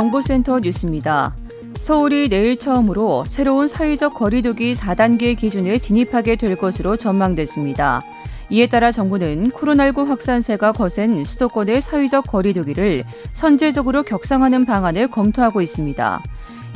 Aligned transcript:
정보센터 0.00 0.60
뉴스입니다. 0.60 1.34
서울이 1.78 2.30
내일 2.30 2.56
처음으로 2.58 3.24
새로운 3.26 3.68
사회적 3.68 4.14
거리두기 4.14 4.72
4단계 4.72 5.36
기준에 5.36 5.76
진입하게 5.76 6.36
될 6.36 6.56
것으로 6.56 6.96
전망됐습니다. 6.96 8.00
이에 8.48 8.66
따라 8.66 8.92
정부는 8.92 9.50
코로나19 9.50 10.06
확산세가 10.06 10.72
거센 10.72 11.22
수도권의 11.22 11.82
사회적 11.82 12.28
거리두기를 12.28 13.02
선제적으로 13.34 14.02
격상하는 14.02 14.64
방안을 14.64 15.08
검토하고 15.08 15.60
있습니다. 15.60 16.22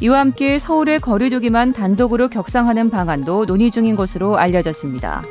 이와 0.03 0.19
함께 0.19 0.59
서울의 0.59 1.01
거리두기만 1.01 1.73
단독으로 1.73 2.29
격상하는 2.29 2.91
방안도 2.91 3.47
논의 3.47 3.71
중인 3.71 3.97
것으로 3.97 4.37
알려졌습니다. 4.37 5.23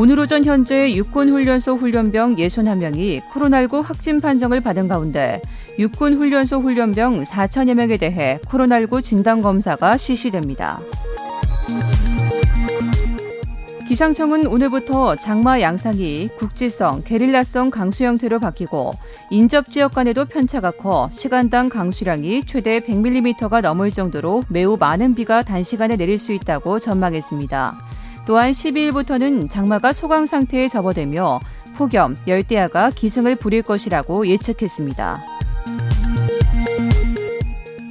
오늘 0.00 0.18
오전 0.18 0.42
현재 0.46 0.94
육군훈련소 0.94 1.74
훈련병 1.74 2.36
61명이 2.36 3.20
코로나19 3.34 3.82
확진 3.82 4.18
판정을 4.18 4.62
받은 4.62 4.88
가운데 4.88 5.42
육군훈련소 5.78 6.60
훈련병 6.60 7.24
4천여 7.24 7.74
명에 7.74 7.98
대해 7.98 8.38
코로나19 8.46 9.02
진단검사가 9.02 9.98
실시됩니다. 9.98 10.80
기상청은 13.86 14.46
오늘부터 14.46 15.16
장마 15.16 15.60
양상이 15.60 16.30
국지성, 16.38 17.02
게릴라성 17.04 17.68
강수 17.68 18.04
형태로 18.04 18.38
바뀌고 18.38 18.92
인접 19.30 19.68
지역 19.68 19.92
간에도 19.92 20.24
편차가 20.24 20.70
커 20.70 21.10
시간당 21.12 21.68
강수량이 21.68 22.44
최대 22.44 22.80
100mm가 22.80 23.60
넘을 23.60 23.90
정도로 23.90 24.44
매우 24.48 24.78
많은 24.78 25.14
비가 25.14 25.42
단시간에 25.42 25.96
내릴 25.96 26.16
수 26.16 26.32
있다고 26.32 26.78
전망했습니다. 26.78 27.76
또한 28.26 28.50
12일부터는 28.50 29.50
장마가 29.50 29.92
소강 29.92 30.26
상태에 30.26 30.68
접어들며 30.68 31.40
폭염, 31.76 32.16
열대야가 32.26 32.90
기승을 32.90 33.36
부릴 33.36 33.62
것이라고 33.62 34.26
예측했습니다. 34.26 35.22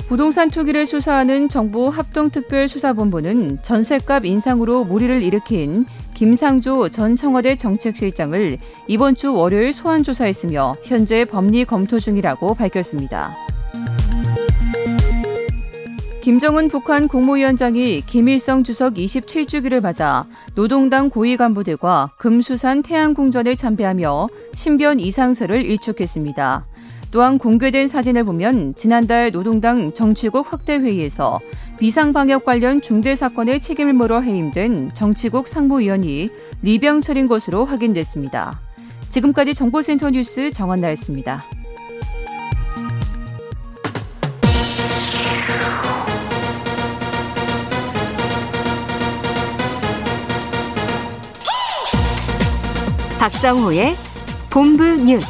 부동산 0.08 0.50
투기를 0.50 0.88
수사하는 0.88 1.50
정부 1.50 1.90
합동특별수사본부는 1.90 3.60
전셋값 3.62 4.26
인상으로 4.26 4.84
무리를 4.84 5.22
일으킨 5.22 5.86
김상조 6.16 6.90
전 6.90 7.16
청와대 7.16 7.56
정책실장을 7.56 8.58
이번 8.88 9.16
주 9.16 9.34
월요일 9.34 9.72
소환 9.72 10.04
조사했으며 10.04 10.74
현재 10.84 11.26
법리 11.26 11.64
검토 11.64 12.00
중이라고 12.00 12.56
밝혔습니다. 12.56 13.49
김정은 16.30 16.68
북한 16.68 17.08
국무위원장이 17.08 18.02
김일성 18.02 18.64
주석 18.64 18.94
27주기를 18.94 19.82
맞아 19.82 20.24
노동당 20.54 21.10
고위 21.10 21.36
간부들과 21.38 22.12
금수산 22.20 22.84
태양궁전을 22.84 23.56
참배하며 23.56 24.28
신변 24.54 25.00
이상설을 25.00 25.66
일축했습니다. 25.66 26.68
또한 27.10 27.40
공개된 27.40 27.88
사진을 27.88 28.26
보면 28.26 28.76
지난달 28.76 29.32
노동당 29.32 29.92
정치국 29.92 30.54
확대 30.54 30.76
회의에서 30.76 31.40
비상방역 31.80 32.46
관련 32.46 32.80
중대 32.80 33.16
사건의 33.16 33.60
책임을 33.60 33.94
물어 33.94 34.22
해임된 34.22 34.92
정치국 34.94 35.48
상무위원이 35.48 36.30
리병철인 36.62 37.26
것으로 37.26 37.66
확인됐습니다. 37.66 38.60
지금까지 39.10 39.56
정보센터 39.56 40.12
뉴스 40.12 40.52
정한나였습니다. 40.52 41.44
박정호의 53.30 53.96
본부 54.50 54.84
뉴스. 54.84 55.28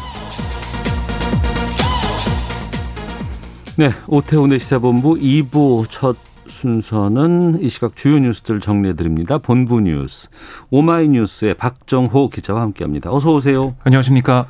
네, 3.75 3.89
오태훈의 4.07 4.59
시사본부 4.59 5.15
2부 5.15 5.85
첫 5.89 6.15
순서는 6.47 7.61
이 7.61 7.67
시각 7.67 7.97
주요 7.97 8.17
뉴스들 8.19 8.61
정리해 8.61 8.95
드립니다. 8.95 9.37
본부 9.37 9.81
뉴스 9.81 10.29
오마이뉴스의 10.71 11.55
박정호 11.55 12.29
기자와 12.29 12.61
함께합니다. 12.61 13.11
어서 13.11 13.33
오세요. 13.33 13.75
안녕하십니까? 13.83 14.47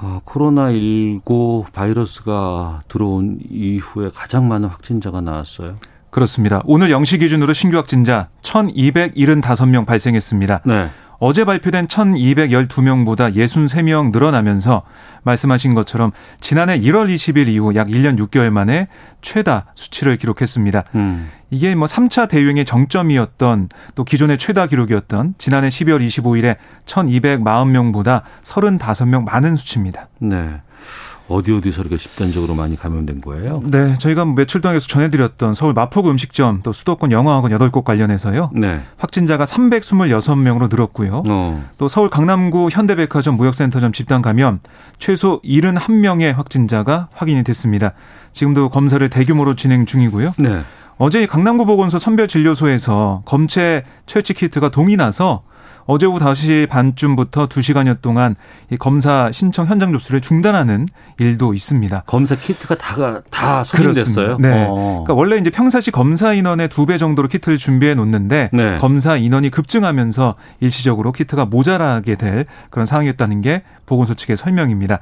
어, 0.00 0.20
코로나19 0.26 1.72
바이러스가 1.72 2.82
들어온 2.88 3.38
이후에 3.50 4.10
가장 4.14 4.48
많은 4.48 4.68
확진자가 4.68 5.22
나왔어요. 5.22 5.76
그렇습니다. 6.10 6.60
오늘 6.66 6.90
0시 6.90 7.20
기준으로 7.20 7.54
신규 7.54 7.78
확진자 7.78 8.28
1,275명 8.42 9.86
발생했습니다. 9.86 10.60
네. 10.66 10.90
어제 11.26 11.46
발표된 11.46 11.86
1,212명보다 11.86 13.34
63명 13.34 14.12
늘어나면서 14.12 14.82
말씀하신 15.22 15.72
것처럼 15.72 16.12
지난해 16.38 16.78
1월 16.78 17.08
20일 17.14 17.48
이후 17.48 17.74
약 17.76 17.88
1년 17.88 18.18
6개월 18.18 18.50
만에 18.50 18.88
최다 19.22 19.72
수치를 19.74 20.18
기록했습니다. 20.18 20.84
음. 20.96 21.30
이게 21.48 21.74
뭐 21.74 21.86
3차 21.86 22.28
대유행의 22.28 22.66
정점이었던 22.66 23.70
또 23.94 24.04
기존의 24.04 24.36
최다 24.36 24.66
기록이었던 24.66 25.36
지난해 25.38 25.68
12월 25.68 26.06
25일에 26.06 26.56
1,240명보다 26.84 28.20
35명 28.42 29.24
많은 29.24 29.56
수치입니다. 29.56 30.08
네. 30.18 30.60
어디 31.28 31.52
어디서 31.52 31.80
이렇게 31.80 31.96
집단적으로 31.96 32.54
많이 32.54 32.76
감염된 32.76 33.22
거예요? 33.22 33.62
네, 33.64 33.94
저희가 33.94 34.26
며칠 34.26 34.60
동안 34.60 34.76
계속 34.76 34.88
전해드렸던 34.88 35.54
서울 35.54 35.72
마포구 35.72 36.10
음식점 36.10 36.60
또 36.62 36.72
수도권 36.72 37.12
영화학원 37.12 37.50
8곳 37.52 37.82
관련해서요. 37.84 38.50
네. 38.54 38.82
확진자가 38.98 39.44
326명으로 39.44 40.68
늘었고요. 40.68 41.22
어. 41.26 41.64
또 41.78 41.88
서울 41.88 42.10
강남구 42.10 42.68
현대백화점 42.70 43.36
무역센터점 43.36 43.92
집단 43.92 44.20
감염 44.20 44.60
최소 44.98 45.40
71명의 45.42 46.34
확진자가 46.34 47.08
확인이 47.14 47.42
됐습니다. 47.42 47.92
지금도 48.32 48.68
검사를 48.68 49.08
대규모로 49.08 49.54
진행 49.56 49.86
중이고요. 49.86 50.34
네. 50.38 50.62
어제 50.98 51.26
강남구 51.26 51.64
보건소 51.66 51.98
선별진료소에서 51.98 53.22
검체 53.24 53.84
철치 54.06 54.34
키트가 54.34 54.70
동이 54.70 54.96
나서 54.96 55.42
어제 55.86 56.06
오후 56.06 56.18
5시 56.18 56.68
반쯤부터 56.68 57.48
2시간여 57.48 58.00
동안 58.00 58.36
이 58.70 58.76
검사 58.76 59.30
신청 59.32 59.66
현장 59.66 59.92
접수를 59.92 60.20
중단하는 60.20 60.86
일도 61.18 61.52
있습니다. 61.54 62.04
검사 62.06 62.34
키트가 62.34 62.76
다가 62.76 63.20
다 63.30 63.62
소진됐어요. 63.64 64.38
네. 64.38 64.66
어. 64.68 65.02
그러니까 65.04 65.14
원래 65.14 65.36
이제 65.36 65.50
평상시 65.50 65.90
검사 65.90 66.32
인원의 66.32 66.68
두 66.68 66.84
배 66.86 66.96
정도로 66.98 67.28
키트를 67.28 67.56
준비해 67.58 67.94
놓는데 67.94 68.50
네. 68.52 68.76
검사 68.78 69.16
인원이 69.16 69.50
급증하면서 69.50 70.34
일시적으로 70.60 71.12
키트가 71.12 71.46
모자라게 71.46 72.14
될 72.16 72.44
그런 72.70 72.84
상황이었다는 72.86 73.40
게 73.42 73.62
보건소 73.86 74.14
측의 74.14 74.36
설명입니다. 74.36 75.00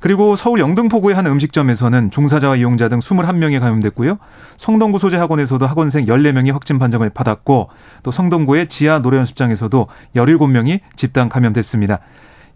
그리고 0.00 0.36
서울 0.36 0.60
영등포구의 0.60 1.14
한 1.14 1.26
음식점에서는 1.26 2.10
종사자와 2.10 2.56
이용자 2.56 2.88
등 2.88 2.98
21명이 2.98 3.60
감염됐고요. 3.60 4.18
성동구 4.56 4.98
소재 4.98 5.16
학원에서도 5.16 5.66
학원생 5.66 6.06
14명이 6.06 6.52
확진 6.52 6.78
판정을 6.78 7.10
받았고 7.10 7.68
또 8.02 8.10
성동구의 8.10 8.68
지하 8.68 8.98
노래연습장에서도 8.98 9.86
17명이 10.14 10.80
집단 10.96 11.28
감염됐습니다. 11.28 12.00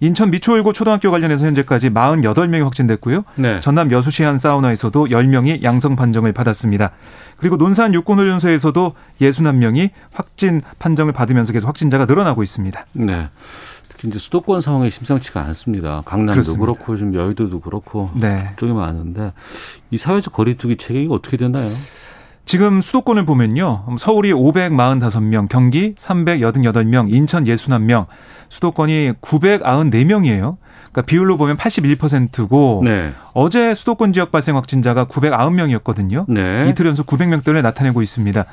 인천 0.03 0.31
미추홀고 0.31 0.73
초등학교 0.73 1.11
관련해서 1.11 1.45
현재까지 1.45 1.91
48명이 1.91 2.65
확진됐고요. 2.65 3.25
네. 3.37 3.61
전남 3.61 3.93
여수시 3.93 4.23
한 4.23 4.39
사우나에서도 4.39 5.07
10명이 5.07 5.63
양성 5.63 5.95
판정을 5.95 6.33
받았습니다. 6.33 6.91
그리고 7.37 7.57
논산 7.57 7.93
육군훈련소에서도 7.93 8.95
61명이 9.21 9.91
확진 10.13 10.63
판정을 10.79 11.13
받으면서 11.13 11.53
계속 11.53 11.69
확진자가 11.69 12.07
늘어나고 12.07 12.43
있습니다. 12.43 12.87
네. 12.95 13.29
이제 14.07 14.19
수도권 14.19 14.61
상황이 14.61 14.91
심상치가 14.91 15.45
않습니다. 15.47 16.03
강남도 16.05 16.33
그렇습니다. 16.33 16.61
그렇고 16.61 16.97
지금 16.97 17.15
여의도도 17.15 17.61
그렇고 17.61 18.11
네. 18.15 18.51
쪽이 18.57 18.73
많은데 18.73 19.33
이 19.91 19.99
사회적 19.99 20.33
거리두기 20.33 20.77
체계가 20.77 21.15
어떻게 21.15 21.37
되나요? 21.37 21.71
지금 22.45 22.81
수도권을 22.81 23.25
보면요. 23.27 23.97
서울이 23.99 24.33
545명, 24.33 25.49
경기 25.49 25.95
388명, 25.95 27.13
인천 27.13 27.45
61명, 27.45 28.07
수도권이 28.49 29.13
994명이에요. 29.21 30.57
그러니까 30.91 31.03
비율로 31.07 31.37
보면 31.37 31.57
81%고 31.57 32.83
네. 32.85 33.13
어제 33.33 33.75
수도권 33.75 34.13
지역 34.13 34.33
발생 34.33 34.57
확진자가 34.57 35.07
909명이었거든요. 35.07 36.25
네. 36.29 36.69
이틀 36.69 36.87
연속 36.87 37.07
900명대를 37.07 37.63
나타내고 37.63 38.03
있습니다. 38.03 38.45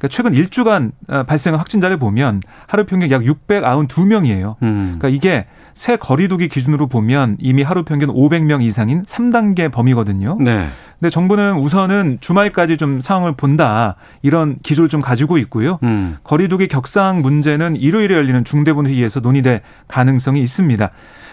그러니까 0.00 0.08
최근 0.08 0.32
1주간 0.32 0.92
어, 1.08 1.24
발생한 1.24 1.58
확진자를 1.58 1.98
보면 1.98 2.40
하루 2.66 2.86
평균 2.86 3.10
약 3.10 3.22
692명이에요. 3.22 4.56
음. 4.62 4.96
그러니까 4.98 5.08
이게 5.10 5.46
새 5.74 5.96
거리두기 5.96 6.48
기준으로 6.48 6.86
보면 6.88 7.36
이미 7.38 7.62
하루 7.62 7.84
평균 7.84 8.08
500명 8.08 8.62
이상인 8.62 9.04
3단계 9.04 9.70
범위거든요. 9.70 10.38
네. 10.40 10.68
근데 10.98 11.10
정부는 11.10 11.58
우선은 11.58 12.18
주말까지 12.20 12.76
좀 12.78 13.00
상황을 13.00 13.32
본다 13.32 13.96
이런 14.22 14.56
기조를 14.62 14.88
좀 14.88 15.00
가지고 15.00 15.38
있고요. 15.38 15.78
음. 15.82 16.16
거리두기 16.24 16.68
격상 16.68 17.20
문제는 17.20 17.76
일요일에 17.76 18.14
열리는 18.14 18.42
중대본 18.42 18.86
회의에서 18.86 19.20
논의될 19.20 19.60
가능성이 19.86 20.42
있습니다. 20.42 20.90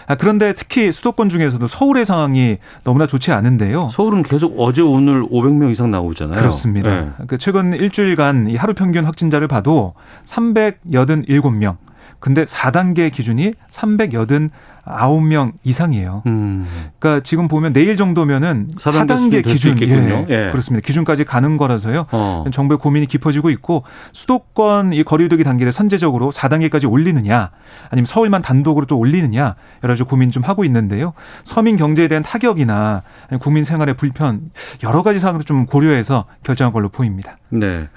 아, 0.08 0.14
그런데 0.16 0.54
특히 0.54 0.90
수도권 0.90 1.28
중에서도 1.28 1.68
서울의 1.68 2.06
상황이 2.06 2.56
너무나 2.82 3.06
좋지 3.06 3.30
않은데요. 3.30 3.88
서울은 3.90 4.22
계속 4.22 4.54
어제 4.58 4.80
오늘 4.80 5.22
500명 5.22 5.70
이상 5.70 5.90
나오고 5.90 6.12
있잖아요. 6.12 6.38
그렇습니다. 6.38 6.90
네. 6.90 7.10
그 7.26 7.36
최근 7.36 7.74
일주일간 7.74 8.48
이 8.48 8.56
하루 8.56 8.72
평균 8.72 9.04
확진자를 9.04 9.48
봐도 9.48 9.92
387명. 10.24 11.76
근데 12.20 12.44
4단계 12.44 13.12
기준이 13.12 13.52
389명 13.70 15.52
이상이에요. 15.62 16.22
음. 16.26 16.66
그러니까 16.98 17.22
지금 17.22 17.46
보면 17.46 17.72
내일 17.72 17.96
정도면은 17.96 18.68
4단계 18.76 19.06
4단계 19.06 19.48
수준 19.48 19.74
될수 19.74 19.74
기준. 19.76 20.26
예, 20.28 20.46
예. 20.46 20.50
그렇습니다. 20.50 20.84
기준까지 20.84 21.24
가는 21.24 21.56
거라서요. 21.56 22.06
어. 22.10 22.44
정부의 22.50 22.78
고민이 22.78 23.06
깊어지고 23.06 23.50
있고 23.50 23.84
수도권 24.12 24.94
이 24.94 25.04
거리두기 25.04 25.44
단계를 25.44 25.70
선제적으로 25.70 26.30
4단계까지 26.30 26.90
올리느냐 26.90 27.50
아니면 27.90 28.06
서울만 28.06 28.42
단독으로 28.42 28.86
또 28.86 28.98
올리느냐 28.98 29.54
여러 29.84 29.92
가지 29.92 30.02
고민 30.02 30.32
좀 30.32 30.42
하고 30.42 30.64
있는데요. 30.64 31.12
서민 31.44 31.76
경제에 31.76 32.08
대한 32.08 32.24
타격이나 32.24 33.02
국민 33.40 33.62
생활의 33.62 33.94
불편 33.94 34.50
여러 34.82 35.04
가지 35.04 35.20
사항도 35.20 35.44
좀 35.44 35.66
고려해서 35.66 36.24
결정한 36.42 36.72
걸로 36.72 36.88
보입니다. 36.88 37.38
네. 37.50 37.88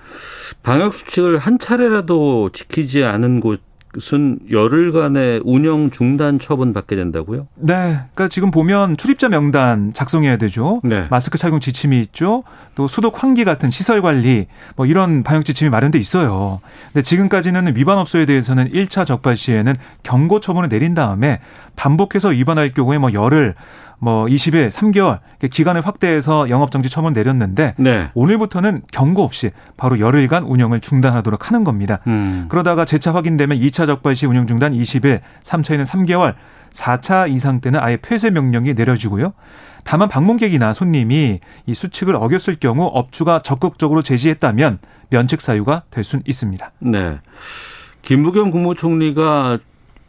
방역 0.62 0.94
수칙을 0.94 1.40
한 1.40 1.58
차례라도 1.58 2.52
지키지 2.52 3.04
않은 3.04 3.40
곳 3.40 3.71
은 4.14 4.40
열흘간의 4.50 5.42
운영 5.44 5.90
중단 5.90 6.40
처분 6.40 6.74
받게 6.74 6.96
된다고요? 6.96 7.48
네. 7.56 8.00
그러니까 8.14 8.30
지금 8.30 8.50
보면 8.50 8.96
출입자 8.96 9.28
명단 9.28 9.92
작성해야 9.94 10.38
되죠. 10.38 10.80
네. 10.84 11.08
마스크 11.10 11.38
착용 11.38 11.60
지침이 11.60 12.00
있죠. 12.02 12.44
또 12.76 12.88
소독 12.88 13.22
환기 13.22 13.44
같은 13.44 13.70
시설 13.70 14.02
관리 14.02 14.48
뭐 14.78 14.86
이런 14.86 15.24
방역 15.24 15.44
지침이 15.44 15.70
마련돼 15.70 16.00
있어요. 16.00 16.62
근데 16.94 17.02
지금까지는 17.02 17.76
위반 17.76 17.98
업소에 17.98 18.26
대해서는 18.26 18.72
1차 18.72 19.06
적발 19.06 19.36
시에는 19.36 19.76
경고 20.04 20.40
처분을 20.40 20.70
내린 20.70 20.94
다음에 20.94 21.42
반복해서 21.76 22.30
위반할 22.30 22.74
경우에 22.74 22.98
뭐 22.98 23.12
열흘 23.12 23.56
뭐 24.04 24.26
20일, 24.26 24.72
3개월 24.72 25.20
이렇게 25.40 25.48
기간을 25.48 25.86
확대해서 25.86 26.50
영업 26.50 26.72
정지 26.72 26.90
처분 26.90 27.14
내렸는데 27.14 27.76
네. 27.78 28.10
오늘부터는 28.16 28.82
경고 28.92 29.24
없이 29.24 29.52
바로 29.78 30.00
열흘간 30.00 30.44
운영을 30.44 30.82
중단하도록 30.82 31.48
하는 31.48 31.64
겁니다. 31.64 32.00
음. 32.08 32.48
그러다가 32.50 32.84
재차 32.84 33.14
확인되면 33.14 33.60
2차 33.60 33.86
적발 33.86 34.16
시 34.16 34.26
운영 34.26 34.48
중단 34.48 34.74
20일, 34.74 35.22
3차에는 35.44 35.86
3개월, 35.86 36.34
4차 36.72 37.30
이상 37.30 37.62
때는 37.62 37.80
아예 37.80 37.96
폐쇄 37.96 38.32
명령이 38.32 38.74
내려지고요. 38.74 39.34
다만 39.84 40.10
방문객이나 40.10 40.74
손님이 40.74 41.40
이 41.68 41.74
수칙을 41.74 42.16
어겼을 42.16 42.56
경우 42.56 42.90
업주가 42.92 43.44
적극적으로 43.44 44.02
제지했다면 44.02 44.80
면책 45.12 45.42
사유가 45.42 45.84
될 45.92 46.04
수는 46.04 46.24
있습니다. 46.26 46.72
네. 46.80 47.20
김부겸 48.02 48.50
국무총리가 48.50 49.60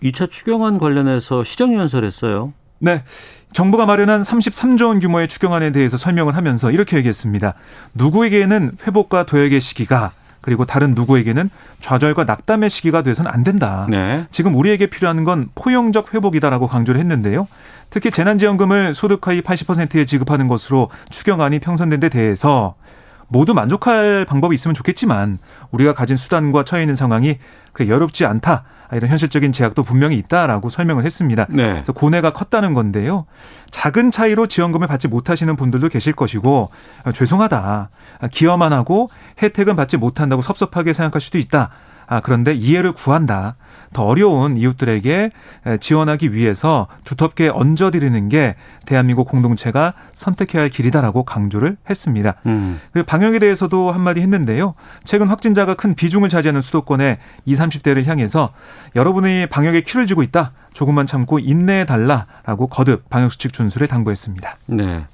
2차 0.02 0.30
추경안 0.30 0.78
관련해서 0.78 1.44
시정연설했어요. 1.44 2.54
네. 2.82 3.04
정부가 3.52 3.86
마련한 3.86 4.22
33조 4.22 4.88
원 4.88 4.98
규모의 4.98 5.28
추경안에 5.28 5.70
대해서 5.70 5.96
설명을 5.96 6.34
하면서 6.34 6.70
이렇게 6.72 6.96
얘기했습니다. 6.96 7.54
누구에게는 7.94 8.72
회복과 8.86 9.24
도약의 9.24 9.60
시기가 9.60 10.10
그리고 10.40 10.64
다른 10.64 10.94
누구에게는 10.94 11.48
좌절과 11.78 12.24
낙담의 12.24 12.70
시기가 12.70 13.02
돼서는 13.02 13.30
안 13.30 13.44
된다. 13.44 13.86
네. 13.88 14.26
지금 14.32 14.56
우리에게 14.56 14.86
필요한 14.86 15.22
건 15.22 15.48
포용적 15.54 16.12
회복이다라고 16.12 16.66
강조를 16.66 16.98
했는데요. 16.98 17.46
특히 17.90 18.10
재난지원금을 18.10 18.94
소득 18.94 19.28
하위 19.28 19.42
80%에 19.42 20.04
지급하는 20.04 20.48
것으로 20.48 20.90
추경안이 21.10 21.60
평선된 21.60 22.00
데 22.00 22.08
대해서 22.08 22.74
모두 23.28 23.54
만족할 23.54 24.24
방법이 24.24 24.54
있으면 24.56 24.74
좋겠지만 24.74 25.38
우리가 25.70 25.94
가진 25.94 26.16
수단과 26.16 26.64
처해 26.64 26.82
있는 26.82 26.96
상황이 26.96 27.38
그렇게 27.72 27.92
여롭지 27.92 28.26
않다. 28.26 28.64
이런 28.96 29.10
현실적인 29.10 29.52
제약도 29.52 29.82
분명히 29.82 30.16
있다라고 30.16 30.70
설명을 30.70 31.04
했습니다. 31.04 31.46
네. 31.48 31.72
그래서 31.72 31.92
고뇌가 31.92 32.32
컸다는 32.32 32.74
건데요. 32.74 33.26
작은 33.70 34.10
차이로 34.10 34.46
지원금을 34.46 34.86
받지 34.86 35.08
못하시는 35.08 35.54
분들도 35.56 35.88
계실 35.88 36.12
것이고 36.12 36.70
아, 37.04 37.12
죄송하다. 37.12 37.90
아, 38.20 38.28
기여만 38.28 38.72
하고 38.72 39.10
혜택은 39.42 39.76
받지 39.76 39.96
못한다고 39.96 40.42
섭섭하게 40.42 40.92
생각할 40.92 41.20
수도 41.20 41.38
있다. 41.38 41.70
아, 42.06 42.20
그런데 42.20 42.54
이해를 42.54 42.92
구한다. 42.92 43.56
더 43.92 44.04
어려운 44.04 44.56
이웃들에게 44.56 45.30
지원하기 45.80 46.32
위해서 46.32 46.86
두텁게 47.04 47.50
얹어드리는 47.50 48.28
게 48.30 48.54
대한민국 48.86 49.28
공동체가 49.28 49.92
선택해야 50.14 50.62
할 50.62 50.70
길이다라고 50.70 51.24
강조를 51.24 51.76
했습니다. 51.88 52.34
음. 52.46 52.80
그리고 52.92 53.06
방역에 53.06 53.38
대해서도 53.38 53.92
한마디 53.92 54.20
했는데요. 54.20 54.74
최근 55.04 55.28
확진자가 55.28 55.74
큰 55.74 55.94
비중을 55.94 56.28
차지하는 56.28 56.60
수도권의 56.62 57.18
20, 57.44 57.62
30대를 57.62 58.06
향해서 58.06 58.50
여러분이 58.96 59.46
방역에 59.48 59.82
키를 59.82 60.06
쥐고 60.06 60.22
있다. 60.22 60.52
조금만 60.72 61.06
참고 61.06 61.38
인내해 61.38 61.84
달라라고 61.84 62.68
거듭 62.68 63.08
방역수칙 63.10 63.52
준수를 63.52 63.88
당부했습니다. 63.88 64.56
네. 64.66 65.04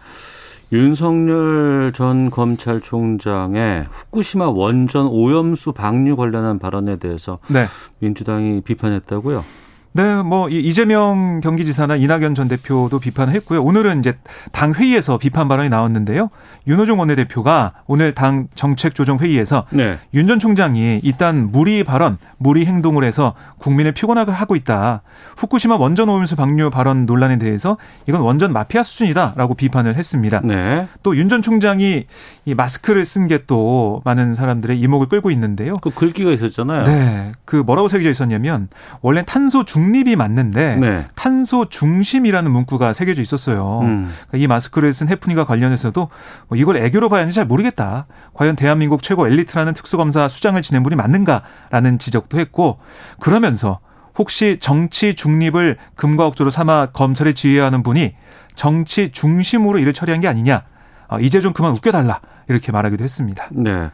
윤석열 0.71 1.93
전 1.95 2.31
검찰총장의 2.31 3.87
후쿠시마 3.91 4.51
원전 4.51 5.07
오염수 5.07 5.73
방류 5.73 6.17
관련한 6.17 6.59
발언에 6.59 6.97
대해서 6.97 7.39
네. 7.49 7.67
민주당이 8.01 8.61
비판했다고요? 8.61 9.45
네, 9.93 10.23
뭐 10.23 10.49
이- 10.49 10.61
이재명 10.61 11.41
경기지사나 11.41 11.97
이낙연 11.97 12.35
전 12.37 12.47
대표도 12.47 13.01
비판을 13.01 13.33
했고요. 13.35 13.63
오늘은 13.63 14.01
이제 14.01 14.17
당 14.53 14.73
회의에서 14.73 15.19
비판 15.19 15.49
발언이 15.49 15.71
나왔는데요. 15.71 16.31
윤호중 16.69 16.99
원내대표가 17.01 17.73
오늘 17.87 18.13
당 18.15 18.47
정책조정 18.55 19.19
회의에서 19.19 19.65
네. 19.71 19.99
윤전 20.15 20.39
총장이 20.39 21.01
일단 21.03 21.51
무리 21.51 21.83
발언, 21.83 22.19
무리 22.37 22.67
행동을 22.67 23.03
해서 23.03 23.35
국민을 23.59 23.93
피곤하게 23.93 24.31
하고 24.31 24.55
있다. 24.55 25.03
후쿠시마 25.37 25.77
원전 25.77 26.09
오염수 26.11 26.37
방류 26.37 26.71
발언 26.71 27.07
논란에 27.07 27.39
대해서 27.39 27.77
이건 28.07 28.21
원전 28.21 28.53
마피아 28.53 28.83
수준이다라고 28.85 29.55
비판을 29.55 29.97
했습니다. 29.97 30.41
네. 30.45 30.87
또윤 31.03 31.29
전 31.29 31.43
총장이 31.43 32.05
이 32.45 32.55
마스크를 32.55 33.05
쓴 33.05 33.27
게 33.27 33.39
또 33.47 34.03
많은 34.05 34.35
사람들의 34.35 34.79
이목을 34.79 35.09
끌고 35.09 35.31
있는데요. 35.31 35.75
그 35.81 35.91
글귀가 35.91 36.31
있었잖아요. 36.33 36.85
네. 36.85 37.33
그 37.47 37.57
뭐라고 37.57 37.89
새겨져 37.89 38.11
있었냐면 38.11 38.69
원래 39.01 39.23
탄소 39.25 39.65
중 39.65 39.78
립이 39.81 40.17
맞는데 40.17 40.77
네. 40.77 41.07
탄소 41.15 41.69
중심이라는 41.69 42.51
문구가 42.51 42.93
새겨져 42.93 43.23
있었어요. 43.23 43.81
음. 43.83 44.13
이 44.35 44.47
마스크를 44.47 44.93
쓴 44.93 45.09
해프닝과 45.09 45.45
관련해서도 45.45 46.09
뭐 46.49 46.59
이걸 46.59 46.77
애교로 46.77 47.09
봐야 47.09 47.21
하는지 47.21 47.37
잘 47.37 47.47
모르겠다. 47.47 48.07
과연 48.35 48.57
대한민국 48.57 49.03
최고 49.03 49.27
엘리트라는 49.27 49.75
특수검사 49.75 50.29
수장을 50.29 50.61
지낸 50.63 50.83
분이 50.83 50.97
맞는가라는 50.97 51.99
지적도 51.99 52.39
했고 52.39 52.79
그러면서 53.21 53.81
혹시 54.17 54.59
정치 54.61 55.15
중립을 55.15 55.77
금과 55.95 56.27
억조로 56.27 56.51
삼아 56.51 56.87
검찰을 56.87 57.35
지휘하는 57.35 57.83
분이 57.83 58.15
정치 58.55 59.13
중심으로 59.13 59.79
일을 59.79 59.93
처리한 59.93 60.21
게 60.21 60.29
아니냐. 60.29 60.65
어, 61.09 61.19
이제 61.21 61.41
좀 61.41 61.53
그만 61.53 61.73
웃겨달라. 61.73 62.21
이렇게 62.49 62.73
말하기도 62.73 63.05
했습니다. 63.05 63.47
네. 63.53 63.91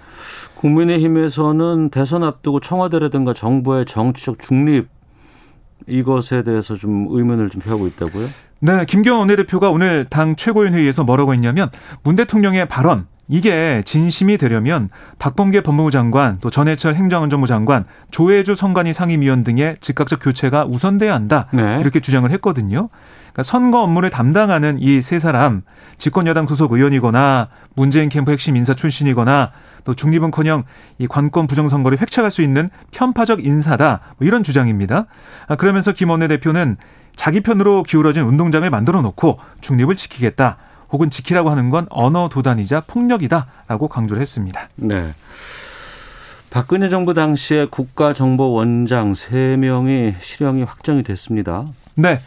국민의힘에서는 0.54 1.90
대선 1.90 2.22
앞두고 2.22 2.60
청와대라든가 2.60 3.34
정부의 3.34 3.84
정치적 3.84 4.38
중립 4.38 4.88
이것에 5.86 6.42
대해서 6.42 6.76
좀 6.76 7.06
의문을 7.10 7.50
좀 7.50 7.60
표하고 7.60 7.86
있다고요? 7.86 8.26
네, 8.60 8.84
김경원 8.86 9.20
원내대표가 9.20 9.70
오늘 9.70 10.06
당 10.08 10.36
최고위원 10.36 10.74
회의에서 10.74 11.04
뭐라고 11.04 11.34
했냐면 11.34 11.68
문 12.02 12.16
대통령의 12.16 12.66
발언 12.66 13.06
이게 13.28 13.82
진심이 13.86 14.36
되려면 14.36 14.90
박범계 15.18 15.62
법무부 15.62 15.90
장관 15.90 16.38
또 16.40 16.50
전해철 16.50 16.94
행정안전부 16.94 17.46
장관 17.46 17.84
조혜주 18.10 18.54
선관위 18.54 18.92
상임위원 18.92 19.44
등의 19.44 19.78
즉각적 19.80 20.20
교체가 20.22 20.66
우선돼야 20.66 21.14
한다 21.14 21.48
네. 21.52 21.78
이렇게 21.80 22.00
주장을 22.00 22.30
했거든요. 22.32 22.88
그러니까 23.32 23.42
선거 23.42 23.82
업무를 23.82 24.10
담당하는 24.10 24.78
이 24.80 25.00
세 25.00 25.18
사람 25.18 25.62
집권 25.98 26.26
여당 26.26 26.46
소속 26.46 26.72
의원이거나 26.72 27.48
문재인 27.74 28.08
캠프 28.10 28.30
핵심 28.30 28.56
인사 28.56 28.74
출신이거나 28.74 29.52
또 29.84 29.94
중립은커녕 29.94 30.64
이 30.98 31.06
관권 31.06 31.46
부정선거를 31.46 32.00
획책할 32.00 32.30
수 32.30 32.42
있는 32.42 32.70
편파적 32.90 33.44
인사다 33.44 34.00
뭐 34.18 34.26
이런 34.26 34.42
주장입니다. 34.42 35.06
아, 35.46 35.56
그러면서 35.56 35.92
김 35.92 36.10
원내 36.10 36.28
대표는 36.28 36.76
자기 37.16 37.40
편으로 37.40 37.82
기울어진 37.84 38.24
운동장을 38.24 38.68
만들어 38.68 39.02
놓고 39.02 39.38
중립을 39.60 39.96
지키겠다. 39.96 40.56
혹은 40.90 41.10
지키라고 41.10 41.50
하는 41.50 41.70
건 41.70 41.86
언어 41.90 42.28
도단이자 42.28 42.82
폭력이다라고 42.86 43.88
강조를 43.88 44.20
했습니다. 44.20 44.68
네. 44.76 45.12
박근혜 46.50 46.88
정부 46.88 47.14
당시에 47.14 47.66
국가정보원장 47.66 49.14
세명이 49.14 50.14
실형이 50.20 50.62
확정이 50.62 51.02
됐습니다. 51.02 51.66
네. 51.96 52.20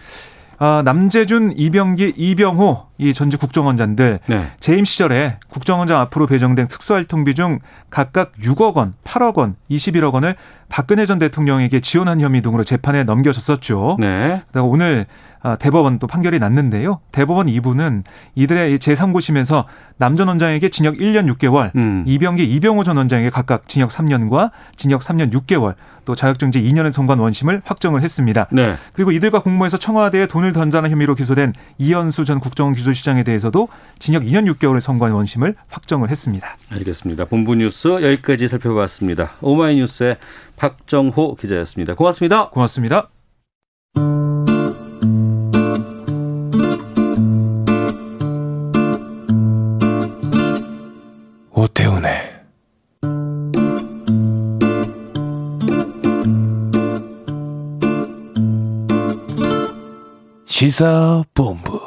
아, 0.60 0.82
남재준, 0.84 1.54
이병기, 1.56 2.14
이병호 2.16 2.88
이 2.98 3.14
전직 3.14 3.40
국정원장들 3.40 4.20
네. 4.26 4.52
재임 4.60 4.86
시절에 4.86 5.38
국정원장 5.50 6.00
앞으로 6.02 6.26
배정된 6.26 6.68
특수활동비 6.68 7.36
중 7.36 7.60
각각 7.90 8.34
6억 8.42 8.76
원, 8.76 8.94
8억 9.04 9.36
원, 9.36 9.56
21억 9.70 10.14
원을 10.14 10.36
박근혜 10.70 11.06
전 11.06 11.18
대통령에게 11.20 11.80
지원한 11.80 12.20
혐의 12.22 12.42
등으로 12.42 12.64
재판에 12.64 13.04
넘겨졌었죠. 13.04 13.98
네. 14.00 14.42
그다가 14.48 14.66
오늘 14.66 15.06
아, 15.42 15.56
대법원 15.56 16.00
또 16.00 16.08
판결이 16.08 16.40
났는데요. 16.40 17.00
대법원 17.12 17.48
2부는 17.48 18.04
이들의 18.36 18.78
제3고심에서 18.80 19.66
남 20.00 20.16
전 20.18 20.28
원장에게 20.28 20.70
징역 20.70 20.96
1년 20.96 21.32
6개월, 21.36 21.76
음. 21.76 22.04
이병기, 22.08 22.44
이병호 22.44 22.84
전 22.84 22.98
원장에게 22.98 23.30
각각 23.30 23.68
징역 23.68 23.90
3년과 23.92 24.52
징역 24.76 25.02
3년 25.02 25.32
6개월, 25.32 25.76
또 26.06 26.16
자격정지 26.16 26.62
2년을 26.62 26.92
선고한 26.92 27.20
원심을 27.20 27.62
확정을 27.66 28.02
했습니다. 28.02 28.48
네. 28.52 28.78
그리고 28.94 29.12
이들과 29.12 29.42
공모해서 29.42 29.78
청와대에 29.78 30.26
돈을 30.28 30.54
던자는 30.54 30.90
혐의로 30.92 31.14
기소된 31.16 31.54
이현수 31.78 32.26
전 32.26 32.40
국정원 32.40 32.74
기소시장에 32.76 33.24
대해서도 33.24 33.68
징역 34.00 34.24
2년 34.24 34.52
6개월을 34.54 34.80
선고한 34.80 35.14
원심을 35.14 35.56
확정을 35.70 36.10
했습니다. 36.10 36.58
알겠습니다. 36.72 37.26
본부 37.26 37.56
뉴스 37.56 37.88
여기까지 37.90 38.48
살펴봤습니다. 38.48 39.32
오마이뉴스의 39.42 40.18
박정호 40.58 41.36
기자였습니다. 41.36 41.96
고맙습니다. 41.96 42.50
고맙습니다. 42.50 43.10
오태훈의 51.52 52.38
시사본부 60.46 61.87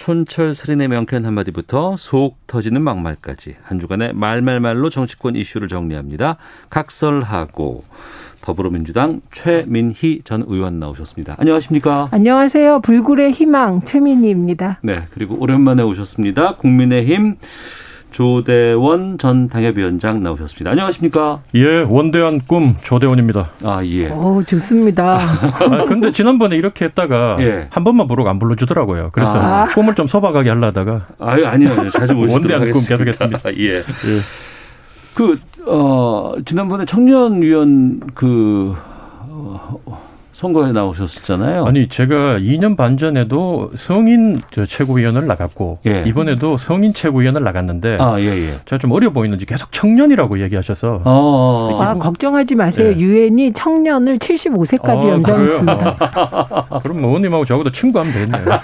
촌철 0.00 0.54
살인의 0.54 0.88
명쾌한 0.88 1.26
한마디부터 1.26 1.94
속 1.98 2.38
터지는 2.46 2.80
막말까지 2.80 3.56
한 3.62 3.78
주간의 3.78 4.14
말말말로 4.14 4.88
정치권 4.88 5.36
이슈를 5.36 5.68
정리합니다. 5.68 6.38
각설하고 6.70 7.84
더불어민주당 8.40 9.20
최민희 9.30 10.22
전 10.24 10.42
의원 10.48 10.78
나오셨습니다. 10.78 11.36
안녕하십니까? 11.38 12.08
안녕하세요. 12.12 12.80
불굴의 12.80 13.32
희망 13.32 13.82
최민희입니다. 13.84 14.80
네, 14.82 15.02
그리고 15.10 15.36
오랜만에 15.38 15.82
오셨습니다. 15.82 16.56
국민의힘 16.56 17.36
조대원 18.10 19.18
전 19.18 19.48
당협위원장 19.48 20.22
나오셨습니다. 20.22 20.70
안녕하십니까? 20.70 21.40
예, 21.54 21.80
원대한 21.80 22.40
꿈 22.46 22.76
조대원입니다. 22.82 23.50
아, 23.64 23.78
예. 23.84 24.08
오, 24.08 24.42
좋습니다. 24.44 25.18
아, 25.18 25.84
근데 25.86 26.12
지난번에 26.12 26.56
이렇게 26.56 26.86
했다가 26.86 27.38
예. 27.40 27.68
한 27.70 27.84
번만 27.84 28.06
부르고 28.08 28.28
안 28.28 28.38
불러주더라고요. 28.38 29.10
그래서 29.12 29.40
아. 29.40 29.68
꿈을 29.74 29.94
좀 29.94 30.06
소박하게 30.06 30.50
하려다가 30.50 31.06
아유, 31.18 31.46
아니요, 31.46 31.72
아니요. 31.72 31.90
자주 31.90 32.14
모시도록 32.14 32.32
원대한 32.32 32.60
꿈 32.60 32.68
하겠습니다. 32.68 32.96
계속했습니다. 32.96 33.54
예. 33.62 33.78
예. 33.78 33.84
그, 35.14 35.38
어, 35.66 36.34
지난번에 36.44 36.84
청년위원 36.84 38.00
그, 38.14 38.74
어, 39.28 40.09
선거에 40.40 40.72
나오셨었잖아요. 40.72 41.66
아니 41.66 41.86
제가 41.86 42.38
2년 42.38 42.74
반 42.74 42.96
전에도 42.96 43.70
성인 43.76 44.40
저 44.54 44.64
최고위원을 44.64 45.26
나갔고 45.26 45.80
예. 45.86 46.02
이번에도 46.06 46.56
성인 46.56 46.94
최고위원을 46.94 47.44
나갔는데 47.44 47.98
아, 48.00 48.18
예, 48.20 48.24
예. 48.24 48.52
제가 48.64 48.78
좀 48.78 48.92
어려 48.92 49.10
보이는지 49.10 49.44
계속 49.44 49.70
청년이라고 49.70 50.40
얘기하셔서 50.40 51.02
어, 51.04 51.76
아, 51.78 51.94
걱정하지 51.94 52.54
마세요. 52.54 52.88
예. 52.88 52.98
유엔이 52.98 53.52
청년을 53.52 54.18
75세까지 54.18 55.04
아, 55.04 55.08
연장했습니다. 55.10 56.80
그럼 56.84 57.02
뭐 57.02 57.10
의원님하고 57.10 57.44
저하고도 57.44 57.70
친구하면 57.72 58.14
되겠네요. 58.14 58.46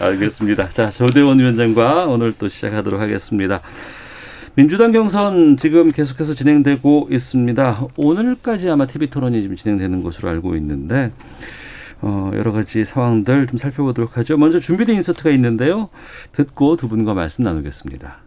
알겠습니다. 0.00 0.70
자, 0.70 0.90
조대원 0.90 1.38
위원장과 1.38 2.06
오늘 2.06 2.32
또 2.32 2.48
시작하도록 2.48 3.00
하겠습니다. 3.00 3.60
민주당 4.54 4.92
경선 4.92 5.56
지금 5.56 5.92
계속해서 5.92 6.34
진행되고 6.34 7.08
있습니다. 7.10 7.86
오늘까지 7.96 8.68
아마 8.68 8.86
TV 8.86 9.08
토론이 9.08 9.40
지금 9.42 9.56
진행되는 9.56 10.02
것으로 10.02 10.28
알고 10.30 10.56
있는데, 10.56 11.12
어, 12.00 12.30
여러 12.34 12.52
가지 12.52 12.84
상황들 12.84 13.46
좀 13.46 13.58
살펴보도록 13.58 14.16
하죠. 14.18 14.36
먼저 14.36 14.58
준비된 14.58 14.96
인서트가 14.96 15.30
있는데요. 15.30 15.88
듣고 16.32 16.76
두 16.76 16.88
분과 16.88 17.14
말씀 17.14 17.44
나누겠습니다. 17.44 18.18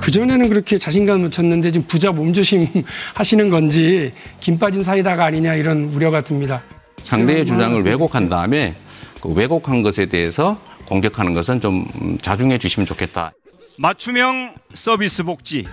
그전에는 0.00 0.48
그렇게 0.48 0.78
자신감을 0.78 1.30
쳤는데 1.30 1.72
지금 1.72 1.86
부자 1.88 2.12
몸조심 2.12 2.66
하시는 3.14 3.50
건지 3.50 4.12
김 4.38 4.56
빠진 4.56 4.82
사이다가 4.82 5.24
아니냐 5.24 5.54
이런 5.54 5.90
우려가 5.90 6.20
듭니다. 6.20 6.62
상대의 7.02 7.44
주장을 7.44 7.82
왜곡한 7.82 8.28
다음에 8.28 8.74
그 9.20 9.30
왜곡한 9.30 9.82
것에 9.82 10.06
대해서 10.06 10.60
공격하는 10.86 11.34
것은 11.34 11.60
좀 11.60 11.86
자중해 12.22 12.58
주시면 12.58 12.86
좋겠다. 12.86 13.32
맞춤형 13.78 14.54
서비스 14.74 15.22
복지, 15.22 15.64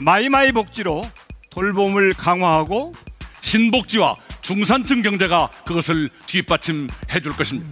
마이마이 0.00 0.52
복지로 0.52 1.02
돌봄을 1.50 2.12
강화하고 2.12 2.92
신복지와 3.40 4.16
중산층 4.40 5.02
경제가 5.02 5.50
그것을 5.64 6.08
뒷받침해 6.26 7.20
줄 7.22 7.32
것입니다. 7.32 7.68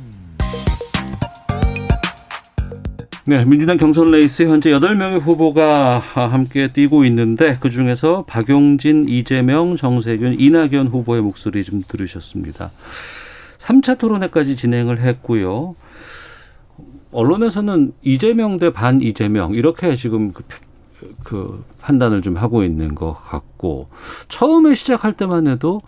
네, 3.26 3.44
민주당 3.44 3.76
경선 3.76 4.10
레이스에 4.10 4.46
현재 4.46 4.70
8명의 4.70 5.20
후보가 5.20 5.98
함께 5.98 6.72
뛰고 6.72 7.04
있는데 7.04 7.56
그중에서 7.56 8.24
박용진, 8.26 9.06
이재명, 9.06 9.76
정세균, 9.76 10.40
이낙연 10.40 10.88
후보의 10.88 11.20
목소리 11.20 11.62
좀 11.62 11.82
들으셨습니다. 11.86 12.70
3차 13.58 13.98
토론회까지 13.98 14.56
진행을 14.56 15.02
했고요. 15.02 15.74
언론에서는 17.18 17.94
이재명 18.02 18.58
대 18.58 18.70
반 18.70 19.00
이재명 19.02 19.52
이렇게 19.54 19.96
지금 19.96 20.32
그, 20.32 20.44
그 21.24 21.64
판단을 21.80 22.22
좀 22.22 22.36
하고 22.36 22.62
있는 22.62 22.94
것 22.94 23.12
같고 23.24 23.88
처음에 24.28 24.76
시작할 24.76 25.14
때만 25.14 25.48
해도 25.48 25.80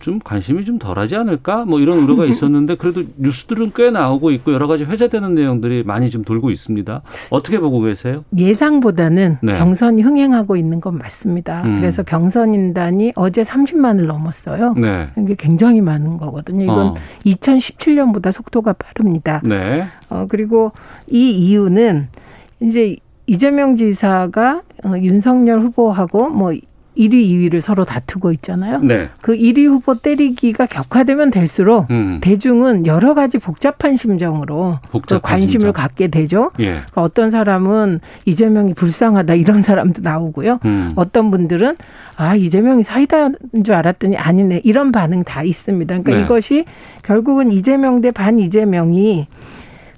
좀 0.00 0.20
관심이 0.22 0.64
좀 0.64 0.78
덜하지 0.78 1.16
않을까 1.16 1.64
뭐 1.64 1.80
이런 1.80 1.98
우려가 1.98 2.24
있었는데 2.26 2.76
그래도 2.76 3.02
뉴스들은 3.16 3.72
꽤 3.74 3.90
나오고 3.90 4.30
있고 4.32 4.52
여러 4.52 4.66
가지 4.66 4.84
회자되는 4.84 5.34
내용들이 5.34 5.82
많이 5.82 6.10
좀 6.10 6.22
돌고 6.22 6.50
있습니다. 6.50 7.02
어떻게 7.30 7.58
보고 7.58 7.80
계세요? 7.80 8.22
예상보다는 8.36 9.38
네. 9.42 9.58
경선이 9.58 10.02
흥행하고 10.02 10.56
있는 10.56 10.80
건 10.80 10.98
맞습니다. 10.98 11.62
음. 11.64 11.80
그래서 11.80 12.02
경선 12.02 12.54
인단이 12.54 13.12
어제 13.16 13.42
30만을 13.42 14.06
넘었어요. 14.06 14.74
네. 14.74 15.08
이게 15.18 15.34
굉장히 15.36 15.80
많은 15.80 16.16
거거든요. 16.16 16.64
이건 16.64 16.78
어. 16.78 16.94
2017년보다 17.26 18.30
속도가 18.30 18.74
빠릅니다. 18.74 19.40
네. 19.44 19.86
어, 20.08 20.26
그리고 20.28 20.72
이 21.08 21.30
이유는 21.30 22.08
이제 22.60 22.96
이재명 23.26 23.76
지사가 23.76 24.62
어, 24.84 24.94
윤석열 24.98 25.60
후보하고 25.60 26.28
뭐 26.30 26.52
1위, 26.96 27.12
2위를 27.12 27.60
서로 27.62 27.84
다투고 27.84 28.32
있잖아요. 28.32 28.80
네. 28.80 29.08
그 29.22 29.34
1위 29.34 29.66
후보 29.66 29.94
때리기가 29.94 30.66
격화되면 30.66 31.30
될수록 31.30 31.90
음. 31.90 32.18
대중은 32.22 32.86
여러 32.86 33.14
가지 33.14 33.38
복잡한 33.38 33.96
심정으로 33.96 34.78
복잡한 34.90 35.06
또 35.06 35.20
관심을 35.20 35.50
심정. 35.50 35.72
갖게 35.72 36.08
되죠. 36.08 36.50
예. 36.60 36.64
그러니까 36.66 37.02
어떤 37.02 37.30
사람은 37.30 38.00
이재명이 38.26 38.74
불쌍하다 38.74 39.34
이런 39.34 39.62
사람도 39.62 40.02
나오고요. 40.02 40.58
음. 40.66 40.92
어떤 40.96 41.30
분들은 41.30 41.76
아 42.16 42.36
이재명이 42.36 42.82
사이다인 42.82 43.36
줄 43.64 43.74
알았더니 43.74 44.16
아니네 44.18 44.60
이런 44.64 44.92
반응 44.92 45.24
다 45.24 45.42
있습니다. 45.42 45.98
그러니까 46.00 46.12
네. 46.12 46.24
이것이 46.24 46.64
결국은 47.02 47.50
이재명 47.52 48.00
대 48.02 48.10
반 48.12 48.38
이재명이 48.38 49.26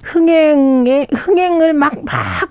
흥행에 0.04 1.06
흥행을 1.12 1.72
막막 1.72 2.04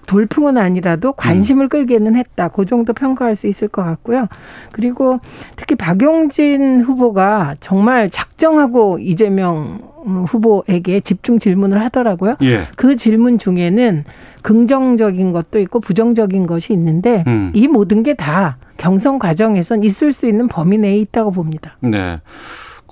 돌풍은 0.05 0.57
아니라도 0.57 1.13
관심을 1.13 1.69
끌게는 1.69 2.15
했다. 2.15 2.47
그 2.49 2.65
정도 2.65 2.93
평가할 2.93 3.35
수 3.35 3.47
있을 3.47 3.67
것 3.67 3.83
같고요. 3.83 4.27
그리고 4.71 5.19
특히 5.55 5.75
박용진 5.75 6.81
후보가 6.81 7.55
정말 7.59 8.09
작정하고 8.09 8.99
이재명 8.99 9.79
후보에게 10.05 10.99
집중 10.99 11.39
질문을 11.39 11.79
하더라고요. 11.81 12.35
예. 12.43 12.63
그 12.75 12.95
질문 12.95 13.37
중에는 13.37 14.03
긍정적인 14.41 15.31
것도 15.31 15.59
있고 15.59 15.79
부정적인 15.79 16.45
것이 16.47 16.73
있는데 16.73 17.23
음. 17.27 17.51
이 17.53 17.67
모든 17.67 18.03
게 18.03 18.13
다 18.13 18.57
경선 18.77 19.17
과정에선 19.19 19.83
있을 19.83 20.11
수 20.11 20.27
있는 20.27 20.47
범위 20.47 20.77
내에 20.77 20.97
있다고 20.97 21.31
봅니다. 21.31 21.77
네. 21.79 22.19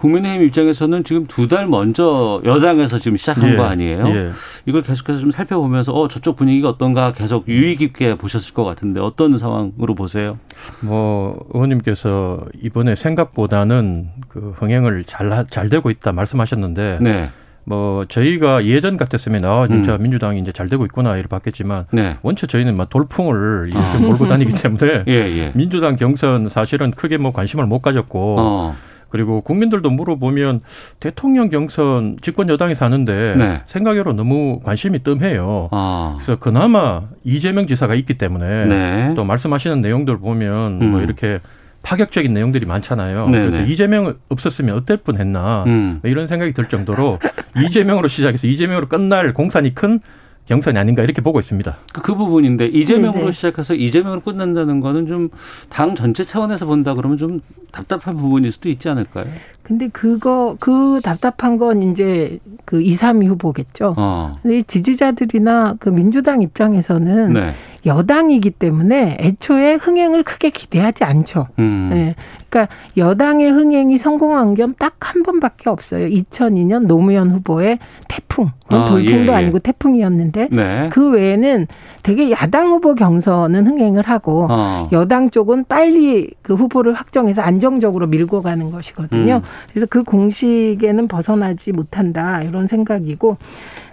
국민의힘 0.05 0.47
입장에서는 0.47 1.03
지금 1.03 1.27
두 1.27 1.47
달 1.47 1.67
먼저 1.67 2.41
여당에서 2.45 2.97
지금 2.97 3.17
시작한 3.17 3.51
예. 3.51 3.55
거 3.55 3.63
아니에요? 3.65 4.07
예. 4.07 4.31
이걸 4.65 4.81
계속해서 4.81 5.19
좀 5.19 5.31
살펴보면서 5.31 5.91
어 5.93 6.07
저쪽 6.07 6.37
분위기가 6.37 6.69
어떤가 6.69 7.11
계속 7.11 7.47
유의 7.47 7.75
깊게 7.75 8.15
보셨을 8.15 8.53
것 8.53 8.63
같은데 8.63 8.99
어떤 9.01 9.37
상황으로 9.37 9.93
보세요? 9.95 10.39
뭐 10.79 11.45
의원님께서 11.53 12.45
이번에 12.63 12.95
생각보다는 12.95 14.07
그 14.27 14.53
흥행을 14.57 15.03
잘 15.05 15.31
잘 15.49 15.69
되고 15.69 15.89
있다 15.89 16.11
말씀하셨는데 16.13 16.97
네. 17.01 17.29
뭐 17.63 18.05
저희가 18.05 18.65
예전 18.65 18.97
같았으면 18.97 19.45
아 19.45 19.67
진짜 19.67 19.95
음. 19.95 20.03
민주당이 20.03 20.39
이제 20.39 20.51
잘 20.51 20.67
되고 20.69 20.83
있구나 20.85 21.13
이렇게 21.15 21.27
봤겠지만 21.27 21.85
네. 21.91 22.17
원체 22.21 22.47
저희는 22.47 22.75
막 22.75 22.89
돌풍을 22.89 23.69
이렇게 23.71 23.77
아. 23.85 23.97
몰고 23.99 24.27
다니기 24.27 24.53
때문에 24.53 25.03
예, 25.07 25.13
예. 25.13 25.51
민주당 25.53 25.95
경선 25.95 26.49
사실은 26.49 26.91
크게 26.91 27.17
뭐 27.17 27.31
관심을 27.33 27.65
못 27.65 27.79
가졌고 27.81 28.35
어. 28.39 28.75
그리고 29.11 29.41
국민들도 29.41 29.89
물어보면 29.89 30.61
대통령 30.99 31.49
경선 31.49 32.17
집권 32.21 32.49
여당이 32.49 32.73
사는데 32.75 33.35
네. 33.37 33.61
생각외로 33.65 34.13
너무 34.13 34.59
관심이 34.63 35.03
뜸해요. 35.03 35.69
아. 35.71 36.15
그래서 36.17 36.37
그나마 36.39 37.03
이재명 37.23 37.67
지사가 37.67 37.93
있기 37.95 38.17
때문에 38.17 38.65
네. 38.65 39.13
또 39.15 39.23
말씀하시는 39.23 39.81
내용들 39.81 40.17
보면 40.17 40.89
뭐 40.89 40.99
음. 40.99 41.03
이렇게 41.03 41.39
파격적인 41.83 42.33
내용들이 42.33 42.65
많잖아요. 42.65 43.27
네네. 43.27 43.49
그래서 43.49 43.61
이재명 43.63 44.15
없었으면 44.29 44.75
어떨 44.75 44.97
뻔했나 44.97 45.63
음. 45.67 45.99
뭐 46.01 46.09
이런 46.09 46.27
생각이 46.27 46.53
들 46.53 46.69
정도로 46.69 47.19
이재명으로 47.65 48.07
시작해서 48.07 48.47
이재명으로 48.47 48.87
끝날 48.87 49.33
공산이 49.33 49.75
큰 49.75 49.99
경선이 50.47 50.77
아닌가 50.77 51.03
이렇게 51.03 51.21
보고 51.21 51.39
있습니다. 51.39 51.77
그, 51.93 52.01
그 52.01 52.15
부분인데 52.15 52.67
이재명으로 52.67 53.25
네. 53.25 53.31
시작해서 53.31 53.73
이재명으로 53.75 54.21
끝난다는 54.21 54.79
거는 54.81 55.07
좀 55.07 55.29
당 55.69 55.95
전체 55.95 56.23
차원에서 56.23 56.65
본다 56.65 56.93
그러면 56.93 57.17
좀 57.17 57.41
답답한 57.71 58.17
부분일 58.17 58.51
수도 58.51 58.69
있지 58.69 58.89
않을까요? 58.89 59.25
근데 59.63 59.87
그거 59.87 60.57
그 60.59 60.99
답답한 61.03 61.57
건 61.57 61.81
이제 61.81 62.39
그 62.65 62.81
2, 62.81 62.95
3위 62.97 63.27
후보겠죠. 63.27 63.95
어. 63.97 64.37
근데 64.41 64.57
이 64.59 64.63
지지자들이나 64.63 65.75
그 65.79 65.89
민주당 65.89 66.41
입장에서는 66.41 67.33
네. 67.33 67.53
여당이기 67.85 68.51
때문에 68.51 69.17
애초에 69.19 69.75
흥행을 69.75 70.23
크게 70.23 70.49
기대하지 70.49 71.03
않죠. 71.03 71.47
음. 71.59 71.89
네. 71.91 72.15
그러니까 72.51 72.75
여당의 72.97 73.49
흥행이 73.51 73.97
성공한 73.97 74.55
게 74.55 74.67
딱 74.77 74.91
한 75.11 75.23
번밖에 75.23 75.69
없어요. 75.69 76.07
2002년 76.07 76.85
노무현 76.85 77.31
후보의 77.31 77.79
태풍. 78.07 78.49
아, 78.69 78.85
돌풍도 78.85 79.33
예, 79.33 79.35
예. 79.35 79.39
아니고 79.39 79.59
태풍이었는데 79.59 80.47
네. 80.51 80.89
그 80.91 81.11
외에는 81.11 81.67
되게 82.03 82.31
야당 82.31 82.67
후보 82.69 82.95
경선은 82.95 83.67
흥행을 83.67 84.03
하고 84.03 84.47
어. 84.49 84.87
여당 84.93 85.29
쪽은 85.29 85.65
빨리 85.65 86.29
그 86.41 86.53
후보를 86.53 86.93
확정해서 86.93 87.41
안정적으로 87.41 88.07
밀고 88.07 88.41
가는 88.41 88.71
것이거든요. 88.71 89.35
음. 89.35 89.41
그래서 89.69 89.85
그 89.89 90.03
공식에는 90.03 91.07
벗어나지 91.09 91.73
못한다 91.73 92.41
이런 92.43 92.67
생각이고 92.67 93.37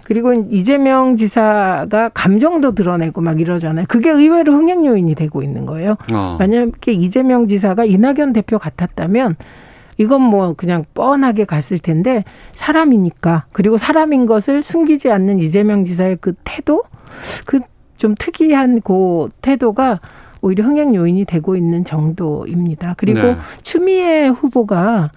그리고 0.09 0.33
이재명 0.33 1.15
지사가 1.15 2.09
감정도 2.09 2.73
드러내고 2.73 3.21
막 3.21 3.39
이러잖아요. 3.39 3.85
그게 3.87 4.09
의외로 4.09 4.53
흥행 4.53 4.85
요인이 4.85 5.15
되고 5.15 5.41
있는 5.41 5.65
거예요. 5.65 5.95
어. 6.11 6.35
만약에 6.37 6.91
이재명 6.91 7.47
지사가 7.47 7.85
이낙연 7.85 8.33
대표 8.33 8.59
같았다면 8.59 9.37
이건 9.97 10.21
뭐 10.21 10.53
그냥 10.53 10.83
뻔하게 10.93 11.45
갔을 11.45 11.79
텐데 11.79 12.25
사람이니까 12.51 13.45
그리고 13.53 13.77
사람인 13.77 14.25
것을 14.25 14.63
숨기지 14.63 15.09
않는 15.09 15.39
이재명 15.39 15.85
지사의 15.85 16.17
그 16.19 16.33
태도 16.43 16.83
그 17.45 17.61
좀 17.99 18.15
특이한 18.17 18.81
그 18.81 19.29
태도가 19.41 19.99
오히려 20.41 20.63
흥행 20.63 20.95
요인이 20.95 21.25
되고 21.25 21.55
있는 21.55 21.83
정도입니다. 21.83 22.95
그리고 22.97 23.21
네. 23.21 23.37
추미애 23.61 24.27
후보가 24.29 25.11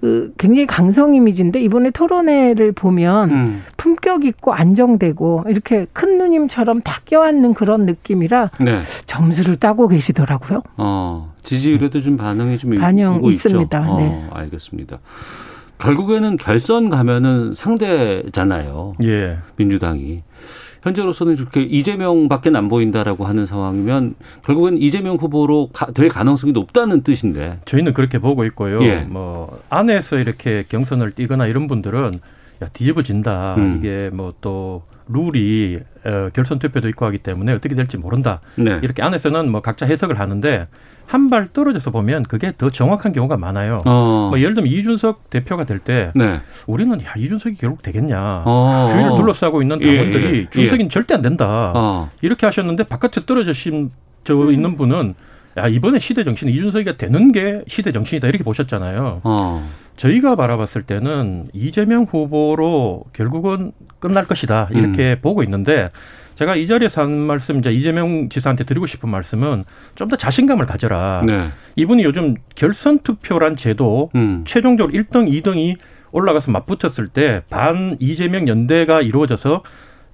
그 0.00 0.32
굉장히 0.38 0.66
강성 0.66 1.14
이미지인데 1.14 1.60
이번에 1.60 1.90
토론회를 1.90 2.72
보면 2.72 3.30
음. 3.30 3.62
품격 3.76 4.24
있고 4.24 4.52
안정되고 4.52 5.44
이렇게 5.48 5.86
큰 5.92 6.18
누님처럼 6.18 6.82
다 6.82 7.00
껴안는 7.04 7.54
그런 7.54 7.86
느낌이라 7.86 8.50
네. 8.60 8.82
점수를 9.06 9.56
따고 9.56 9.88
계시더라고요. 9.88 10.62
어. 10.76 11.34
지지율에도 11.42 12.00
좀 12.00 12.16
반응이 12.16 12.58
좀 12.58 12.76
반영 12.76 13.16
오고 13.16 13.30
있습니다. 13.30 13.78
있죠. 13.78 13.90
어, 13.92 13.98
네. 13.98 14.28
알겠습니다. 14.32 14.98
결국에는 15.78 16.36
결선 16.36 16.88
가면은 16.88 17.54
상대잖아요. 17.54 18.94
예. 19.04 19.38
민주당이. 19.56 20.22
현재로서는 20.82 21.34
이렇게 21.34 21.62
이재명밖에 21.62 22.50
안 22.54 22.68
보인다라고 22.68 23.24
하는 23.24 23.46
상황이면 23.46 24.14
결국엔 24.44 24.78
이재명 24.78 25.16
후보로 25.16 25.70
가, 25.72 25.86
될 25.86 26.08
가능성이 26.08 26.52
높다는 26.52 27.02
뜻인데. 27.02 27.58
저희는 27.64 27.92
그렇게 27.94 28.18
보고 28.18 28.44
있고요. 28.44 28.82
예. 28.82 29.00
뭐 29.00 29.60
안에서 29.68 30.18
이렇게 30.18 30.64
경선을 30.68 31.12
뛰거나 31.12 31.46
이런 31.46 31.66
분들은 31.66 32.12
야 32.62 32.68
뒤집어진다. 32.72 33.56
음. 33.56 33.76
이게 33.78 34.10
뭐 34.12 34.32
또 34.40 34.82
룰이 35.08 35.78
어, 36.04 36.30
결선 36.32 36.58
투표도 36.58 36.88
있고 36.90 37.06
하기 37.06 37.18
때문에 37.18 37.52
어떻게 37.52 37.74
될지 37.74 37.96
모른다. 37.96 38.40
네. 38.56 38.78
이렇게 38.82 39.02
안에서는 39.02 39.50
뭐 39.50 39.60
각자 39.60 39.86
해석을 39.86 40.18
하는데 40.18 40.64
한 41.06 41.30
발 41.30 41.46
떨어져서 41.52 41.90
보면 41.90 42.22
그게 42.24 42.52
더 42.56 42.70
정확한 42.70 43.12
경우가 43.12 43.36
많아요. 43.36 43.80
어. 43.84 44.28
뭐 44.30 44.38
예를 44.40 44.54
들면 44.54 44.70
이준석 44.72 45.30
대표가 45.30 45.64
될때 45.64 46.12
네. 46.14 46.40
우리는 46.66 47.00
야 47.02 47.14
이준석이 47.16 47.56
결국 47.56 47.82
되겠냐. 47.82 48.42
어. 48.44 48.88
주위를 48.90 49.10
둘러싸고 49.10 49.62
있는 49.62 49.80
예, 49.82 49.96
당원들이 49.96 50.38
예, 50.38 50.50
준석이는 50.50 50.90
절대 50.90 51.14
안 51.14 51.22
된다. 51.22 51.72
어. 51.74 52.10
이렇게 52.22 52.46
하셨는데 52.46 52.84
바깥에서 52.84 53.26
떨어지신 53.26 53.90
저 54.24 54.34
있는 54.50 54.76
분은 54.76 55.14
야 55.58 55.68
이번에 55.68 55.98
시대 55.98 56.22
정신 56.24 56.48
이준석이가 56.48 56.96
되는 56.96 57.32
게 57.32 57.62
시대 57.66 57.92
정신이다 57.92 58.28
이렇게 58.28 58.44
보셨잖아요. 58.44 59.20
어. 59.24 59.68
저희가 59.96 60.36
바라봤을 60.36 60.82
때는 60.86 61.48
이재명 61.54 62.04
후보로 62.04 63.04
결국은 63.12 63.72
끝날 63.98 64.26
것이다 64.26 64.68
이렇게 64.72 65.12
음. 65.12 65.18
보고 65.22 65.42
있는데 65.42 65.90
제가 66.36 66.54
이 66.54 66.66
자리에서 66.66 67.02
한 67.02 67.10
말씀 67.12 67.58
이제 67.58 67.72
이재명 67.72 68.28
지사한테 68.28 68.64
드리고 68.64 68.86
싶은 68.86 69.08
말씀은 69.10 69.64
좀 69.94 70.06
더 70.08 70.14
자신감을 70.16 70.66
가져라. 70.66 71.24
네. 71.26 71.48
이분이 71.74 72.04
요즘 72.04 72.36
결선 72.54 73.00
투표란 73.00 73.56
제도 73.56 74.10
음. 74.14 74.44
최종적으로 74.46 74.94
1등, 74.94 75.28
2등이 75.28 75.76
올라가서 76.12 76.52
맞붙었을 76.52 77.08
때 77.08 77.42
반 77.50 77.96
이재명 77.98 78.46
연대가 78.46 79.00
이루어져서 79.00 79.62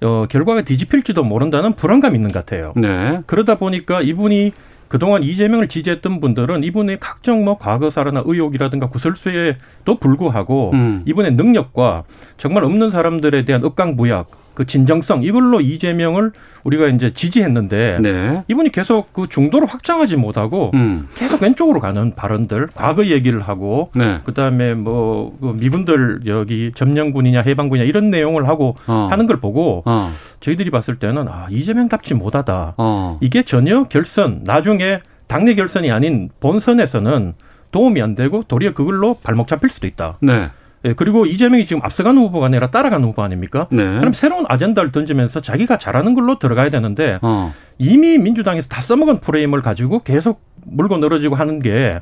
어, 0.01 0.25
결과가 0.29 0.63
뒤집힐지도 0.63 1.23
모른다는 1.23 1.73
불안감이 1.75 2.15
있는 2.17 2.31
것 2.31 2.39
같아요. 2.45 2.73
네. 2.75 3.19
그러다 3.27 3.55
보니까 3.55 4.01
이분이 4.01 4.51
그동안 4.87 5.21
이재명을 5.23 5.67
지지했던 5.67 6.19
분들은 6.19 6.63
이분의 6.63 6.97
각종 6.99 7.45
뭐 7.45 7.57
과거사라나 7.57 8.23
의혹이라든가 8.25 8.89
구설수에도 8.89 9.97
불구하고 9.99 10.71
음. 10.73 11.03
이분의 11.05 11.33
능력과 11.35 12.03
정말 12.37 12.63
없는 12.63 12.89
사람들에 12.89 13.45
대한 13.45 13.63
억강부약 13.63 14.42
그 14.53 14.65
진정성 14.65 15.23
이걸로 15.23 15.61
이재명을 15.61 16.31
우리가 16.63 16.87
이제 16.87 17.13
지지했는데 17.13 17.99
네. 18.01 18.43
이분이 18.47 18.71
계속 18.71 19.11
그 19.13 19.27
중도를 19.27 19.67
확장하지 19.67 20.15
못하고 20.15 20.71
음. 20.73 21.07
계속 21.15 21.41
왼쪽으로 21.41 21.79
가는 21.79 22.13
발언들, 22.15 22.67
과거 22.73 23.05
얘기를 23.07 23.41
하고, 23.41 23.91
네. 23.95 24.19
그다음에 24.23 24.73
뭐그 24.73 25.57
미군들 25.59 26.21
여기 26.25 26.71
점령군이냐 26.73 27.41
해방군이냐 27.41 27.87
이런 27.87 28.11
내용을 28.11 28.47
하고 28.47 28.75
어. 28.87 29.07
하는 29.11 29.27
걸 29.27 29.39
보고 29.39 29.83
어. 29.85 30.09
저희들이 30.39 30.69
봤을 30.71 30.97
때는 30.97 31.27
아 31.27 31.47
이재명답지 31.49 32.13
못하다. 32.13 32.75
어. 32.77 33.17
이게 33.21 33.43
전혀 33.43 33.83
결선 33.83 34.41
나중에 34.45 35.01
당내 35.27 35.55
결선이 35.55 35.91
아닌 35.91 36.29
본선에서는 36.39 37.33
도움이 37.71 38.01
안 38.01 38.15
되고 38.15 38.43
도리어 38.43 38.73
그걸로 38.73 39.15
발목 39.15 39.47
잡힐 39.47 39.69
수도 39.69 39.87
있다. 39.87 40.17
네. 40.21 40.49
예, 40.85 40.93
그리고 40.93 41.25
이재명이 41.25 41.65
지금 41.65 41.81
앞서가는 41.83 42.21
후보가 42.21 42.47
아니라 42.47 42.67
따라가는 42.67 43.07
후보 43.07 43.23
아닙니까? 43.23 43.67
네. 43.71 43.97
그럼 43.99 44.11
새로운 44.13 44.45
아젠다를 44.49 44.91
던지면서 44.91 45.39
자기가 45.39 45.77
잘하는 45.77 46.13
걸로 46.13 46.39
들어가야 46.39 46.69
되는데 46.69 47.19
어. 47.21 47.53
이미 47.77 48.17
민주당에서 48.17 48.67
다 48.67 48.81
써먹은 48.81 49.21
프레임을 49.21 49.61
가지고 49.61 49.99
계속 49.99 50.41
물고 50.65 50.97
늘어지고 50.97 51.35
하는 51.35 51.59
게 51.59 52.01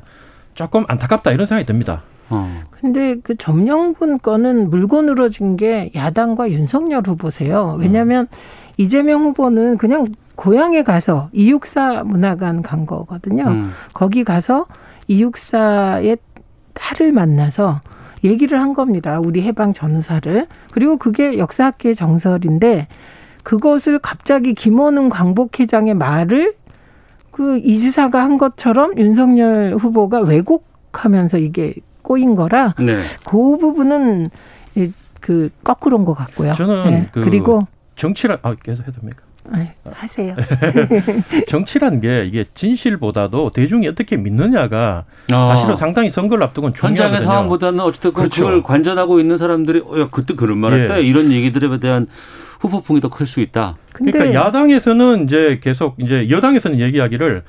조금 0.54 0.84
안타깝다 0.88 1.30
이런 1.30 1.46
생각이 1.46 1.66
듭니다. 1.66 2.02
어. 2.28 2.62
근데 2.80 3.16
그 3.22 3.36
점령군 3.36 4.18
건은 4.18 4.70
물고 4.70 5.02
늘어진 5.02 5.56
게 5.56 5.90
야당과 5.94 6.50
윤석열 6.50 7.02
후보세요. 7.06 7.76
왜냐하면 7.78 8.26
이재명 8.78 9.24
후보는 9.24 9.78
그냥 9.78 10.06
고향에 10.34 10.82
가서 10.82 11.28
이육사 11.32 12.02
문화관 12.04 12.62
간 12.62 12.86
거거든요. 12.86 13.44
음. 13.46 13.72
거기 13.92 14.24
가서 14.24 14.66
이육사의 15.08 16.16
딸을 16.74 17.12
만나서 17.12 17.80
얘기를 18.24 18.60
한 18.60 18.74
겁니다. 18.74 19.18
우리 19.20 19.42
해방 19.42 19.72
전후사를. 19.72 20.46
그리고 20.72 20.96
그게 20.96 21.38
역사학계의 21.38 21.94
정설인데 21.94 22.88
그것을 23.42 23.98
갑자기 23.98 24.54
김원웅 24.54 25.08
광복회장의 25.08 25.94
말을 25.94 26.54
그 27.32 27.58
이지사가 27.58 28.22
한 28.22 28.38
것처럼 28.38 28.96
윤석열 28.98 29.74
후보가 29.78 30.20
왜곡하면서 30.20 31.38
이게 31.38 31.74
꼬인 32.02 32.34
거라 32.34 32.74
네. 32.78 32.98
그 33.24 33.56
부분은 33.58 34.30
이- 34.76 34.92
그 35.20 35.50
거꾸로인 35.64 36.04
것 36.04 36.14
같고요. 36.14 36.52
저는 36.54 36.90
네. 36.90 37.08
그 37.12 37.24
그리고 37.24 37.66
정치라 37.96 38.38
아 38.42 38.54
계속 38.54 38.86
해도 38.86 39.00
됩니까? 39.00 39.22
아이, 39.50 39.66
하세요. 39.90 40.36
정치란 41.48 42.00
게 42.00 42.24
이게 42.26 42.44
진실보다도 42.54 43.50
대중이 43.50 43.88
어떻게 43.88 44.16
믿느냐가 44.16 45.04
아. 45.32 45.48
사실은 45.48 45.74
상당히 45.76 46.10
선거를 46.10 46.44
앞두고는 46.44 46.74
중요하거든요. 46.74 47.04
현장의 47.04 47.26
상황보다는 47.26 47.80
어쨌든 47.80 48.12
그 48.12 48.18
그렇죠. 48.20 48.44
그걸 48.44 48.62
관전하고 48.62 49.18
있는 49.20 49.36
사람들이 49.36 49.80
어, 49.84 50.00
야, 50.00 50.08
그때 50.10 50.34
그런 50.34 50.58
말했다 50.58 50.98
예. 50.98 51.02
이런 51.02 51.30
얘기들에 51.32 51.78
대한 51.80 52.06
후폭풍이 52.60 53.00
더 53.00 53.08
클 53.08 53.26
수 53.26 53.40
있다. 53.40 53.76
그러니까 53.92 54.32
야당에서는 54.32 55.24
이제 55.24 55.58
계속 55.62 55.96
이제 55.98 56.28
여당에서는 56.30 56.78
얘기하기를 56.78 57.42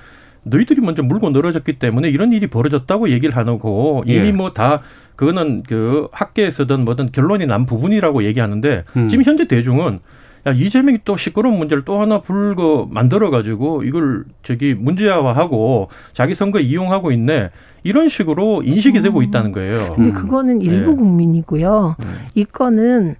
너희들이 0.43 0.81
먼저 0.81 1.03
물고 1.03 1.29
늘어졌기 1.29 1.73
때문에 1.79 2.09
이런 2.09 2.31
일이 2.31 2.47
벌어졌다고 2.47 3.09
얘기를 3.11 3.35
하고 3.37 4.03
이미 4.05 4.27
예. 4.27 4.31
뭐다 4.31 4.81
그거는 5.15 5.63
그 5.63 6.07
학계에서든 6.11 6.83
뭐든 6.85 7.11
결론이 7.11 7.45
난 7.45 7.65
부분이라고 7.65 8.23
얘기하는데 8.23 8.83
음. 8.97 9.07
지금 9.07 9.23
현재 9.23 9.45
대중은 9.45 9.99
야 10.45 10.51
이재명이 10.51 10.99
또 11.05 11.15
시끄러운 11.15 11.57
문제를 11.57 11.85
또 11.85 11.99
하나 12.01 12.19
불거 12.19 12.87
만들어 12.91 13.29
가지고 13.29 13.83
이걸 13.83 14.25
저기 14.43 14.73
문제화하고 14.73 15.89
자기 16.11 16.35
선거 16.35 16.59
에 16.59 16.61
이용하고 16.63 17.11
있네 17.11 17.49
이런 17.83 18.09
식으로 18.09 18.63
인식이 18.63 19.01
되고 19.01 19.21
있다는 19.21 19.51
거예요. 19.51 19.93
근데 19.95 20.11
그거는 20.11 20.61
일부 20.61 20.91
네. 20.91 20.97
국민이고요. 20.97 21.95
이 22.35 22.45
건은 22.45 23.15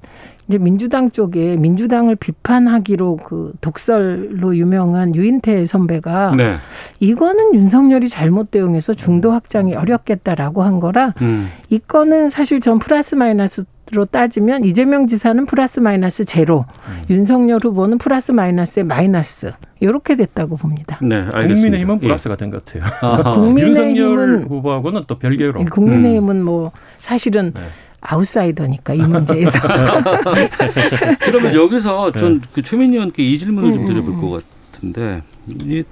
이제 0.48 0.58
민주당 0.58 1.12
쪽에 1.12 1.56
민주당을 1.56 2.16
비판하기로 2.16 3.18
그 3.18 3.54
독설로 3.62 4.58
유명한 4.58 5.16
유인태 5.16 5.66
선배가 5.66 6.36
네. 6.36 6.58
이거는 7.00 7.56
윤석열이 7.56 8.10
잘못 8.10 8.52
대응해서 8.52 8.94
중도 8.94 9.32
확장이 9.32 9.74
어렵겠다라고 9.74 10.64
한 10.64 10.80
거라 10.80 11.14
음. 11.22 11.50
이 11.70 11.80
건은 11.80 12.30
사실 12.30 12.60
전 12.60 12.80
플러스 12.80 13.16
마이너스 13.16 13.64
로 13.92 14.06
따지면 14.06 14.64
이재명 14.64 15.08
지사는 15.08 15.46
플러스 15.46 15.80
마이너스 15.82 16.24
제로, 16.24 16.66
윤석열 17.10 17.60
후보는 17.62 17.98
플러스 17.98 18.32
마이너스의 18.32 18.86
마이너스 18.86 19.52
이렇게 19.82 20.16
됐다고 20.16 20.56
봅니다. 20.56 20.98
네, 21.02 21.16
알겠습니다. 21.18 21.54
국민의힘은 21.56 21.96
예. 22.02 22.08
플러스가 22.08 22.36
된것 22.38 22.64
같아요. 22.66 22.84
아하. 23.02 23.36
국민의힘은- 23.38 23.60
윤석열 23.60 24.46
후보하고는 24.48 25.04
또 25.06 25.20
별개로. 25.20 25.60
음. 25.60 25.66
국민의힘은 25.66 26.44
뭐 26.44 26.72
사실은 27.00 27.54
아웃사이더니까 28.00 28.94
이 28.94 29.00
문제에서 29.00 29.60
그러면 31.20 31.54
여기서 31.54 32.12
네. 32.14 32.20
전그 32.20 32.62
최민희 32.64 32.94
의원께 32.96 33.22
이 33.24 33.38
질문을 33.38 33.74
좀 33.74 33.82
음, 33.84 33.88
드려볼 33.88 34.20
것 34.22 34.44
같은데 34.72 35.22
이 35.48 35.84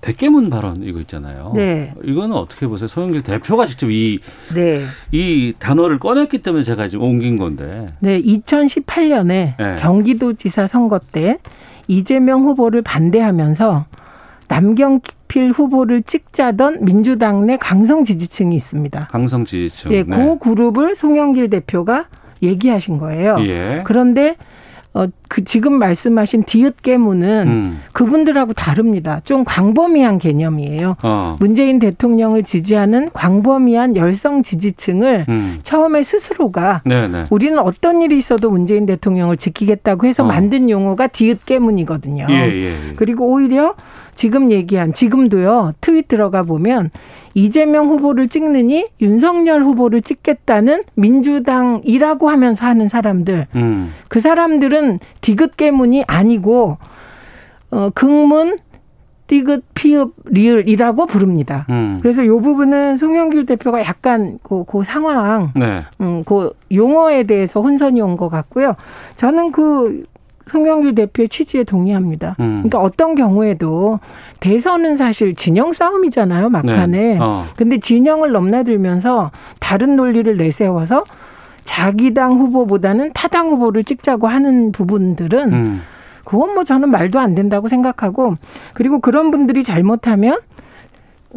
대깨문 0.00 0.50
발언 0.50 0.82
이거 0.82 1.00
있잖아요. 1.00 1.52
네. 1.54 1.92
이거는 2.02 2.34
어떻게 2.34 2.66
보세요? 2.66 2.88
소영길 2.88 3.22
대표가 3.22 3.66
직접 3.66 3.90
이, 3.90 4.18
네. 4.54 4.82
이 5.12 5.54
단어를 5.58 5.98
꺼냈기 5.98 6.38
때문에 6.38 6.64
제가 6.64 6.88
지금 6.88 7.04
옮긴 7.04 7.36
건데. 7.36 7.88
네, 8.00 8.20
2018년에 8.22 9.56
네. 9.58 9.76
경기도지사 9.78 10.66
선거 10.66 10.98
때 10.98 11.38
이재명 11.86 12.44
후보를 12.44 12.82
반대하면서 12.82 13.84
남경필 14.48 15.52
후보를 15.52 16.02
찍자던 16.02 16.84
민주당 16.84 17.46
내 17.46 17.56
강성 17.56 18.04
지지층이 18.04 18.56
있습니다. 18.56 19.08
강성 19.10 19.44
지지층. 19.44 19.92
예, 19.92 20.02
네. 20.02 20.16
그 20.16 20.38
그룹을 20.38 20.94
송영길 20.94 21.50
대표가 21.50 22.06
얘기하신 22.42 22.98
거예요. 22.98 23.36
예. 23.40 23.82
그런데 23.84 24.36
어, 24.92 25.06
그 25.28 25.44
지금 25.44 25.74
말씀하신 25.74 26.42
디귿 26.44 26.82
계문은 26.82 27.48
음. 27.48 27.80
그분들하고 27.92 28.54
다릅니다. 28.54 29.20
좀 29.24 29.44
광범위한 29.44 30.18
개념이에요. 30.18 30.96
어. 31.04 31.36
문재인 31.38 31.78
대통령을 31.78 32.42
지지하는 32.42 33.10
광범위한 33.12 33.94
열성 33.94 34.42
지지층을 34.42 35.26
음. 35.28 35.60
처음에 35.62 36.02
스스로가 36.02 36.82
네네. 36.84 37.26
우리는 37.30 37.56
어떤 37.60 38.02
일이 38.02 38.18
있어도 38.18 38.50
문재인 38.50 38.84
대통령을 38.86 39.36
지키겠다고 39.36 40.08
해서 40.08 40.24
어. 40.24 40.26
만든 40.26 40.68
용어가 40.68 41.06
디귿 41.06 41.44
계문이거든요. 41.46 42.26
예, 42.28 42.34
예, 42.34 42.64
예. 42.64 42.94
그리고 42.96 43.32
오히려 43.32 43.74
지금 44.16 44.50
얘기한 44.50 44.92
지금도요 44.92 45.72
트윗 45.80 46.08
들어가 46.08 46.42
보면 46.42 46.90
이재명 47.34 47.88
후보를 47.88 48.28
찍느니 48.28 48.86
윤석열 49.00 49.62
후보를 49.62 50.02
찍겠다는 50.02 50.82
민주당이라고 50.94 52.28
하면서 52.28 52.66
하는 52.66 52.88
사람들 52.88 53.46
음. 53.54 53.92
그 54.08 54.20
사람들은 54.20 54.98
디귿 55.20 55.56
계문이 55.56 56.04
아니고 56.06 56.78
어 57.70 57.90
극문 57.94 58.58
디귿 59.28 59.62
피읍 59.74 60.14
리을이라고 60.24 61.06
부릅니다. 61.06 61.64
음. 61.70 61.98
그래서 62.02 62.26
요 62.26 62.40
부분은 62.40 62.96
송영길 62.96 63.46
대표가 63.46 63.80
약간 63.80 64.40
그, 64.42 64.64
그 64.64 64.82
상황 64.82 65.52
네. 65.54 65.84
음, 66.00 66.24
그 66.24 66.50
용어에 66.72 67.22
대해서 67.22 67.60
혼선이 67.60 68.00
온 68.00 68.16
것 68.16 68.28
같고요. 68.28 68.74
저는 69.14 69.52
그 69.52 70.02
송영길 70.50 70.96
대표의 70.96 71.28
취지에 71.28 71.62
동의합니다. 71.62 72.34
음. 72.40 72.62
그러니까 72.62 72.80
어떤 72.80 73.14
경우에도 73.14 74.00
대선은 74.40 74.96
사실 74.96 75.34
진영 75.36 75.72
싸움이잖아요, 75.72 76.48
막판에. 76.48 76.98
네. 76.98 77.18
어. 77.20 77.44
근데 77.56 77.78
진영을 77.78 78.32
넘나들면서 78.32 79.30
다른 79.60 79.94
논리를 79.94 80.36
내세워서 80.36 81.04
자기 81.62 82.14
당 82.14 82.32
후보보다는 82.40 83.12
타당 83.14 83.50
후보를 83.50 83.84
찍자고 83.84 84.26
하는 84.26 84.72
부분들은 84.72 85.52
음. 85.52 85.82
그건 86.24 86.54
뭐 86.54 86.64
저는 86.64 86.90
말도 86.90 87.20
안 87.20 87.36
된다고 87.36 87.68
생각하고 87.68 88.34
그리고 88.74 88.98
그런 88.98 89.30
분들이 89.30 89.62
잘못하면 89.62 90.38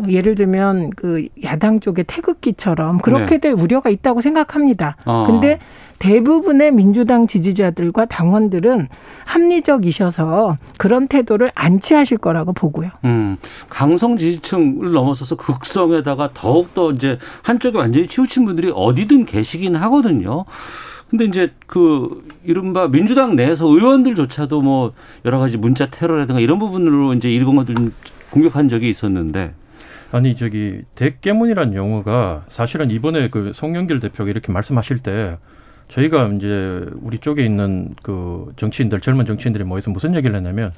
예를 0.08 0.34
들면 0.34 0.90
그 0.96 1.28
야당 1.44 1.80
쪽의 1.80 2.06
태극기처럼 2.08 2.98
그렇게 2.98 3.36
네. 3.36 3.38
될 3.38 3.52
우려가 3.52 3.92
있다고 3.92 4.22
생각합니다. 4.22 4.96
어. 5.06 5.28
근데 5.28 5.60
대부분의 6.04 6.72
민주당 6.72 7.28
지지자들과 7.28 8.08
당원들은 8.08 8.90
합리적이셔서 9.26 10.58
그런 10.78 11.08
태도를 11.08 11.54
안 11.56 11.80
취하실 11.80 12.18
거라고 12.18 12.52
보고요. 12.52 12.90
음, 13.06 13.38
강성 13.70 14.18
지지층을 14.18 14.92
넘어서서 14.92 15.38
극성에다가 15.38 16.32
더욱더 16.34 16.92
이제 16.92 17.18
한쪽에 17.42 17.78
완전히 17.78 18.08
치우친 18.08 18.44
분들이 18.44 18.70
어디든 18.76 19.26
계시긴 19.26 19.78
하거든요. 19.78 20.44
근데 21.10 21.24
이제 21.24 21.54
그 21.68 22.28
이른바 22.44 22.90
민주당 22.90 23.38
내에서 23.38 23.66
의원들조차도 23.66 24.62
뭐 24.62 24.92
여러 25.24 25.40
가지 25.40 25.56
문자 25.56 25.86
테러라든가 25.86 26.42
이런 26.42 26.60
부분으로 26.60 27.14
이제 27.14 27.32
이런 27.32 27.56
것들 27.56 27.76
좀 27.76 27.94
공격한 28.32 28.68
적이 28.68 28.90
있었는데 28.90 29.54
아니 30.12 30.36
저기 30.36 30.82
대깨문이라는 30.96 31.76
용어가 31.76 32.44
사실은 32.50 32.92
이번에 32.92 33.30
그 33.30 33.54
송영길 33.56 34.02
대표가 34.02 34.30
이렇게 34.30 34.52
말씀하실 34.52 35.00
때 35.00 35.38
저희가 35.88 36.28
이제 36.36 36.86
우리 37.02 37.20
쪽에 37.20 37.44
있는 37.46 37.96
그 38.02 38.52
정치인들 38.56 39.00
젊은 39.02 39.26
정치인들이 39.26 39.64
모여서 39.64 39.92
무슨 39.92 40.16
얘기를 40.16 40.36
했냐면 40.36 40.72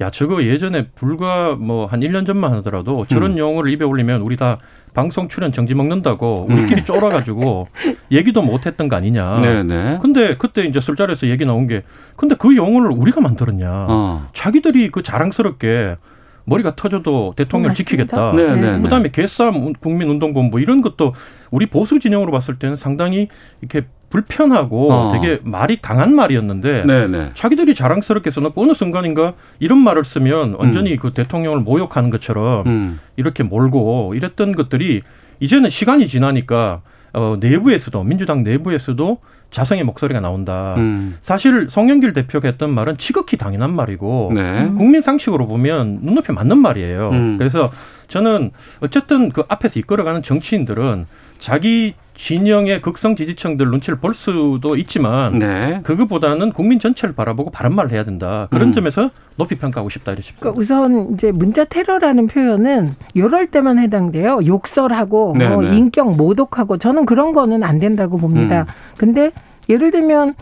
야 0.00 0.10
저거 0.10 0.42
예전에 0.42 0.88
불과 0.94 1.54
뭐 1.54 1.86
한 1.86 2.00
1년 2.00 2.26
전만 2.26 2.52
하더라도 2.54 3.06
저런 3.06 3.32
음. 3.32 3.38
용어를 3.38 3.70
입에 3.72 3.84
올리면 3.84 4.22
우리 4.22 4.36
다 4.36 4.58
방송 4.94 5.28
출연 5.28 5.52
정지 5.52 5.74
먹는다고 5.74 6.46
우리끼리 6.50 6.82
음. 6.82 6.84
쫄아가지고 6.84 7.68
얘기도 8.10 8.42
못했던 8.42 8.88
거 8.88 8.96
아니냐. 8.96 9.40
네네. 9.40 9.98
근데 10.02 10.36
그때 10.36 10.64
이제 10.64 10.80
술자리에서 10.80 11.28
얘기 11.28 11.44
나온 11.46 11.66
게 11.66 11.82
근데 12.16 12.34
그 12.34 12.56
용어를 12.56 12.90
우리가 12.90 13.20
만들었냐. 13.20 13.68
어. 13.88 14.28
자기들이 14.32 14.90
그 14.90 15.02
자랑스럽게 15.02 15.96
머리가 16.44 16.74
터져도 16.74 17.34
대통령 17.36 17.68
맞습니다. 17.68 17.90
지키겠다. 17.90 18.32
네, 18.32 18.56
네, 18.56 18.72
네. 18.76 18.82
그다음에 18.82 19.10
개싸움 19.10 19.72
국민운동본부 19.74 20.60
이런 20.60 20.82
것도 20.82 21.14
우리 21.50 21.66
보수 21.66 21.98
진영으로 22.00 22.32
봤을 22.32 22.58
때는 22.58 22.76
상당히 22.76 23.28
이렇게 23.60 23.86
불편하고 24.12 24.92
어. 24.92 25.12
되게 25.12 25.40
말이 25.42 25.78
강한 25.80 26.14
말이었는데 26.14 26.84
네네. 26.84 27.30
자기들이 27.32 27.74
자랑스럽게 27.74 28.28
써놓고 28.28 28.62
어느 28.62 28.74
순간인가 28.74 29.32
이런 29.58 29.78
말을 29.78 30.04
쓰면 30.04 30.56
완전히 30.58 30.96
그 30.98 31.14
대통령을 31.14 31.60
모욕하는 31.60 32.10
것처럼 32.10 32.66
음. 32.66 33.00
이렇게 33.16 33.42
몰고 33.42 34.12
이랬던 34.14 34.54
것들이 34.54 35.00
이제는 35.40 35.70
시간이 35.70 36.08
지나니까 36.08 36.82
어, 37.14 37.36
내부에서도 37.40 38.04
민주당 38.04 38.44
내부에서도 38.44 39.18
자성의 39.50 39.84
목소리가 39.84 40.20
나온다. 40.20 40.74
음. 40.76 41.16
사실 41.22 41.68
송영길 41.70 42.12
대표가 42.12 42.48
했던 42.48 42.70
말은 42.70 42.98
지극히 42.98 43.38
당연한 43.38 43.74
말이고 43.74 44.32
네. 44.34 44.70
국민 44.76 45.00
상식으로 45.00 45.46
보면 45.46 46.00
눈높이 46.02 46.32
맞는 46.32 46.58
말이에요. 46.58 47.10
음. 47.10 47.38
그래서 47.38 47.70
저는 48.08 48.50
어쨌든 48.80 49.30
그 49.30 49.44
앞에서 49.48 49.80
이끌어가는 49.80 50.22
정치인들은 50.22 51.06
자기 51.38 51.94
진영의 52.14 52.82
극성 52.82 53.16
지지층들 53.16 53.70
눈치를 53.70 53.98
볼 53.98 54.14
수도 54.14 54.76
있지만 54.76 55.38
네. 55.38 55.80
그거보다는 55.82 56.52
국민 56.52 56.78
전체를 56.78 57.14
바라보고 57.14 57.50
바른 57.50 57.74
말을 57.74 57.90
해야 57.90 58.04
된다. 58.04 58.48
그런 58.50 58.68
음. 58.68 58.72
점에서 58.72 59.10
높이 59.36 59.56
평가하고 59.56 59.88
싶다 59.88 60.12
이렇습니다. 60.12 60.40
그러니까 60.40 60.60
우선 60.60 61.14
이제 61.14 61.32
문자 61.32 61.64
테러라는 61.64 62.26
표현은 62.26 62.90
이럴 63.14 63.46
때만 63.46 63.78
해당돼요. 63.78 64.40
욕설하고 64.46 65.34
네, 65.38 65.48
뭐 65.48 65.62
네. 65.62 65.76
인격 65.76 66.16
모독하고 66.16 66.78
저는 66.78 67.06
그런 67.06 67.32
거는 67.32 67.62
안 67.62 67.78
된다고 67.78 68.18
봅니다. 68.18 68.60
음. 68.62 68.66
근데 68.98 69.30
예를 69.68 69.90
들면 69.90 70.34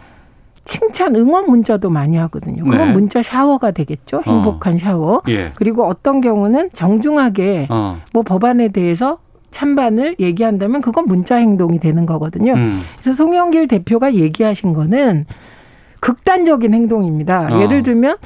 칭찬 0.64 1.16
응원 1.16 1.46
문자도 1.46 1.90
많이 1.90 2.16
하거든요. 2.16 2.64
그건 2.64 2.78
네. 2.78 2.92
문자 2.92 3.22
샤워가 3.22 3.70
되겠죠. 3.70 4.22
행복한 4.24 4.78
샤워. 4.78 5.22
예. 5.28 5.52
그리고 5.54 5.86
어떤 5.86 6.20
경우는 6.20 6.70
정중하게 6.72 7.68
어. 7.70 8.00
뭐 8.12 8.22
법안에 8.22 8.68
대해서 8.68 9.18
찬반을 9.50 10.16
얘기한다면 10.18 10.80
그건 10.80 11.04
문자 11.06 11.36
행동이 11.36 11.78
되는 11.78 12.06
거거든요. 12.06 12.54
음. 12.54 12.80
그래서 13.00 13.16
송영길 13.16 13.68
대표가 13.68 14.14
얘기하신 14.14 14.74
거는 14.74 15.26
극단적인 16.00 16.72
행동입니다. 16.74 17.48
어. 17.52 17.62
예를 17.62 17.82
들면 17.82 18.16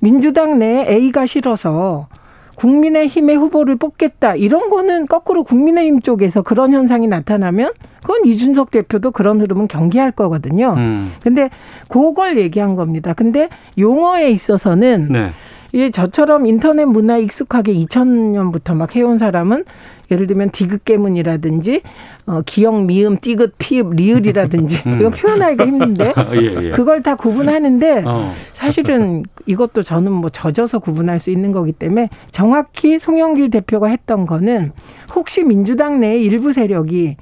민주당 0.00 0.58
내에 0.58 0.86
A가 0.88 1.26
싫어서 1.26 2.08
국민의힘의 2.56 3.36
후보를 3.36 3.76
뽑겠다 3.76 4.34
이런 4.34 4.70
거는 4.70 5.06
거꾸로 5.06 5.44
국민의힘 5.44 6.00
쪽에서 6.00 6.42
그런 6.42 6.72
현상이 6.72 7.06
나타나면 7.06 7.72
그건 8.00 8.24
이준석 8.24 8.70
대표도 8.70 9.10
그런 9.10 9.40
흐름은 9.40 9.68
경계할 9.68 10.12
거거든요. 10.12 10.74
음. 10.76 11.12
근데 11.22 11.50
그걸 11.88 12.38
얘기한 12.38 12.76
겁니다. 12.76 13.12
근데 13.14 13.48
용어에 13.78 14.30
있어서는 14.30 15.08
네. 15.10 15.30
이 15.72 15.90
저처럼 15.90 16.46
인터넷 16.46 16.84
문화에 16.84 17.20
익숙하게 17.22 17.74
2000년부터 17.74 18.74
막 18.74 18.94
해온 18.94 19.18
사람은 19.18 19.64
예를 20.10 20.26
들면 20.26 20.50
디귿 20.50 20.84
깨문이라든지 20.84 21.82
어, 22.26 22.42
기역, 22.44 22.84
미음, 22.84 23.18
띠긋, 23.18 23.54
피읍, 23.58 23.94
리을이라든지 23.94 24.82
음. 24.88 25.00
이거 25.00 25.10
표현하기가 25.10 25.66
힘든데 25.66 26.12
예, 26.34 26.66
예. 26.66 26.70
그걸 26.70 27.02
다 27.02 27.14
구분하는데 27.14 28.02
어. 28.04 28.32
사실은 28.52 29.24
이것도 29.46 29.82
저는 29.82 30.12
뭐 30.12 30.30
젖어서 30.30 30.78
구분할 30.78 31.18
수 31.18 31.30
있는 31.30 31.52
거기 31.52 31.72
때문에 31.72 32.08
정확히 32.30 32.98
송영길 32.98 33.50
대표가 33.50 33.88
했던 33.88 34.26
거는 34.26 34.72
혹시 35.14 35.44
민주당 35.44 36.00
내의 36.00 36.24
일부 36.24 36.52
세력이 36.52 37.16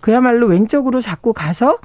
그야말로 0.00 0.48
왼쪽으로 0.48 1.00
자꾸 1.00 1.32
가서 1.32 1.78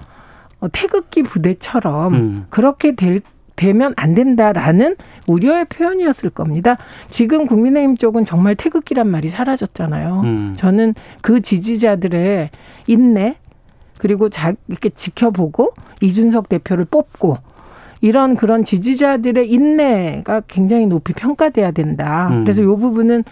어, 0.60 0.67
태극기 0.71 1.23
부대처럼 1.23 2.13
음. 2.13 2.45
그렇게 2.50 2.95
될 2.95 3.21
되면 3.58 3.93
안 3.98 4.13
된다라는 4.13 4.96
우려의 5.28 5.65
표현이었을 5.65 6.30
겁니다. 6.30 6.78
지금 7.10 7.46
국민의힘 7.46 7.98
쪽은 7.98 8.24
정말 8.24 8.56
태극기란 8.56 9.10
말이 9.10 9.28
사라졌잖아요. 9.28 10.22
음. 10.24 10.54
저는 10.58 10.93
그 11.22 11.41
지지자들의 11.41 12.50
인내 12.88 13.36
그리고 13.98 14.30
자 14.30 14.54
이렇게 14.67 14.89
지켜보고 14.89 15.74
이준석 16.02 16.48
대표를 16.48 16.86
뽑고 16.86 17.38
이런 18.00 18.36
그런 18.36 18.63
지지자들의 18.63 19.50
인내가 19.52 20.41
굉장히 20.48 20.86
높이 20.86 21.13
평가돼야 21.13 21.72
된다. 21.72 22.30
음. 22.32 22.43
그래서 22.43 22.62
이 22.62 22.65
부분은 22.65 23.24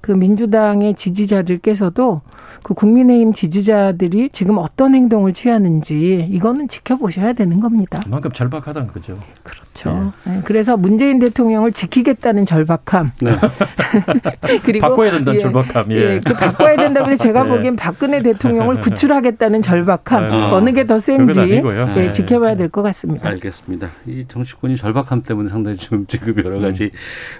그 0.00 0.10
민주당의 0.12 0.94
지지자들께서도 0.94 2.20
그 2.64 2.72
국민의힘 2.72 3.34
지지자들이 3.34 4.30
지금 4.30 4.56
어떤 4.56 4.94
행동을 4.94 5.34
취하는지 5.34 6.26
이거는 6.30 6.66
지켜보셔야 6.66 7.34
되는 7.34 7.60
겁니다. 7.60 8.00
그만큼 8.02 8.32
절박하다는 8.32 8.88
거죠. 8.88 9.20
그렇죠. 9.42 9.63
네, 10.24 10.40
그래서 10.44 10.76
문재인 10.76 11.18
대통령을 11.18 11.72
지키겠다는 11.72 12.46
절박함. 12.46 13.12
그리고 14.64 14.88
바꿔야 14.88 15.10
된다는 15.10 15.40
절박함, 15.40 15.92
예. 15.92 16.20
그 16.24 16.34
바꿔야 16.34 16.76
된다고 16.76 17.10
해서 17.10 17.22
제가 17.22 17.44
예. 17.44 17.48
보기엔 17.48 17.76
박근혜 17.76 18.22
대통령을 18.22 18.80
구출하겠다는 18.82 19.62
절박함. 19.62 20.32
아. 20.32 20.52
어느 20.54 20.72
게 20.72 20.84
더 20.84 20.98
센지. 20.98 21.40
예, 21.40 21.60
네. 21.62 22.12
지켜봐야 22.12 22.56
될 22.56 22.68
것 22.68 22.82
같습니다. 22.82 23.28
알겠습니다. 23.30 23.90
이 24.06 24.24
정치권이 24.28 24.76
절박함 24.76 25.22
때문에 25.22 25.48
상당히 25.48 25.76
좀 25.78 26.06
지금 26.08 26.34
여러 26.44 26.60
가지 26.60 26.90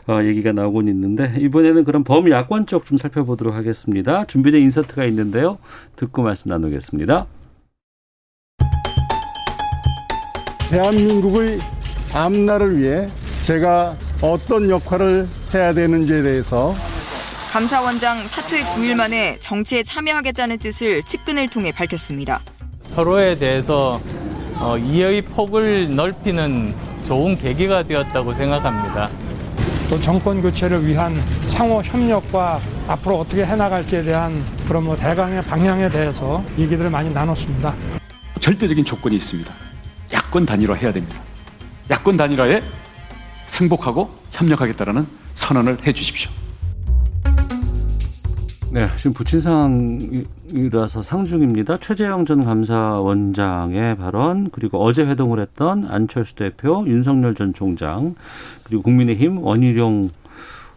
어, 0.09 0.21
얘기가 0.23 0.53
나오곤 0.53 0.89
있는데 0.89 1.33
이번에는 1.39 1.85
그럼 1.85 2.05
범야권 2.05 2.67
쪽 2.67 2.85
좀 2.87 2.99
살펴보도록 2.99 3.55
하겠습니다. 3.55 4.25
준비된 4.27 4.61
인서트가 4.63 5.05
있는데요. 5.07 5.59
듣고 5.97 6.23
말씀 6.23 6.49
나누겠습니다. 6.51 7.27
대한민국의 10.71 11.59
앞날을 12.15 12.79
위해 12.79 13.09
제가 13.43 13.97
어떤 14.23 14.71
역할을 14.71 15.29
해야 15.53 15.75
되는지에 15.75 16.23
대해서 16.23 16.75
감사원장 17.51 18.27
사퇴 18.29 18.63
9일 18.63 18.95
만에 18.95 19.37
정치에 19.41 19.83
참여하겠다는 19.83 20.59
뜻을 20.59 21.03
측근을 21.03 21.49
통해 21.49 21.73
밝혔습니다. 21.73 22.41
서로에 22.83 23.35
대해서 23.35 24.01
어, 24.57 24.79
이해의 24.79 25.23
폭을 25.23 25.95
넓히는 25.95 26.75
좋은 27.07 27.37
계기가 27.37 27.83
되었다고 27.83 28.33
생각합니다. 28.33 29.11
또 29.91 30.01
정권 30.01 30.41
교체를 30.41 30.87
위한 30.87 31.15
상호 31.49 31.83
협력과 31.83 32.61
앞으로 32.89 33.21
어떻게 33.21 33.45
해나갈지에 33.45 34.03
대한 34.03 34.43
그런 34.67 34.85
뭐 34.85 34.97
대강의 34.97 35.43
방향에 35.43 35.89
대해서 35.91 36.43
얘기들을 36.59 36.91
많이 36.91 37.13
나눴습니다. 37.13 37.75
절대적인 38.41 38.85
조건이 38.85 39.17
있습니다. 39.17 39.53
야권 40.13 40.47
단일화 40.47 40.75
해야 40.75 40.93
됩니다. 40.93 41.21
야권 41.91 42.17
단일화에 42.17 42.63
승복하고 43.47 44.11
협력하겠다라는 44.31 45.07
선언을 45.35 45.87
해 45.87 45.93
주십시오. 45.93 46.31
네, 48.73 48.87
지금 48.97 49.13
부친 49.13 49.39
상황이라서 49.39 51.03
상중입니다. 51.03 51.77
최재형 51.77 52.27
전 52.27 52.45
감사원장의 52.45 53.97
발언, 53.99 54.51
그리고 54.51 54.83
어제 54.83 55.05
회동을 55.05 55.39
했던 55.39 55.87
안철수 55.89 56.35
대표, 56.35 56.85
윤석열 56.89 57.37
전 57.37 57.55
총장, 57.55 58.17
그리고 58.65 58.83
국민의힘 58.83 59.39
원희룡 59.39 60.09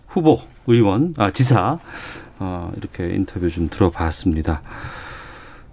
후보, 0.08 0.40
의원, 0.68 1.16
아, 1.18 1.32
지사, 1.32 1.80
어, 2.38 2.72
이렇게 2.78 3.16
인터뷰 3.16 3.50
좀 3.50 3.70
들어봤습니다. 3.70 4.62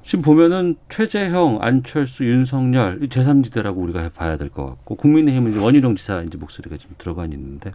지금 0.04 0.22
보면은 0.22 0.76
최재형, 0.90 1.58
안철수, 1.62 2.24
윤석열 2.26 2.98
이 3.02 3.08
제3지대라고 3.08 3.78
우리가 3.78 4.10
봐야 4.14 4.36
될 4.36 4.50
것 4.50 4.66
같고 4.66 4.96
국민의힘은 4.96 5.52
이제 5.52 5.60
원희룡 5.60 5.96
지사 5.96 6.20
이제 6.22 6.36
목소리가 6.36 6.76
지금 6.76 6.94
들어가 6.98 7.24
있는데 7.24 7.72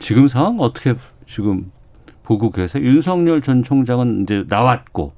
지금 0.00 0.26
상황 0.26 0.58
어떻게 0.58 0.94
지금 1.28 1.70
보고 2.24 2.50
계세요? 2.50 2.84
윤석열 2.84 3.40
전 3.40 3.62
총장은 3.62 4.24
이제 4.24 4.44
나왔고 4.48 5.12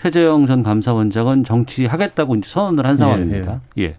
최재형 0.00 0.46
전 0.46 0.62
감사원장은 0.62 1.44
정치하겠다고 1.44 2.36
이제 2.36 2.48
선언을 2.48 2.86
한 2.86 2.94
상황입니다. 2.96 3.60
예. 3.78 3.96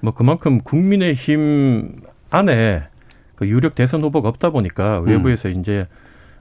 뭐 0.00 0.14
그만큼 0.14 0.60
국민의힘 0.60 2.00
안에 2.30 2.84
그 3.34 3.46
유력 3.46 3.74
대선 3.74 4.02
후보가 4.02 4.28
없다 4.30 4.50
보니까 4.50 5.00
외부에서 5.00 5.48
이제 5.50 5.86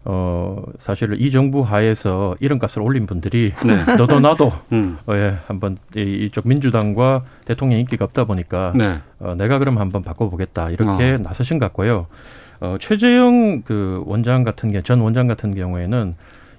어 0.10 0.64
사실 0.78 1.20
이 1.22 1.32
정부 1.32 1.64
하에서 1.64 2.38
이름값을 2.40 2.82
올린 2.82 3.06
분들이 3.06 3.52
네. 3.66 3.84
너도 3.98 4.22
나도 4.22 4.54
음. 4.72 4.98
어, 5.06 5.14
예, 5.16 5.36
한번 5.48 5.76
이- 5.98 6.28
이쪽 6.28 6.48
민주당과 6.48 7.26
대통령 7.46 7.78
인기가 7.80 8.06
없다 8.06 8.24
보니까 8.24 8.72
네. 8.74 9.00
어, 9.20 9.36
내가 9.38 9.60
그럼 9.60 9.78
한번 9.80 10.04
바꿔보겠다 10.04 10.70
이렇게 10.70 11.14
어. 11.14 11.18
나서신 11.22 11.60
것 11.60 11.66
같고요. 11.66 12.08
어, 12.62 12.78
최재형 12.80 13.64
그 13.64 14.02
원장 14.06 14.46
같은 14.46 14.72
게 14.72 14.82
전 14.82 15.02
원장 15.02 15.28
같은 15.28 15.54
경우에는 15.54 16.14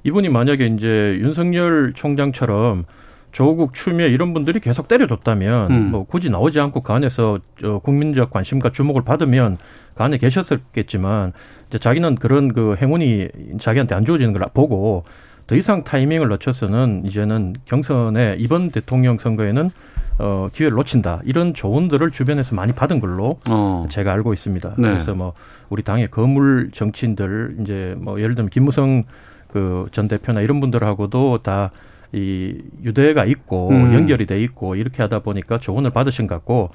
이분이 0.05 0.29
만약에 0.29 0.67
이제 0.67 1.17
윤석열 1.19 1.93
총장처럼 1.95 2.85
조국 3.33 3.73
추미애 3.73 4.09
이런 4.09 4.35
분들이 4.35 4.61
계속 4.61 4.89
때려줬다면 4.89 5.71
음. 5.71 5.91
뭐 5.91 6.05
굳이 6.05 6.29
나오지 6.29 6.61
않고 6.61 6.83
그 6.83 6.93
안에서 6.93 7.39
저 7.59 7.79
국민적 7.79 8.31
관심과 8.31 8.73
주목을 8.73 9.03
받으면 9.05 9.57
그 9.95 10.03
안에 10.03 10.19
계셨었겠지만 10.19 11.33
이제 11.69 11.79
자기는 11.79 12.17
그런 12.17 12.53
그 12.53 12.77
행운이 12.81 13.29
자기한테 13.61 13.95
안 13.95 14.05
주어지는 14.05 14.33
걸 14.33 14.47
보고 14.55 15.05
더 15.47 15.55
이상 15.57 15.85
타이밍을 15.85 16.29
놓쳐서는 16.29 17.03
이제는 17.07 17.57
경선에 17.65 18.37
이번 18.39 18.71
대통령 18.71 19.19
선거에는 19.19 19.71
어, 20.19 20.49
기회를 20.53 20.77
놓친다 20.77 21.21
이런 21.25 21.55
조언들을 21.55 22.11
주변에서 22.11 22.55
많이 22.55 22.73
받은 22.73 23.01
걸로 23.01 23.39
어. 23.49 23.87
제가 23.89 24.13
알고 24.13 24.33
있습니다. 24.33 24.75
네. 24.77 24.89
그래서 24.89 25.15
뭐 25.15 25.33
우리 25.69 25.83
당의 25.83 26.11
거물 26.11 26.71
정치인들 26.73 27.57
이제 27.61 27.95
뭐 27.99 28.21
예를 28.21 28.35
들면 28.35 28.51
김무성 28.51 29.05
그 29.53 29.87
전 29.93 30.09
대표나 30.09 30.41
이런 30.41 30.61
분들하고도 30.61 31.39
다 31.43 31.71
이 32.13 32.55
유대가 32.83 33.27
있고 33.27 33.69
음. 33.69 33.93
연결이 33.93 34.25
돼 34.25 34.43
있고 34.43 34.77
이렇게 34.77 35.03
하다 35.03 35.19
보니까 35.19 35.59
조언을 35.59 35.91
받으신 35.91 36.27
것 36.27 36.37
같고 36.37 36.71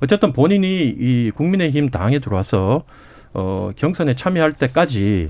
어쨌든 0.00 0.32
본인이 0.32 0.86
이 0.86 1.32
국민의힘 1.34 1.90
당에 1.90 2.20
들어와서 2.20 2.84
어 3.38 3.70
경선에 3.76 4.14
참여할 4.14 4.52
때까지 4.52 5.28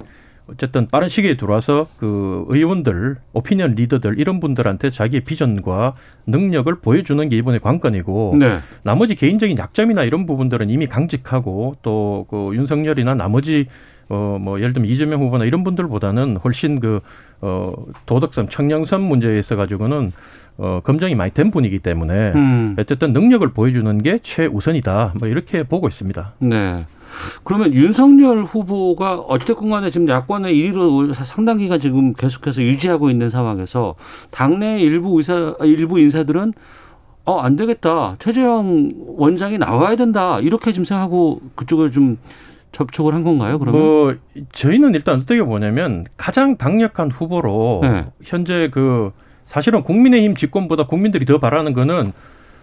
어쨌든 0.48 0.86
빠른 0.86 1.08
시기에 1.08 1.36
들어와서 1.36 1.88
그 1.98 2.44
의원들, 2.46 3.16
오피니언 3.32 3.74
리더들 3.74 4.20
이런 4.20 4.38
분들한테 4.38 4.90
자기의 4.90 5.22
비전과 5.22 5.96
능력을 6.28 6.72
보여주는 6.76 7.28
게 7.28 7.36
이번에 7.36 7.58
관건이고 7.58 8.36
네. 8.38 8.60
나머지 8.84 9.16
개인적인 9.16 9.58
약점이나 9.58 10.04
이런 10.04 10.24
부분들은 10.24 10.70
이미 10.70 10.86
강직하고 10.86 11.76
또 11.82 12.26
그 12.30 12.54
윤석열이나 12.54 13.14
나머지 13.16 13.66
어 14.08 14.38
뭐 14.40 14.60
예를 14.60 14.72
들면 14.72 14.88
이재명 14.88 15.20
후보나 15.20 15.44
이런 15.44 15.64
분들보다는 15.64 16.36
훨씬 16.44 16.78
그어 16.78 17.74
도덕성 18.06 18.48
청량성 18.48 19.08
문제에 19.08 19.36
있어 19.40 19.56
가지고는 19.56 20.12
어 20.58 20.80
검증이 20.84 21.16
많이 21.16 21.32
된 21.32 21.50
분이기 21.50 21.80
때문에 21.80 22.32
음. 22.36 22.76
어쨌든 22.78 23.12
능력을 23.12 23.48
보여주는 23.52 24.02
게 24.02 24.20
최우선이다. 24.22 25.14
뭐 25.18 25.26
이렇게 25.26 25.64
보고 25.64 25.88
있습니다. 25.88 26.34
네. 26.38 26.86
그러면 27.44 27.72
윤석열 27.72 28.42
후보가 28.42 29.20
어찌됐건 29.20 29.70
간에 29.70 29.90
지금 29.90 30.08
야권의 30.08 30.54
1위로 30.54 31.12
상당 31.14 31.58
기간 31.58 31.80
지금 31.80 32.12
계속해서 32.12 32.62
유지하고 32.62 33.10
있는 33.10 33.28
상황에서 33.28 33.94
당내 34.30 34.80
일부 34.80 35.18
의사, 35.18 35.54
일부 35.60 35.98
인사들은 36.00 36.52
어, 37.24 37.40
안 37.40 37.56
되겠다. 37.56 38.16
최재형 38.20 38.90
원장이 39.16 39.58
나와야 39.58 39.96
된다. 39.96 40.38
이렇게 40.40 40.72
지금 40.72 40.84
생각하고 40.84 41.40
그쪽을 41.56 41.90
좀 41.90 42.18
접촉을 42.70 43.14
한 43.14 43.24
건가요, 43.24 43.58
그러면? 43.58 43.80
뭐 43.80 44.14
저희는 44.52 44.94
일단 44.94 45.20
어떻게 45.20 45.42
보냐면 45.42 46.04
가장 46.16 46.56
강력한 46.56 47.10
후보로 47.10 47.80
네. 47.82 48.06
현재 48.22 48.68
그 48.70 49.12
사실은 49.44 49.82
국민의힘 49.82 50.36
집권보다 50.36 50.86
국민들이 50.86 51.24
더 51.24 51.38
바라는 51.38 51.72
거는 51.72 52.12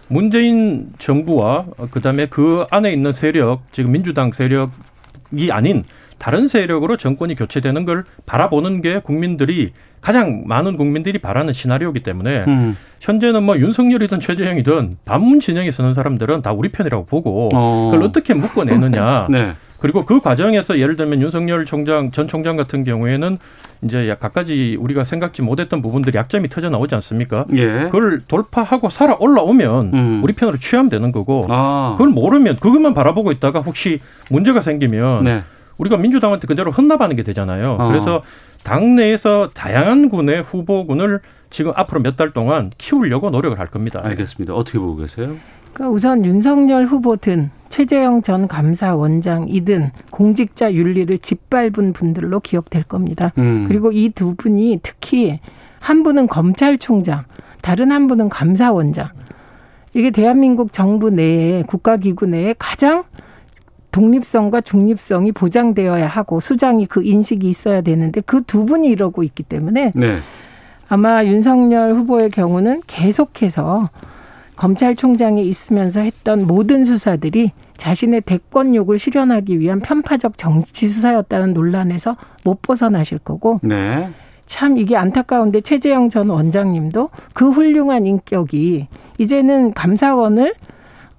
문재인 0.08 0.92
정부와 0.98 1.66
그다음에 1.90 2.26
그 2.26 2.66
안에 2.70 2.92
있는 2.92 3.12
세력, 3.12 3.62
지금 3.72 3.92
민주당 3.92 4.32
세력이 4.32 5.50
아닌 5.50 5.82
다른 6.18 6.48
세력으로 6.48 6.96
정권이 6.96 7.34
교체되는 7.34 7.84
걸 7.84 8.04
바라보는 8.26 8.82
게 8.82 9.00
국민들이 9.00 9.72
가장 10.00 10.44
많은 10.46 10.76
국민들이 10.76 11.18
바라는 11.18 11.52
시나리오이기 11.52 12.00
때문에 12.00 12.44
음. 12.46 12.76
현재는 13.00 13.42
뭐 13.42 13.58
윤석열이든 13.58 14.20
최재형이든 14.20 14.98
반문 15.04 15.40
진영에 15.40 15.70
서는 15.70 15.94
사람들은 15.94 16.42
다 16.42 16.52
우리 16.52 16.70
편이라고 16.70 17.06
보고 17.06 17.48
어. 17.54 17.90
그걸 17.90 18.06
어떻게 18.06 18.34
묶어내느냐. 18.34 19.28
네. 19.32 19.50
그리고 19.84 20.06
그 20.06 20.18
과정에서 20.18 20.78
예를 20.78 20.96
들면 20.96 21.20
윤석열 21.20 21.66
총장 21.66 22.10
전 22.10 22.26
총장 22.26 22.56
같은 22.56 22.84
경우에는 22.84 23.36
이제 23.82 24.08
약 24.08 24.18
갖가지 24.18 24.78
우리가 24.80 25.04
생각지 25.04 25.42
못했던 25.42 25.82
부분들이 25.82 26.16
약점이 26.16 26.48
터져 26.48 26.70
나오지 26.70 26.94
않습니까? 26.94 27.44
예. 27.52 27.66
그걸 27.92 28.22
돌파하고 28.26 28.88
살아 28.88 29.14
올라오면 29.20 29.90
음. 29.92 30.20
우리 30.24 30.32
편으로 30.32 30.56
취하면 30.56 30.88
되는 30.88 31.12
거고 31.12 31.48
아. 31.50 31.96
그걸 31.98 32.14
모르면 32.14 32.56
그것만 32.60 32.94
바라보고 32.94 33.30
있다가 33.32 33.60
혹시 33.60 34.00
문제가 34.30 34.62
생기면 34.62 35.24
네. 35.24 35.42
우리가 35.76 35.98
민주당한테 35.98 36.46
그대로 36.46 36.70
헌납하는 36.70 37.14
게 37.14 37.22
되잖아요. 37.22 37.76
어. 37.78 37.88
그래서 37.88 38.22
당내에서 38.62 39.50
다양한 39.52 40.08
군의 40.08 40.40
후보군을 40.44 41.20
지금 41.50 41.72
앞으로 41.76 42.00
몇 42.00 42.16
달 42.16 42.30
동안 42.30 42.70
키우려고 42.78 43.28
노력을 43.28 43.58
할 43.58 43.66
겁니다. 43.66 44.00
알겠습니다. 44.02 44.54
어떻게 44.54 44.78
보고 44.78 44.96
계세요? 44.96 45.36
그러니까 45.74 45.88
우선 45.94 46.24
윤석열 46.24 46.86
후보든 46.86 47.50
최재형 47.68 48.22
전 48.22 48.46
감사원장이든 48.46 49.90
공직자 50.10 50.72
윤리를 50.72 51.18
짓밟은 51.18 51.92
분들로 51.92 52.38
기억될 52.40 52.84
겁니다. 52.84 53.32
음. 53.38 53.64
그리고 53.68 53.90
이 53.92 54.10
두 54.14 54.34
분이 54.36 54.80
특히 54.82 55.40
한 55.80 56.02
분은 56.04 56.28
검찰총장, 56.28 57.24
다른 57.60 57.90
한 57.90 58.06
분은 58.06 58.28
감사원장. 58.28 59.08
이게 59.92 60.10
대한민국 60.10 60.72
정부 60.72 61.10
내에 61.10 61.62
국가기구 61.64 62.26
내에 62.26 62.54
가장 62.58 63.04
독립성과 63.90 64.60
중립성이 64.60 65.30
보장되어야 65.32 66.06
하고 66.06 66.40
수장이 66.40 66.86
그 66.86 67.02
인식이 67.04 67.48
있어야 67.48 67.80
되는데 67.80 68.20
그 68.20 68.42
두 68.42 68.64
분이 68.66 68.88
이러고 68.88 69.22
있기 69.22 69.42
때문에 69.44 69.92
네. 69.94 70.16
아마 70.88 71.24
윤석열 71.24 71.94
후보의 71.94 72.30
경우는 72.30 72.82
계속해서 72.86 73.90
검찰총장에 74.56 75.42
있으면서 75.42 76.00
했던 76.00 76.46
모든 76.46 76.84
수사들이 76.84 77.52
자신의 77.76 78.22
대권 78.22 78.74
욕을 78.74 78.98
실현하기 78.98 79.58
위한 79.58 79.80
편파적 79.80 80.38
정치 80.38 80.88
수사였다는 80.88 81.54
논란에서 81.54 82.16
못 82.44 82.62
벗어나실 82.62 83.18
거고 83.18 83.60
네. 83.62 84.10
참 84.46 84.78
이게 84.78 84.96
안타까운데 84.96 85.60
최재형 85.60 86.10
전 86.10 86.28
원장님도 86.28 87.10
그 87.32 87.50
훌륭한 87.50 88.06
인격이 88.06 88.88
이제는 89.18 89.72
감사원을 89.72 90.54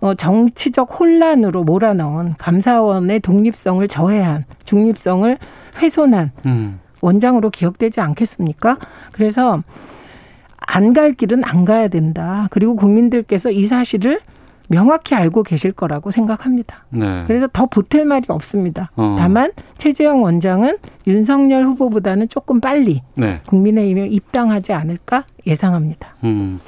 어, 0.01 0.13
정치적 0.13 0.99
혼란으로 0.99 1.63
몰아넣은 1.63 2.35
감사원의 2.37 3.21
독립성을 3.21 3.87
저해한 3.87 4.45
중립성을 4.65 5.37
훼손한 5.77 6.31
음. 6.45 6.79
원장으로 7.01 7.49
기억되지 7.49 8.01
않겠습니까? 8.01 8.77
그래서 9.11 9.61
안 10.67 10.93
갈 10.93 11.13
길은 11.13 11.43
안 11.43 11.65
가야 11.65 11.87
된다. 11.87 12.47
그리고 12.51 12.75
국민들께서 12.75 13.51
이 13.51 13.65
사실을 13.65 14.19
명확히 14.67 15.13
알고 15.13 15.43
계실 15.43 15.71
거라고 15.71 16.09
생각합니다. 16.09 16.85
네. 16.89 17.23
그래서 17.27 17.47
더 17.53 17.65
보탤 17.67 18.03
말이 18.03 18.25
없습니다. 18.29 18.89
어. 18.95 19.15
다만 19.19 19.51
최재형 19.77 20.23
원장은 20.23 20.77
윤석열 21.05 21.65
후보보다는 21.67 22.29
조금 22.29 22.59
빨리 22.59 23.03
네. 23.15 23.41
국민의힘에 23.45 24.07
입당하지 24.07 24.73
않을까 24.73 25.25
예상합니다. 25.45 26.15
음. 26.23 26.59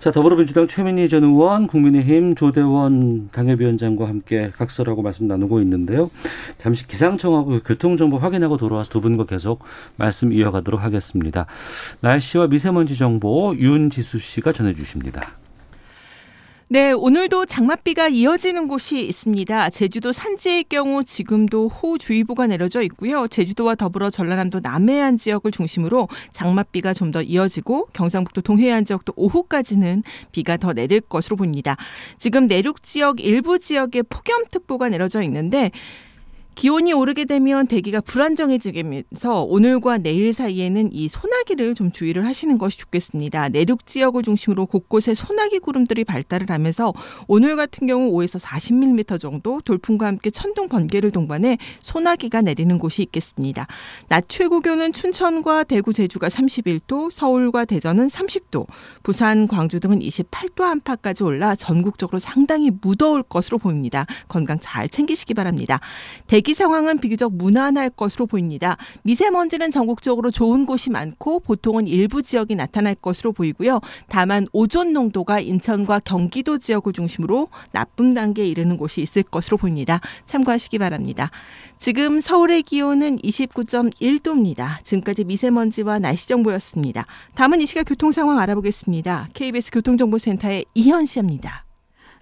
자, 0.00 0.12
더불어민주당 0.12 0.68
최민희 0.68 1.08
전 1.08 1.24
의원, 1.24 1.66
국민의힘 1.66 2.36
조대원 2.36 3.30
당협위원장과 3.32 4.06
함께 4.06 4.52
각설하고 4.56 5.02
말씀 5.02 5.26
나누고 5.26 5.60
있는데요. 5.62 6.08
잠시 6.56 6.86
기상청하고 6.86 7.60
교통정보 7.64 8.16
확인하고 8.16 8.58
돌아와서 8.58 8.90
두 8.90 9.00
분과 9.00 9.26
계속 9.26 9.64
말씀 9.96 10.32
이어가도록 10.32 10.80
하겠습니다. 10.80 11.46
날씨와 12.00 12.46
미세먼지 12.46 12.96
정보 12.96 13.56
윤지수 13.56 14.20
씨가 14.20 14.52
전해주십니다. 14.52 15.32
네, 16.70 16.92
오늘도 16.92 17.46
장맛비가 17.46 18.08
이어지는 18.08 18.68
곳이 18.68 19.00
있습니다. 19.06 19.70
제주도 19.70 20.12
산지의 20.12 20.64
경우 20.64 21.02
지금도 21.02 21.68
호우주의보가 21.68 22.46
내려져 22.46 22.82
있고요. 22.82 23.26
제주도와 23.26 23.74
더불어 23.74 24.10
전라남도 24.10 24.60
남해안 24.60 25.16
지역을 25.16 25.50
중심으로 25.50 26.08
장맛비가 26.32 26.92
좀 26.92 27.08
더 27.08 27.22
이어지고 27.22 27.86
경상북도 27.94 28.42
동해안 28.42 28.84
지역도 28.84 29.14
오후까지는 29.16 30.02
비가 30.30 30.58
더 30.58 30.74
내릴 30.74 31.00
것으로 31.00 31.36
보입니다. 31.36 31.78
지금 32.18 32.46
내륙 32.46 32.82
지역 32.82 33.20
일부 33.20 33.58
지역에 33.58 34.02
폭염특보가 34.02 34.90
내려져 34.90 35.22
있는데 35.22 35.70
기온이 36.58 36.92
오르게 36.92 37.24
되면 37.24 37.68
대기가 37.68 38.00
불안정해지면서 38.00 39.44
오늘과 39.44 39.98
내일 39.98 40.32
사이에는 40.32 40.92
이 40.92 41.06
소나기를 41.06 41.76
좀 41.76 41.92
주의를 41.92 42.26
하시는 42.26 42.58
것이 42.58 42.78
좋겠습니다. 42.78 43.50
내륙 43.50 43.86
지역을 43.86 44.24
중심으로 44.24 44.66
곳곳에 44.66 45.14
소나기 45.14 45.60
구름들이 45.60 46.02
발달을 46.02 46.50
하면서 46.50 46.92
오늘 47.28 47.54
같은 47.54 47.86
경우 47.86 48.10
5에서 48.10 48.44
40mm 48.44 49.20
정도 49.20 49.60
돌풍과 49.60 50.08
함께 50.08 50.30
천둥 50.30 50.68
번개를 50.68 51.12
동반해 51.12 51.58
소나기가 51.78 52.42
내리는 52.42 52.76
곳이 52.80 53.02
있겠습니다. 53.02 53.68
낮 54.08 54.24
최고 54.26 54.58
기온은 54.58 54.92
춘천과 54.92 55.62
대구, 55.62 55.92
제주가 55.92 56.26
31도, 56.26 57.12
서울과 57.12 57.66
대전은 57.66 58.08
30도, 58.08 58.66
부산, 59.04 59.46
광주 59.46 59.78
등은 59.78 60.00
28도 60.00 60.62
안팎까지 60.62 61.22
올라 61.22 61.54
전국적으로 61.54 62.18
상당히 62.18 62.72
무더울 62.80 63.22
것으로 63.22 63.58
보입니다. 63.58 64.06
건강 64.26 64.58
잘 64.60 64.88
챙기시기 64.88 65.34
바랍니다. 65.34 65.78
대기 66.26 66.47
상황은 66.54 66.98
비교적 66.98 67.34
무난할 67.34 67.90
것으로 67.90 68.26
보입니다. 68.26 68.76
미세먼지는 69.02 69.70
전국적으로 69.70 70.30
좋은 70.30 70.66
곳이 70.66 70.90
많고 70.90 71.40
보통은 71.40 71.86
일부 71.86 72.22
지역이 72.22 72.54
나타날 72.54 72.94
것으로 72.94 73.32
보이고요. 73.32 73.80
다만 74.08 74.46
오존 74.52 74.92
농도가 74.92 75.40
인천과 75.40 76.00
경기도 76.00 76.58
지역을 76.58 76.92
중심으로 76.92 77.48
나쁨 77.72 78.14
단계에 78.14 78.46
이르는 78.46 78.76
곳이 78.76 79.00
있을 79.00 79.22
것으로 79.22 79.56
보입니다. 79.56 80.00
참고하시기 80.26 80.78
바랍니다. 80.78 81.30
지금 81.78 82.20
서울의 82.20 82.64
기온은 82.64 83.18
29.1도입니다. 83.18 84.82
지금까지 84.84 85.24
미세먼지와 85.24 85.98
날씨 85.98 86.26
정보였습니다. 86.28 87.06
다음은 87.34 87.60
이 87.60 87.66
시각 87.66 87.84
교통 87.84 88.10
상황 88.12 88.38
알아보겠습니다. 88.38 89.28
KBS 89.34 89.70
교통정보센터의 89.70 90.64
이현 90.74 91.06
씨입니다. 91.06 91.67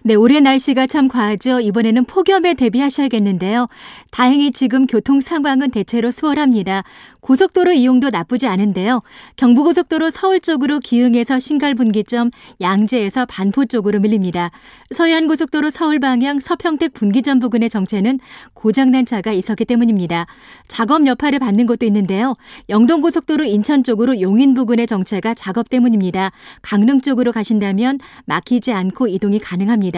네, 0.03 0.15
올해 0.15 0.39
날씨가 0.39 0.87
참 0.87 1.07
과하죠. 1.07 1.59
이번에는 1.59 2.05
폭염에 2.05 2.53
대비하셔야겠는데요. 2.53 3.67
다행히 4.11 4.51
지금 4.51 4.87
교통 4.87 5.19
상황은 5.19 5.71
대체로 5.71 6.11
수월합니다. 6.11 6.83
고속도로 7.19 7.73
이용도 7.73 8.09
나쁘지 8.09 8.47
않은데요. 8.47 9.01
경부고속도로 9.35 10.11
서울 10.11 10.39
쪽으로 10.39 10.79
기흥에서 10.79 11.39
신갈분기점, 11.39 12.31
양재에서 12.61 13.25
반포 13.25 13.65
쪽으로 13.65 13.99
밀립니다. 13.99 14.51
서해안고속도로 14.91 15.69
서울 15.69 15.99
방향 15.99 16.39
서평택 16.39 16.93
분기점 16.93 17.39
부근의 17.39 17.69
정체는 17.69 18.21
고장난 18.53 19.05
차가 19.05 19.33
있었기 19.33 19.65
때문입니다. 19.65 20.25
작업 20.69 21.05
여파를 21.05 21.39
받는 21.39 21.65
곳도 21.65 21.85
있는데요. 21.85 22.35
영동고속도로 22.69 23.43
인천 23.43 23.83
쪽으로 23.83 24.21
용인 24.21 24.53
부근의 24.53 24.87
정체가 24.87 25.33
작업 25.33 25.69
때문입니다. 25.69 26.31
강릉 26.61 27.01
쪽으로 27.01 27.33
가신다면 27.33 27.99
막히지 28.25 28.71
않고 28.71 29.07
이동이 29.07 29.39
가능합니다. 29.39 29.96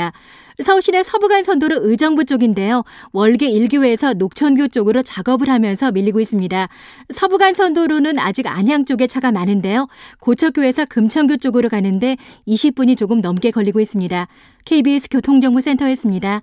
서울시내 0.61 1.03
서부간 1.03 1.43
선도로 1.43 1.77
의정부 1.81 2.25
쪽인데요. 2.25 2.83
월계 3.13 3.49
1교에서 3.49 4.15
녹천교 4.17 4.69
쪽으로 4.69 5.03
작업을 5.03 5.49
하면서 5.49 5.91
밀리고 5.91 6.19
있습니다. 6.19 6.67
서부간 7.13 7.53
선도로는 7.53 8.19
아직 8.19 8.47
안양 8.47 8.85
쪽에 8.85 9.07
차가 9.07 9.31
많은데요. 9.31 9.87
고척교에서 10.19 10.85
금천교 10.85 11.37
쪽으로 11.37 11.69
가는데 11.69 12.17
20분이 12.47 12.97
조금 12.97 13.21
넘게 13.21 13.51
걸리고 13.51 13.79
있습니다. 13.79 14.27
KBS 14.65 15.07
교통정보센터였습니다. 15.09 16.41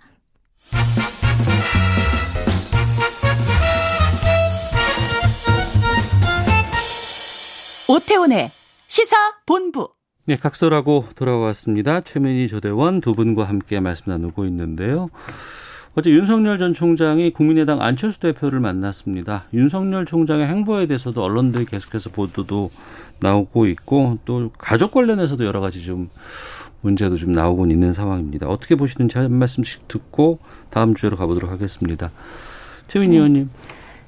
오태훈의 7.88 8.50
시사 8.88 9.16
본부. 9.46 9.95
네, 10.28 10.34
각설하고 10.34 11.04
돌아왔습니다. 11.14 12.00
최민희 12.00 12.48
조대원 12.48 13.00
두 13.00 13.14
분과 13.14 13.44
함께 13.44 13.78
말씀 13.78 14.10
나누고 14.10 14.44
있는데요. 14.46 15.08
어제 15.94 16.10
윤석열 16.10 16.58
전 16.58 16.72
총장이 16.72 17.30
국민의당 17.30 17.80
안철수 17.80 18.18
대표를 18.18 18.58
만났습니다. 18.58 19.44
윤석열 19.54 20.04
총장의 20.04 20.48
행보에 20.48 20.86
대해서도 20.86 21.22
언론들이 21.22 21.64
계속해서 21.66 22.10
보도도 22.10 22.72
나오고 23.20 23.66
있고 23.66 24.18
또 24.24 24.50
가족 24.58 24.90
관련해서도 24.90 25.44
여러 25.44 25.60
가지 25.60 25.84
좀 25.84 26.08
문제도 26.80 27.14
좀 27.14 27.30
나오고 27.30 27.66
있는 27.66 27.92
상황입니다. 27.92 28.48
어떻게 28.48 28.74
보시는지 28.74 29.18
한 29.18 29.32
말씀씩 29.32 29.86
듣고 29.86 30.40
다음 30.70 30.96
주제로 30.96 31.16
가보도록 31.16 31.52
하겠습니다. 31.52 32.10
최민희 32.88 33.12
음. 33.12 33.14
의원님. 33.14 33.50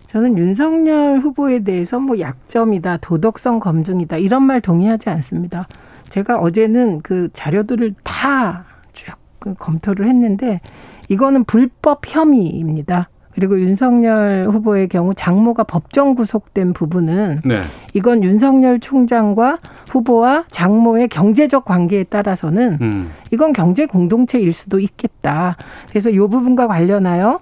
저는 0.08 0.36
윤석열 0.36 1.20
후보에 1.20 1.62
대해서 1.62 2.00
뭐 2.00 2.18
약점이다, 2.18 2.96
도덕성 2.96 3.60
검증이다 3.60 4.16
이런 4.16 4.42
말 4.42 4.60
동의하지 4.60 5.10
않습니다. 5.10 5.68
제가 6.10 6.38
어제는 6.38 7.00
그 7.02 7.28
자료들을 7.32 7.94
다 8.02 8.64
쭉 8.98 9.14
검토를 9.58 10.06
했는데 10.08 10.60
이거는 11.08 11.44
불법 11.44 12.02
혐의입니다. 12.06 13.08
그리고 13.32 13.60
윤석열 13.60 14.48
후보의 14.50 14.88
경우 14.88 15.14
장모가 15.14 15.62
법정 15.62 16.16
구속된 16.16 16.72
부분은 16.72 17.40
네. 17.44 17.60
이건 17.94 18.24
윤석열 18.24 18.80
총장과 18.80 19.58
후보와 19.90 20.46
장모의 20.50 21.06
경제적 21.06 21.64
관계에 21.64 22.02
따라서는 22.02 22.78
음. 22.80 23.10
이건 23.30 23.52
경제 23.52 23.86
공동체일 23.86 24.52
수도 24.52 24.80
있겠다. 24.80 25.56
그래서 25.88 26.10
이 26.10 26.18
부분과 26.18 26.66
관련하여 26.66 27.38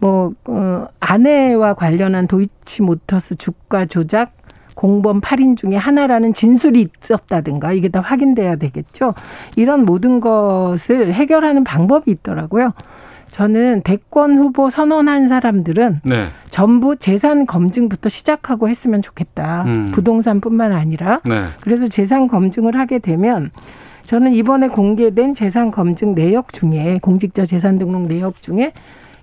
뭐 0.00 0.32
어, 0.44 0.86
아내와 1.00 1.74
관련한 1.74 2.28
도이치모터스 2.28 3.34
주가 3.36 3.84
조작 3.86 4.34
공범 4.74 5.20
8인 5.20 5.56
중에 5.56 5.76
하나라는 5.76 6.34
진술이 6.34 6.88
있었다든가 7.04 7.72
이게 7.72 7.88
다 7.88 8.00
확인돼야 8.00 8.56
되겠죠. 8.56 9.14
이런 9.56 9.84
모든 9.84 10.20
것을 10.20 11.12
해결하는 11.14 11.64
방법이 11.64 12.10
있더라고요. 12.10 12.72
저는 13.32 13.80
대권 13.82 14.36
후보 14.36 14.68
선언한 14.68 15.28
사람들은 15.28 16.00
네. 16.04 16.28
전부 16.50 16.96
재산 16.96 17.46
검증부터 17.46 18.10
시작하고 18.10 18.68
했으면 18.68 19.00
좋겠다. 19.00 19.64
음. 19.66 19.86
부동산뿐만 19.92 20.72
아니라. 20.72 21.20
네. 21.24 21.46
그래서 21.62 21.88
재산 21.88 22.28
검증을 22.28 22.76
하게 22.78 22.98
되면 22.98 23.50
저는 24.04 24.34
이번에 24.34 24.68
공개된 24.68 25.34
재산 25.34 25.70
검증 25.70 26.14
내역 26.14 26.52
중에 26.52 26.98
공직자 27.00 27.46
재산 27.46 27.78
등록 27.78 28.06
내역 28.06 28.42
중에 28.42 28.72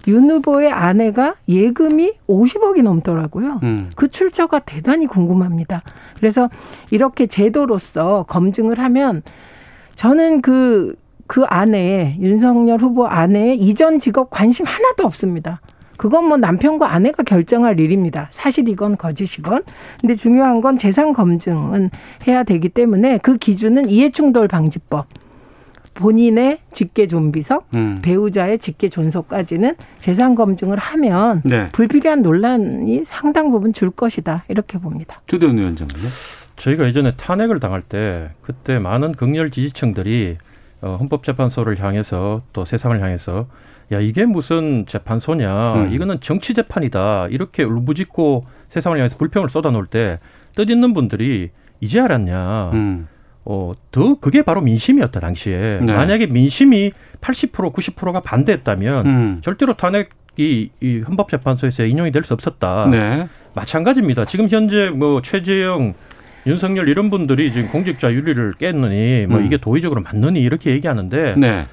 윤 0.08 0.30
후보의 0.30 0.72
아내가 0.72 1.36
예금이 1.48 2.14
50억이 2.28 2.82
넘더라고요. 2.82 3.60
음. 3.64 3.90
그 3.96 4.08
출처가 4.10 4.60
대단히 4.60 5.08
궁금합니다. 5.08 5.84
그래서 6.18 6.50
이렇게 6.92 7.28
제도로서 7.28 8.26
검증을 8.28 8.80
하면 8.80 9.22
저는 9.96 10.42
그, 10.42 10.96
그 11.28 11.44
아내의, 11.44 12.18
윤석열 12.22 12.80
후보 12.80 13.06
아내의 13.06 13.58
이전 13.60 14.00
직업 14.00 14.30
관심 14.30 14.66
하나도 14.66 15.06
없습니다. 15.06 15.60
그건 15.98 16.30
뭐 16.30 16.38
남편과 16.38 16.94
아내가 16.94 17.24
결정할 17.24 17.78
일입니다. 17.78 18.30
사실 18.32 18.70
이건 18.70 18.96
거짓이건. 18.96 19.64
근데 20.00 20.16
중요한 20.16 20.62
건 20.62 20.78
재산 20.78 21.12
검증은 21.12 21.90
해야 22.26 22.44
되기 22.44 22.70
때문에 22.70 23.18
그 23.18 23.36
기준은 23.36 23.90
이해충돌 23.90 24.48
방지법. 24.48 25.08
본인의 26.00 26.60
직계 26.72 27.08
존비석, 27.08 27.68
음. 27.76 28.00
배우자의 28.02 28.60
직계 28.60 28.88
존속까지는 28.88 29.76
재산 30.00 30.34
검증을 30.34 30.78
하면 30.78 31.42
네. 31.44 31.68
불필요한 31.74 32.22
논란이 32.22 33.04
상당 33.04 33.52
부분 33.52 33.74
줄 33.74 33.92
것이다. 33.92 34.46
이렇게 34.48 34.78
봅니다. 34.78 35.18
주대원 35.28 35.58
위원장은요? 35.58 36.08
저희가 36.56 36.86
예전에 36.86 37.16
탄핵을 37.16 37.60
당할 37.60 37.82
때 37.82 38.30
그때 38.42 38.80
많은 38.80 39.12
극렬 39.12 39.52
지지층들이 39.52 40.38
어, 40.82 40.96
헌법재판소를 41.02 41.80
향해서 41.80 42.44
또 42.54 42.64
세상을 42.64 42.98
향해서 43.02 43.48
야 43.92 44.00
이게 44.00 44.26
무슨 44.26 44.86
재판소냐 44.86 45.74
음. 45.74 45.94
이거는 45.94 46.22
정치 46.22 46.54
재판이다 46.54 47.28
이렇게 47.30 47.64
울부짖고 47.64 48.46
세상을 48.70 48.98
향해서 48.98 49.18
불평을 49.18 49.50
쏟아놓을 49.50 49.88
때 49.88 50.18
뜻있는 50.56 50.94
분들이 50.94 51.50
이제 51.82 52.00
알았냐 52.00 52.72
음. 52.74 53.08
어, 53.52 53.74
더 53.92 54.14
그게 54.20 54.44
바로 54.44 54.62
민심이었다 54.62 55.20
당시에 55.20 55.80
네. 55.82 55.92
만약에 55.92 56.28
민심이 56.28 56.92
80% 57.20 57.74
90%가 57.74 58.20
반대했다면 58.20 59.06
음. 59.08 59.42
절대로 59.44 59.74
탄핵이 59.74 60.70
이 60.82 61.00
헌법재판소에서 61.08 61.86
인용이 61.86 62.12
될 62.12 62.24
수 62.24 62.34
없었다. 62.36 62.88
네. 62.92 63.28
마찬가지입니다. 63.56 64.26
지금 64.26 64.48
현재 64.50 64.92
뭐 64.92 65.24
최재형, 65.24 65.96
윤석열 66.46 66.88
이런 66.90 67.10
분들이 67.10 67.52
지금 67.52 67.70
공직자 67.72 68.14
윤리를 68.14 68.54
깼느니 68.60 69.26
뭐 69.28 69.40
음. 69.40 69.46
이게 69.48 69.58
도의적으로 69.58 70.02
맞느니 70.02 70.40
이렇게 70.42 70.70
얘기하는데 70.70 71.34
네. 71.36 71.66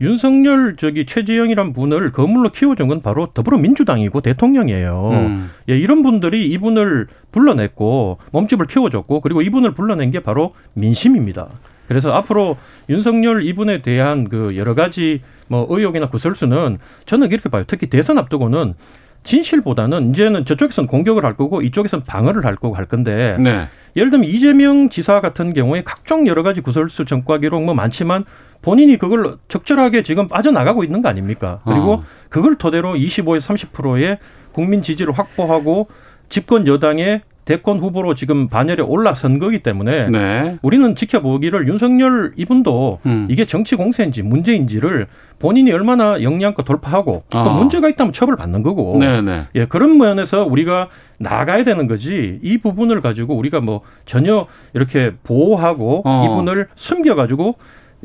윤석열 0.00 0.76
저기 0.76 1.06
최재형이란 1.06 1.72
분을 1.72 2.12
거물로 2.12 2.50
키워준 2.50 2.88
건 2.88 3.00
바로 3.00 3.28
더불어민주당이고 3.32 4.20
대통령이에요. 4.20 5.10
음. 5.12 5.50
예, 5.70 5.78
이런 5.78 6.02
분들이 6.02 6.48
이분을 6.50 7.06
불러냈고 7.32 8.18
몸집을 8.32 8.66
키워줬고 8.66 9.20
그리고 9.20 9.40
이분을 9.42 9.72
불러낸 9.72 10.10
게 10.10 10.20
바로 10.20 10.54
민심입니다. 10.74 11.48
그래서 11.88 12.12
앞으로 12.12 12.56
윤석열 12.88 13.46
이분에 13.46 13.80
대한 13.80 14.28
그 14.28 14.56
여러 14.56 14.74
가지 14.74 15.22
뭐 15.48 15.66
의혹이나 15.68 16.08
구설수는 16.08 16.78
저는 17.06 17.30
이렇게 17.30 17.48
봐요. 17.48 17.64
특히 17.66 17.86
대선 17.86 18.18
앞두고는 18.18 18.74
진실보다는 19.22 20.10
이제는 20.10 20.44
저쪽에서는 20.44 20.86
공격을 20.88 21.24
할 21.24 21.36
거고 21.36 21.60
이쪽에서는 21.62 22.04
방어를 22.04 22.44
할 22.44 22.54
거고 22.56 22.74
할 22.76 22.86
건데 22.86 23.36
네. 23.40 23.66
예를 23.96 24.10
들면 24.10 24.28
이재명 24.28 24.88
지사 24.88 25.20
같은 25.20 25.52
경우에 25.52 25.82
각종 25.84 26.26
여러 26.26 26.42
가지 26.42 26.60
구설수 26.60 27.04
전과 27.04 27.38
기록 27.38 27.64
뭐 27.64 27.74
많지만 27.74 28.24
본인이 28.62 28.96
그걸 28.96 29.36
적절하게 29.48 30.02
지금 30.02 30.28
빠져나가고 30.28 30.84
있는 30.84 31.02
거 31.02 31.08
아닙니까? 31.08 31.60
그리고 31.64 31.92
어. 31.92 32.04
그걸 32.28 32.56
토대로 32.56 32.94
25에서 32.94 33.70
30%의 33.70 34.18
국민 34.52 34.82
지지를 34.82 35.12
확보하고 35.12 35.88
집권 36.28 36.66
여당의 36.66 37.22
대권 37.46 37.78
후보로 37.78 38.14
지금 38.14 38.48
반열에 38.48 38.82
올라선 38.82 39.38
거기 39.38 39.60
때문에 39.60 40.10
네. 40.10 40.58
우리는 40.62 40.96
지켜보기를 40.96 41.68
윤석열 41.68 42.32
이분도 42.36 42.98
음. 43.06 43.28
이게 43.30 43.44
정치 43.44 43.76
공세인지 43.76 44.22
문제인지를 44.22 45.06
본인이 45.38 45.70
얼마나 45.70 46.20
역량껏 46.20 46.64
돌파하고 46.64 47.22
또 47.30 47.38
아. 47.38 47.56
문제가 47.56 47.88
있다면 47.88 48.12
처벌받는 48.12 48.64
거고 48.64 48.98
네, 48.98 49.22
네. 49.22 49.46
예 49.54 49.64
그런 49.64 49.96
면에서 49.96 50.44
우리가 50.44 50.88
나가야 51.20 51.62
되는 51.62 51.86
거지 51.86 52.40
이 52.42 52.58
부분을 52.58 53.00
가지고 53.00 53.36
우리가 53.36 53.60
뭐 53.60 53.82
전혀 54.06 54.48
이렇게 54.74 55.12
보호하고 55.22 56.02
어. 56.04 56.24
이분을 56.26 56.66
숨겨가지고 56.74 57.54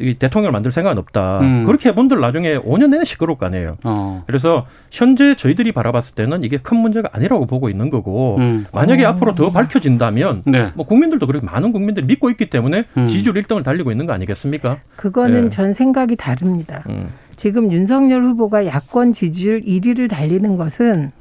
이 0.01 0.15
대통령을 0.15 0.51
만들 0.51 0.71
생각은 0.71 0.97
없다. 0.97 1.39
음. 1.41 1.63
그렇게 1.65 1.89
해본들 1.89 2.19
나중에 2.19 2.57
5년 2.57 2.89
내내 2.89 3.05
시끄러울 3.05 3.37
거 3.37 3.45
아니에요. 3.45 3.77
어. 3.83 4.23
그래서 4.27 4.65
현재 4.89 5.35
저희들이 5.35 5.71
바라봤을 5.71 6.15
때는 6.15 6.43
이게 6.43 6.57
큰 6.57 6.77
문제가 6.77 7.09
아니라고 7.13 7.45
보고 7.45 7.69
있는 7.69 7.89
거고 7.89 8.37
음. 8.37 8.65
만약에 8.73 9.05
어. 9.05 9.09
앞으로 9.09 9.35
더 9.35 9.49
밝혀진다면 9.51 10.43
네. 10.45 10.71
뭐 10.75 10.85
국민들도 10.85 11.27
그렇게 11.27 11.45
많은 11.45 11.71
국민들이 11.71 12.05
믿고 12.05 12.29
있기 12.29 12.49
때문에 12.49 12.85
음. 12.97 13.07
지지율 13.07 13.35
1등을 13.35 13.63
달리고 13.63 13.91
있는 13.91 14.05
거 14.05 14.13
아니겠습니까? 14.13 14.79
그거는 14.95 15.45
예. 15.45 15.49
전 15.49 15.73
생각이 15.73 16.15
다릅니다. 16.15 16.83
음. 16.89 17.09
지금 17.37 17.71
윤석열 17.71 18.23
후보가 18.23 18.65
야권 18.65 19.13
지지율 19.13 19.61
1위를 19.61 20.09
달리는 20.09 20.57
것은 20.57 21.11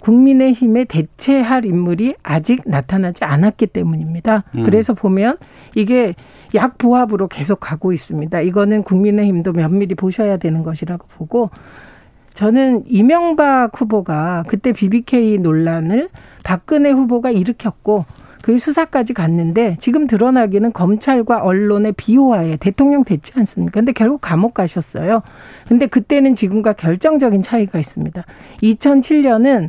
국민의힘에 0.00 0.84
대체할 0.84 1.64
인물이 1.64 2.14
아직 2.22 2.62
나타나지 2.66 3.24
않았기 3.24 3.66
때문입니다. 3.68 4.44
음. 4.56 4.64
그래서 4.64 4.94
보면 4.94 5.36
이게 5.74 6.14
약보합으로 6.54 7.28
계속 7.28 7.60
가고 7.60 7.92
있습니다. 7.92 8.40
이거는 8.40 8.82
국민의힘도 8.82 9.52
면밀히 9.52 9.94
보셔야 9.94 10.36
되는 10.36 10.62
것이라고 10.62 11.06
보고 11.16 11.50
저는 12.34 12.84
이명박 12.86 13.78
후보가 13.78 14.44
그때 14.48 14.72
BBK 14.72 15.38
논란을 15.38 16.08
박근혜 16.44 16.90
후보가 16.90 17.30
일으켰고 17.30 18.04
그 18.42 18.58
수사까지 18.58 19.12
갔는데 19.12 19.76
지금 19.80 20.06
드러나기는 20.06 20.72
검찰과 20.72 21.42
언론의 21.42 21.92
비호하에 21.92 22.56
대통령 22.56 23.04
됐지 23.04 23.32
않습니까? 23.34 23.80
근데 23.80 23.92
결국 23.92 24.20
감옥 24.20 24.54
가셨어요. 24.54 25.22
근데 25.68 25.86
그때는 25.86 26.34
지금과 26.34 26.72
결정적인 26.72 27.42
차이가 27.42 27.78
있습니다. 27.78 28.24
2007년은 28.62 29.68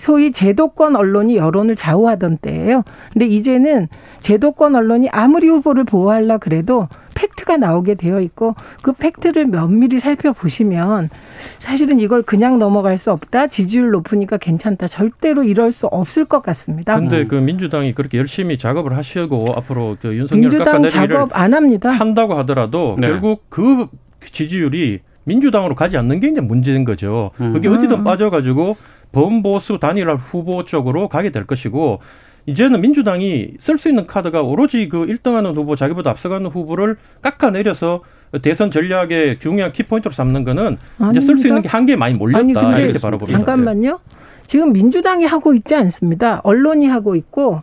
소위 0.00 0.32
제도권 0.32 0.96
언론이 0.96 1.36
여론을 1.36 1.76
좌우하던 1.76 2.38
때예요. 2.38 2.84
근데 3.12 3.26
이제는 3.26 3.88
제도권 4.20 4.74
언론이 4.74 5.10
아무리 5.10 5.46
후보를 5.46 5.84
보호하려 5.84 6.38
그래도 6.38 6.88
팩트가 7.14 7.58
나오게 7.58 7.96
되어 7.96 8.22
있고 8.22 8.54
그 8.80 8.92
팩트를 8.92 9.44
면밀히 9.44 9.98
살펴보시면 9.98 11.10
사실은 11.58 12.00
이걸 12.00 12.22
그냥 12.22 12.58
넘어갈 12.58 12.96
수 12.96 13.12
없다. 13.12 13.48
지지율 13.48 13.90
높으니까 13.90 14.38
괜찮다. 14.38 14.88
절대로 14.88 15.44
이럴 15.44 15.70
수 15.70 15.86
없을 15.86 16.24
것 16.24 16.42
같습니다. 16.42 16.98
근데 16.98 17.26
그 17.26 17.34
민주당이 17.34 17.92
그렇게 17.92 18.16
열심히 18.16 18.56
작업을 18.56 18.96
하시고 18.96 19.52
앞으로 19.54 19.98
그 20.00 20.16
윤석열 20.16 20.40
민주당 20.40 20.88
작업 20.88 21.28
안 21.36 21.52
합니다. 21.52 21.90
한다고 21.90 22.38
하더라도 22.38 22.96
네. 22.98 23.06
결국 23.08 23.50
그 23.50 23.86
지지율이 24.22 25.00
민주당으로 25.24 25.74
가지 25.74 25.98
않는 25.98 26.20
게 26.20 26.28
이제 26.28 26.40
문제인 26.40 26.86
거죠. 26.86 27.32
음. 27.38 27.52
그게 27.52 27.68
어디든 27.68 28.02
빠져가지고 28.02 28.76
범보수 29.12 29.78
단일화 29.78 30.14
후보 30.14 30.64
쪽으로 30.64 31.08
가게 31.08 31.30
될 31.30 31.46
것이고 31.46 32.00
이제는 32.46 32.80
민주당이 32.80 33.52
쓸 33.58 33.78
수 33.78 33.88
있는 33.88 34.06
카드가 34.06 34.42
오로지 34.42 34.88
그 34.88 35.06
1등하는 35.06 35.54
후보 35.54 35.76
자기보다 35.76 36.10
앞서가는 36.10 36.46
후보를 36.46 36.96
깎아내려서 37.22 38.02
대선 38.42 38.70
전략의 38.70 39.40
중요한 39.40 39.72
키포인트로 39.72 40.12
삼는 40.12 40.44
거는 40.44 40.76
이제 41.10 41.20
쓸 41.20 41.36
수 41.38 41.48
있는 41.48 41.62
게 41.62 41.68
한계에 41.68 41.96
많이 41.96 42.14
몰렸다 42.14 42.68
아니, 42.68 42.84
이렇게 42.84 42.98
바라봅니다. 42.98 43.38
잠깐만요. 43.38 43.98
지금 44.46 44.72
민주당이 44.72 45.26
하고 45.26 45.54
있지 45.54 45.74
않습니다. 45.74 46.40
언론이 46.44 46.86
하고 46.86 47.14
있고 47.16 47.62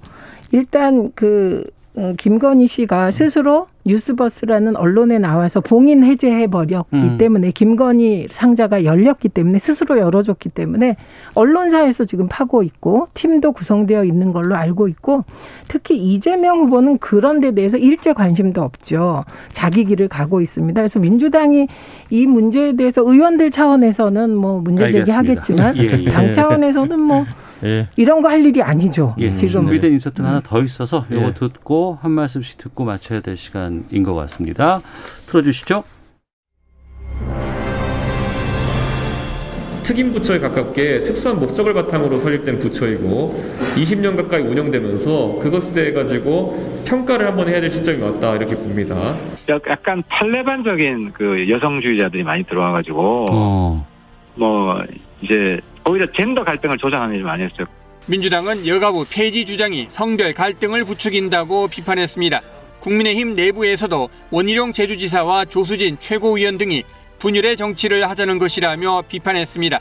일단 0.52 1.12
그 1.16 1.64
어, 1.96 2.14
김건희 2.18 2.68
씨가 2.68 3.12
스스로 3.12 3.68
뉴스버스라는 3.88 4.76
언론에 4.76 5.18
나와서 5.18 5.62
봉인 5.62 6.04
해제해 6.04 6.48
버렸기 6.48 6.96
음. 6.96 7.18
때문에 7.18 7.52
김건희 7.52 8.28
상자가 8.30 8.84
열렸기 8.84 9.30
때문에 9.30 9.58
스스로 9.60 9.98
열어줬기 9.98 10.50
때문에 10.50 10.98
언론사에서 11.34 12.04
지금 12.04 12.28
파고 12.28 12.64
있고 12.64 13.08
팀도 13.14 13.54
구성되어 13.54 14.04
있는 14.04 14.34
걸로 14.34 14.56
알고 14.56 14.88
있고 14.90 15.24
특히 15.68 15.98
이재명 15.98 16.60
후보는 16.60 17.00
그런 17.00 17.40
데 17.40 17.52
대해서 17.52 17.78
일제 17.78 18.14
관심도 18.14 18.62
없죠. 18.62 19.24
자기 19.52 19.86
길을 19.86 20.08
가고 20.08 20.42
있습니다. 20.42 20.80
그래서 20.82 21.00
민주당이 21.00 21.68
이 22.10 22.26
문제에 22.26 22.76
대해서 22.76 23.02
의원들 23.02 23.52
차원에서는 23.52 24.36
뭐 24.36 24.60
문제 24.62 24.92
제기하겠지만. 24.92 25.78
예, 25.78 26.04
예. 26.04 26.12
당 26.12 26.34
차원에서는 26.34 27.00
뭐 27.00 27.26
예. 27.64 27.88
이런 27.96 28.22
거 28.22 28.28
할 28.30 28.44
일이 28.46 28.62
아니죠. 28.62 29.16
예, 29.20 29.34
지금 29.36 29.62
준비된 29.62 29.94
인서트 29.94 30.22
하나 30.22 30.42
더 30.42 30.62
있어서 30.64 31.06
요거 31.12 31.28
예. 31.28 31.34
듣고 31.34 31.98
한 32.02 32.12
말씀씩 32.12 32.58
듣고 32.58 32.86
마쳐야 32.86 33.22
될 33.22 33.38
시간인 33.38 34.04
것 34.04 34.14
같습니다. 34.16 34.80
틀어주시죠. 35.28 35.84
특임 39.84 40.12
부처에 40.12 40.40
가깝게 40.40 41.04
특수한 41.04 41.40
목적을 41.40 41.74
바탕으로 41.74 42.20
설립된 42.20 42.60
부처이고 42.60 43.42
20년 43.78 44.18
가까이 44.18 44.42
운영되면서 44.42 45.40
그것에 45.42 45.72
대해 45.74 45.94
가지고 45.94 46.84
평가를 46.86 47.26
한번 47.26 47.48
해야 47.48 47.62
될 47.62 47.72
시점이 47.72 48.02
왔다 48.04 48.36
이렇게 48.36 48.56
봅니다. 48.56 49.16
약간 49.48 50.04
탈레반적인 50.10 51.14
그 51.14 51.50
여성주의자들이 51.50 52.24
많이 52.24 52.44
들어와가지고 52.44 53.28
어. 53.32 53.88
뭐 54.36 54.84
이제 55.22 55.62
오히려 55.88 56.06
젠더 56.12 56.44
갈등을 56.44 56.78
조장하는 56.78 57.16
일을 57.16 57.26
많이 57.26 57.44
했어요. 57.44 57.66
민주당은 58.08 58.68
여가부 58.68 59.06
폐지 59.10 59.46
주장이 59.46 59.88
성별 59.90 60.34
갈등을 60.34 60.86
부추긴다고 60.86 61.68
비판했습니다. 61.68 62.42
국민의힘 62.80 63.34
내부에서도 63.36 64.10
원희룡 64.32 64.74
제주지사와 64.74 65.46
조수진 65.46 65.98
최고위원 66.00 66.58
등이 66.58 66.84
분열의 67.20 67.58
정치를 67.58 68.10
하자는 68.10 68.38
것이라며 68.40 69.04
비판했습니다. 69.10 69.80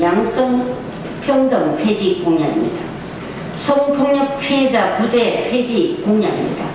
양성 0.00 0.76
평등 1.24 1.76
폐지 1.76 2.20
공약입니다. 2.22 2.84
성폭력 3.56 4.40
피해자 4.40 4.96
구제 4.96 5.48
폐지 5.50 6.00
공약입니다. 6.04 6.66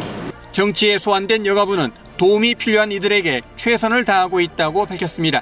정치에 0.51 0.99
소환된 0.99 1.45
여가부는 1.45 1.91
도움이 2.18 2.56
필요한 2.56 2.91
이들에게 2.91 3.41
최선을 3.56 4.06
다하고 4.06 4.39
있다고 4.39 4.86
밝혔습니다. 4.86 5.41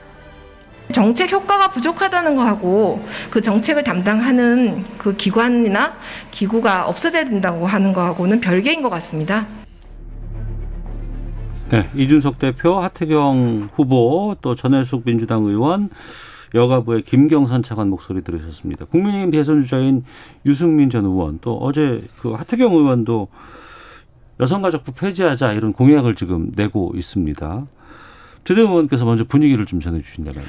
정책 0.91 1.31
효과가 1.31 1.69
부족하다는 1.71 2.35
거하고 2.35 3.03
그 3.29 3.41
정책을 3.41 3.83
담당하는 3.83 4.83
그 4.97 5.15
기관이나 5.15 5.93
기구가 6.31 6.87
없어져야 6.87 7.25
된다고 7.25 7.65
하는 7.65 7.93
거하고는 7.93 8.39
별개인 8.39 8.81
것 8.81 8.89
같습니다. 8.89 9.47
네, 11.69 11.89
이준석 11.95 12.37
대표, 12.37 12.79
하태경 12.79 13.69
후보, 13.73 14.35
또 14.41 14.55
전해숙 14.55 15.05
민주당 15.05 15.45
의원, 15.45 15.89
여가부의 16.53 17.03
김경선 17.03 17.63
차관 17.63 17.89
목소리 17.89 18.21
들으셨습니다. 18.23 18.85
국민의힘 18.85 19.31
대선 19.31 19.61
주자인 19.61 20.03
유승민 20.45 20.89
전 20.89 21.05
의원, 21.05 21.39
또 21.41 21.57
어제 21.57 22.03
그 22.19 22.33
하태경 22.33 22.73
의원도 22.73 23.29
여성가족부 24.41 24.93
폐지하자 24.93 25.53
이런 25.53 25.71
공약을 25.71 26.15
지금 26.15 26.51
내고 26.55 26.91
있습니다. 26.95 27.65
조대 28.43 28.61
의원께서 28.61 29.05
먼저 29.05 29.23
분위기를 29.23 29.65
좀 29.65 29.79
전해주신다면. 29.79 30.43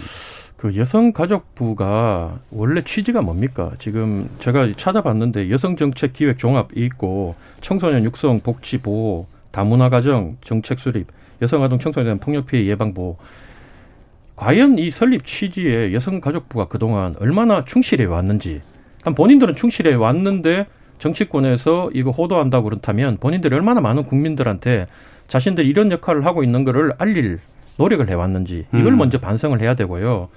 그 0.56 0.76
여성가족부가 0.76 2.38
원래 2.52 2.82
취지가 2.82 3.20
뭡니까? 3.20 3.72
지금 3.78 4.28
제가 4.38 4.72
찾아봤는데 4.76 5.50
여성정책기획 5.50 6.38
종합이 6.38 6.80
있고 6.84 7.34
청소년 7.60 8.04
육성 8.04 8.40
복지 8.40 8.78
보호 8.78 9.26
다문화 9.50 9.88
가정 9.88 10.36
정책 10.44 10.78
수립 10.78 11.08
여성 11.42 11.64
아동 11.64 11.80
청소년 11.80 12.18
폭력 12.18 12.46
피해 12.46 12.64
예방 12.66 12.94
보호 12.94 13.16
과연 14.36 14.78
이 14.78 14.92
설립 14.92 15.26
취지에 15.26 15.92
여성가족부가 15.92 16.68
그동안 16.68 17.16
얼마나 17.18 17.64
충실해 17.64 18.04
왔는지 18.04 18.60
한 19.02 19.16
본인들은 19.16 19.56
충실해 19.56 19.94
왔는데 19.94 20.66
정치권에서 20.98 21.90
이거 21.92 22.12
호도한다고 22.12 22.64
그렇다면 22.68 23.16
본인들이 23.16 23.52
얼마나 23.52 23.80
많은 23.80 24.04
국민들한테 24.04 24.86
자신들이 25.26 25.68
이런 25.68 25.90
역할을 25.90 26.24
하고 26.24 26.44
있는 26.44 26.62
거를 26.62 26.92
알릴 26.98 27.40
노력을 27.78 28.08
해왔는지 28.08 28.66
이걸 28.72 28.92
음. 28.92 28.98
먼저 28.98 29.18
반성을 29.18 29.60
해야 29.60 29.74
되고요. 29.74 30.28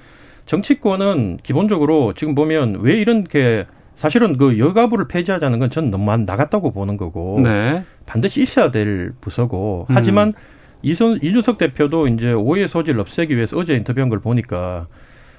정치권은 0.46 1.40
기본적으로 1.44 2.14
지금 2.14 2.36
보면 2.36 2.80
왜 2.82 2.94
이렇게 2.94 3.66
사실은 3.96 4.38
그 4.38 4.60
여가부를 4.60 5.08
폐지하자는 5.08 5.60
건 5.60 5.70
저는 5.70 5.90
너무 5.90 6.16
나갔다고 6.16 6.72
보는 6.72 6.98
거고 6.98 7.40
네. 7.42 7.84
반드시 8.06 8.42
있어야 8.42 8.72
될 8.72 9.14
부서고 9.22 9.88
음. 9.90 9.96
하지만 9.96 10.34
이선 10.82 11.20
이준석 11.22 11.58
대표도 11.58 12.08
이제 12.10 12.32
오해 12.32 12.68
소지를 12.68 13.00
없애기 13.00 13.36
위해서 13.36 13.58
어제 13.58 13.74
인터뷰한 13.74 14.10
걸 14.10 14.20
보니까 14.20 14.88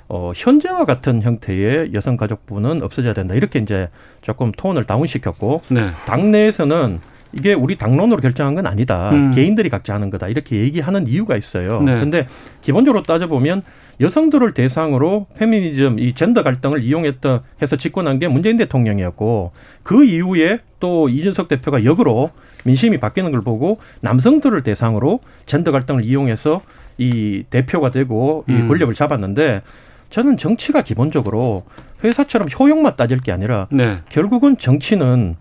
어 0.08 0.32
현재와 0.34 0.84
같은 0.84 1.22
형태의 1.22 1.92
여성가족부는 1.92 2.82
없어져야 2.82 3.12
된다 3.12 3.34
이렇게 3.34 3.58
이제 3.58 3.90
조금 4.22 4.52
톤을 4.52 4.84
다운시켰고 4.84 5.62
네. 5.68 5.90
당내에서는 6.06 7.00
이게 7.32 7.52
우리 7.54 7.76
당론으로 7.76 8.20
결정한 8.20 8.54
건 8.54 8.66
아니다. 8.66 9.10
음. 9.10 9.30
개인들이 9.32 9.68
각자 9.68 9.94
하는 9.94 10.10
거다. 10.10 10.28
이렇게 10.28 10.56
얘기하는 10.56 11.06
이유가 11.06 11.36
있어요. 11.36 11.82
네. 11.82 11.98
근데 12.00 12.26
기본적으로 12.62 13.02
따져보면 13.02 13.62
여성들을 14.00 14.52
대상으로 14.52 15.26
페미니즘, 15.38 15.98
이 15.98 16.14
젠더 16.14 16.42
갈등을 16.42 16.82
이용했다 16.82 17.42
해서 17.62 17.76
집권한 17.76 18.18
게 18.18 18.28
문재인 18.28 18.56
대통령이었고 18.58 19.52
그 19.82 20.04
이후에 20.04 20.60
또 20.80 21.08
이준석 21.08 21.48
대표가 21.48 21.84
역으로 21.84 22.30
민심이 22.64 22.98
바뀌는 22.98 23.30
걸 23.30 23.42
보고 23.42 23.78
남성들을 24.00 24.62
대상으로 24.62 25.20
젠더 25.46 25.72
갈등을 25.72 26.04
이용해서 26.04 26.60
이 26.98 27.44
대표가 27.48 27.90
되고 27.90 28.44
이 28.48 28.52
음. 28.52 28.68
권력을 28.68 28.92
잡았는데 28.92 29.62
저는 30.10 30.36
정치가 30.36 30.82
기본적으로 30.82 31.64
회사처럼 32.04 32.48
효용만 32.48 32.96
따질 32.96 33.20
게 33.20 33.32
아니라 33.32 33.66
네. 33.70 33.98
결국은 34.08 34.56
정치는 34.56 35.36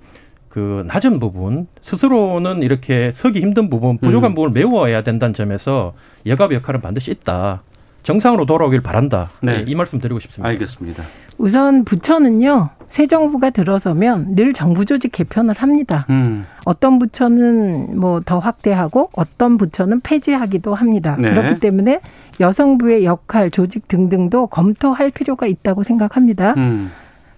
그 0.55 0.85
낮은 0.87 1.19
부분 1.19 1.67
스스로는 1.81 2.63
이렇게 2.63 3.11
서기 3.11 3.41
힘든 3.41 3.69
부분 3.69 3.97
부족한 3.97 4.31
음. 4.31 4.35
부분을 4.35 4.53
메워야 4.53 5.03
된다는 5.03 5.33
점에서 5.33 5.91
여갑 6.25 6.53
역할은 6.53 6.79
반드시 6.79 7.11
있다. 7.11 7.61
정상으로 8.03 8.45
돌아오길 8.45 8.79
바란다. 8.79 9.31
네. 9.41 9.57
네, 9.57 9.63
이 9.67 9.75
말씀 9.75 9.99
드리고 9.99 10.21
싶습니다. 10.21 10.47
알겠습니다. 10.47 11.03
우선 11.37 11.83
부처는요 11.83 12.69
새 12.87 13.05
정부가 13.05 13.49
들어서면 13.49 14.35
늘 14.37 14.53
정부 14.53 14.85
조직 14.85 15.11
개편을 15.11 15.55
합니다. 15.57 16.05
음. 16.09 16.45
어떤 16.63 16.99
부처는 16.99 17.99
뭐 17.99 18.21
더 18.25 18.39
확대하고 18.39 19.09
어떤 19.11 19.57
부처는 19.57 19.99
폐지하기도 19.99 20.73
합니다. 20.73 21.17
네. 21.19 21.31
그렇기 21.31 21.59
때문에 21.59 21.99
여성부의 22.39 23.03
역할, 23.03 23.51
조직 23.51 23.89
등등도 23.89 24.47
검토할 24.47 25.11
필요가 25.11 25.47
있다고 25.47 25.83
생각합니다. 25.83 26.53
음. 26.55 26.91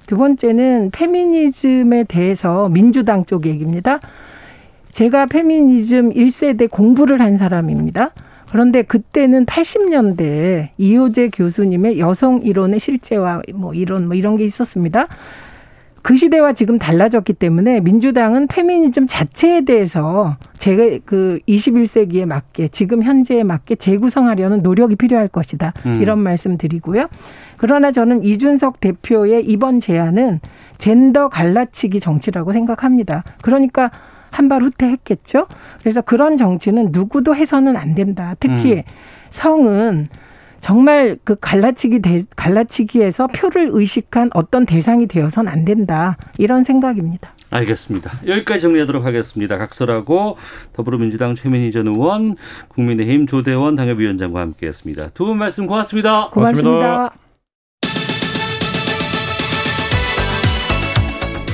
두 0.07 0.15
번째는 0.17 0.89
페미니즘에 0.91 2.05
대해서 2.05 2.69
민주당 2.69 3.25
쪽 3.25 3.45
얘기입니다. 3.45 3.99
제가 4.93 5.27
페미니즘 5.27 6.11
1세대 6.13 6.71
공부를 6.71 7.21
한 7.21 7.37
사람입니다. 7.37 8.11
그런데 8.49 8.81
그때는 8.81 9.45
80년대에 9.45 10.69
이효재 10.77 11.29
교수님의 11.29 11.99
여성 11.99 12.41
이론의 12.41 12.79
실제와 12.79 13.41
뭐 13.53 13.73
이론 13.73 14.07
뭐 14.07 14.15
이런 14.15 14.37
게 14.37 14.45
있었습니다. 14.45 15.07
그 16.07 16.15
시대와 16.15 16.53
지금 16.53 16.79
달라졌기 16.79 17.33
때문에 17.33 17.81
민주당은 17.81 18.47
페미니즘 18.47 19.07
자체에 19.07 19.65
대해서 19.65 20.37
제가 20.57 20.99
그 21.03 21.39
21세기에 21.49 22.25
맞게 22.25 22.69
지금 22.69 23.03
현재에 23.03 23.43
맞게 23.43 23.75
재구성하려는 23.75 24.61
노력이 24.61 24.95
필요할 24.95 25.27
것이다. 25.27 25.73
음. 25.85 25.95
이런 26.01 26.19
말씀 26.19 26.57
드리고요. 26.57 27.09
그러나 27.57 27.91
저는 27.91 28.23
이준석 28.23 28.79
대표의 28.79 29.43
이번 29.47 29.81
제안은 29.81 30.39
젠더 30.77 31.27
갈라치기 31.27 31.99
정치라고 31.99 32.53
생각합니다. 32.53 33.25
그러니까 33.41 33.91
한발 34.31 34.61
후퇴했겠죠. 34.61 35.47
그래서 35.81 35.99
그런 35.99 36.37
정치는 36.37 36.91
누구도 36.93 37.35
해서는 37.35 37.75
안 37.75 37.95
된다. 37.95 38.33
특히 38.39 38.75
음. 38.75 38.83
성은 39.31 40.07
정말 40.61 41.17
그 41.23 41.35
갈라치기 41.39 42.01
대, 42.01 42.23
갈라치기에서 42.35 43.27
표를 43.27 43.69
의식한 43.73 44.29
어떤 44.33 44.65
대상이 44.65 45.07
되어서는 45.07 45.51
안 45.51 45.65
된다. 45.65 46.17
이런 46.37 46.63
생각입니다. 46.63 47.33
알겠습니다. 47.49 48.11
여기까지 48.27 48.61
정리하도록 48.61 49.05
하겠습니다. 49.05 49.57
각설하고 49.57 50.37
더불어민주당 50.73 51.33
최민희 51.35 51.71
전 51.71 51.87
의원, 51.87 52.35
국민의힘 52.67 53.25
조대원 53.27 53.75
당협위원장과 53.75 54.41
함께했습니다. 54.41 55.09
두 55.13 55.25
분 55.27 55.37
말씀 55.37 55.65
고맙습니다. 55.67 56.29
고맙습니다. 56.31 57.11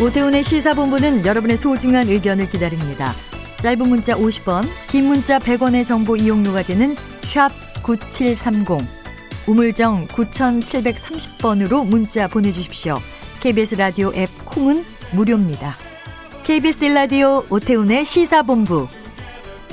오태훈의 0.02 0.44
시사본부는 0.44 1.26
여러분의 1.26 1.56
소중한 1.58 2.08
의견을 2.08 2.48
기다립니다. 2.50 3.12
짧은 3.58 3.88
문자 3.88 4.16
50원, 4.16 4.64
긴 4.90 5.06
문자 5.06 5.40
100원의 5.40 5.86
정보 5.86 6.16
이용료가 6.18 6.64
되는 6.64 6.96
샵 7.22 7.50
9730, 7.84 8.78
우물정 9.48 10.08
9730번으로 10.08 11.86
문자 11.86 12.28
보내주십시오. 12.28 12.96
KBS 13.42 13.76
라디오 13.76 14.12
앱 14.16 14.30
콩은 14.46 14.84
무료입니다. 15.14 15.76
KBS 16.44 16.86
라디오 16.86 17.44
오태훈의 17.50 18.06
시사본부. 18.06 18.88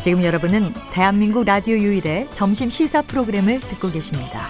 지금 0.00 0.24
여러분은 0.24 0.72
대한민국 0.92 1.44
라디오 1.44 1.76
유일의 1.76 2.28
점심 2.32 2.68
시사 2.68 3.02
프로그램을 3.02 3.60
듣고 3.60 3.90
계십니다. 3.90 4.48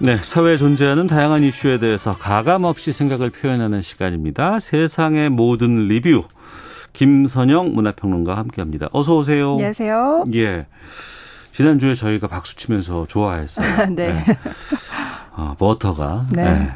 네, 0.00 0.16
사회에 0.22 0.56
존재하는 0.56 1.06
다양한 1.06 1.42
이슈에 1.42 1.78
대해서 1.78 2.12
가감 2.12 2.64
없이 2.64 2.92
생각을 2.92 3.30
표현하는 3.30 3.82
시간입니다. 3.82 4.60
세상의 4.60 5.28
모든 5.28 5.88
리뷰. 5.88 6.22
김선영 6.98 7.74
문화평론가와 7.74 8.36
함께합니다. 8.38 8.88
어서 8.90 9.16
오세요. 9.16 9.52
안녕하세요. 9.52 10.24
예. 10.34 10.66
지난주에 11.52 11.94
저희가 11.94 12.26
박수 12.26 12.56
치면서 12.56 13.06
좋아했어요. 13.06 13.86
네. 13.94 14.12
네. 14.14 14.24
어, 15.36 15.54
버터가 15.56 16.26
네. 16.32 16.42
네. 16.42 16.70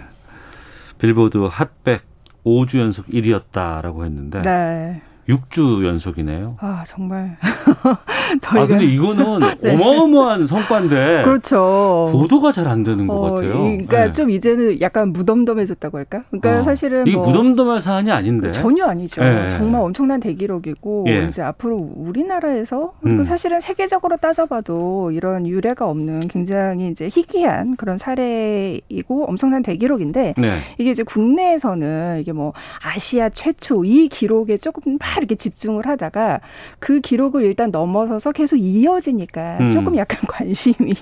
빌보드 0.99 1.39
핫백 1.51 2.03
5주 2.47 2.79
연속 2.79 3.09
1위였다라고 3.09 4.05
했는데 4.05 4.43
네. 4.43 4.95
6주 5.29 5.85
연속이네요. 5.87 6.57
아, 6.61 6.83
정말. 6.87 7.37
아, 7.43 8.67
근데 8.67 8.85
이거는 8.85 9.41
네. 9.63 9.75
어마어마한 9.75 10.45
성과인데. 10.47 11.23
그렇죠. 11.25 12.09
보도가 12.13 12.51
잘 12.51 12.67
안 12.67 12.83
되는 12.85 13.07
것 13.07 13.15
어, 13.15 13.21
같아요. 13.35 13.51
이- 13.51 13.55
그러니까 13.87 14.05
네. 14.07 14.13
좀 14.13 14.31
이제는 14.31 14.81
약간 14.81 15.13
무덤덤해졌다고 15.13 15.99
할까? 15.99 16.23
그러니까 16.31 16.61
어. 16.61 16.63
사실은 16.63 17.07
이게 17.07 17.17
뭐 17.17 17.27
무덤덤할 17.27 17.81
사안이 17.81 18.11
아닌데. 18.11 18.51
전혀 18.53 18.85
아니죠. 18.87 19.23
네. 19.23 19.51
정말 19.51 19.81
엄청난 19.83 20.21
대기록이고 20.21 21.05
예. 21.09 21.25
이제 21.25 21.43
앞으로 21.43 21.77
우리나라에서 21.95 22.95
음. 23.05 23.23
사실은 23.25 23.61
세계적으로 23.61 24.17
따져봐도 24.17 25.11
이런 25.13 25.47
유례가 25.47 25.89
없는 25.89 26.29
굉장히 26.29 26.89
이제 26.89 27.09
희귀한 27.13 27.77
그런 27.77 27.99
사례이고 27.99 29.27
엄청난 29.27 29.63
대기록인데 29.63 30.35
네. 30.39 30.57
이게 30.79 30.91
이제 30.93 31.03
국내에서는 31.03 32.19
이게 32.21 32.33
뭐 32.33 32.53
아시아 32.83 33.29
최초 33.29 33.85
이 33.85 34.09
기록에 34.09 34.57
조금 34.57 34.99
막 34.99 35.12
이렇게 35.19 35.35
집중을 35.35 35.87
하다가 35.87 36.41
그 36.79 37.01
기록을 37.01 37.45
일단 37.45 37.71
넘어서서 37.71 38.33
계속 38.33 38.57
이어지니까 38.57 39.59
음. 39.61 39.71
조금 39.71 39.97
약간 39.97 40.21
관심이 40.29 40.95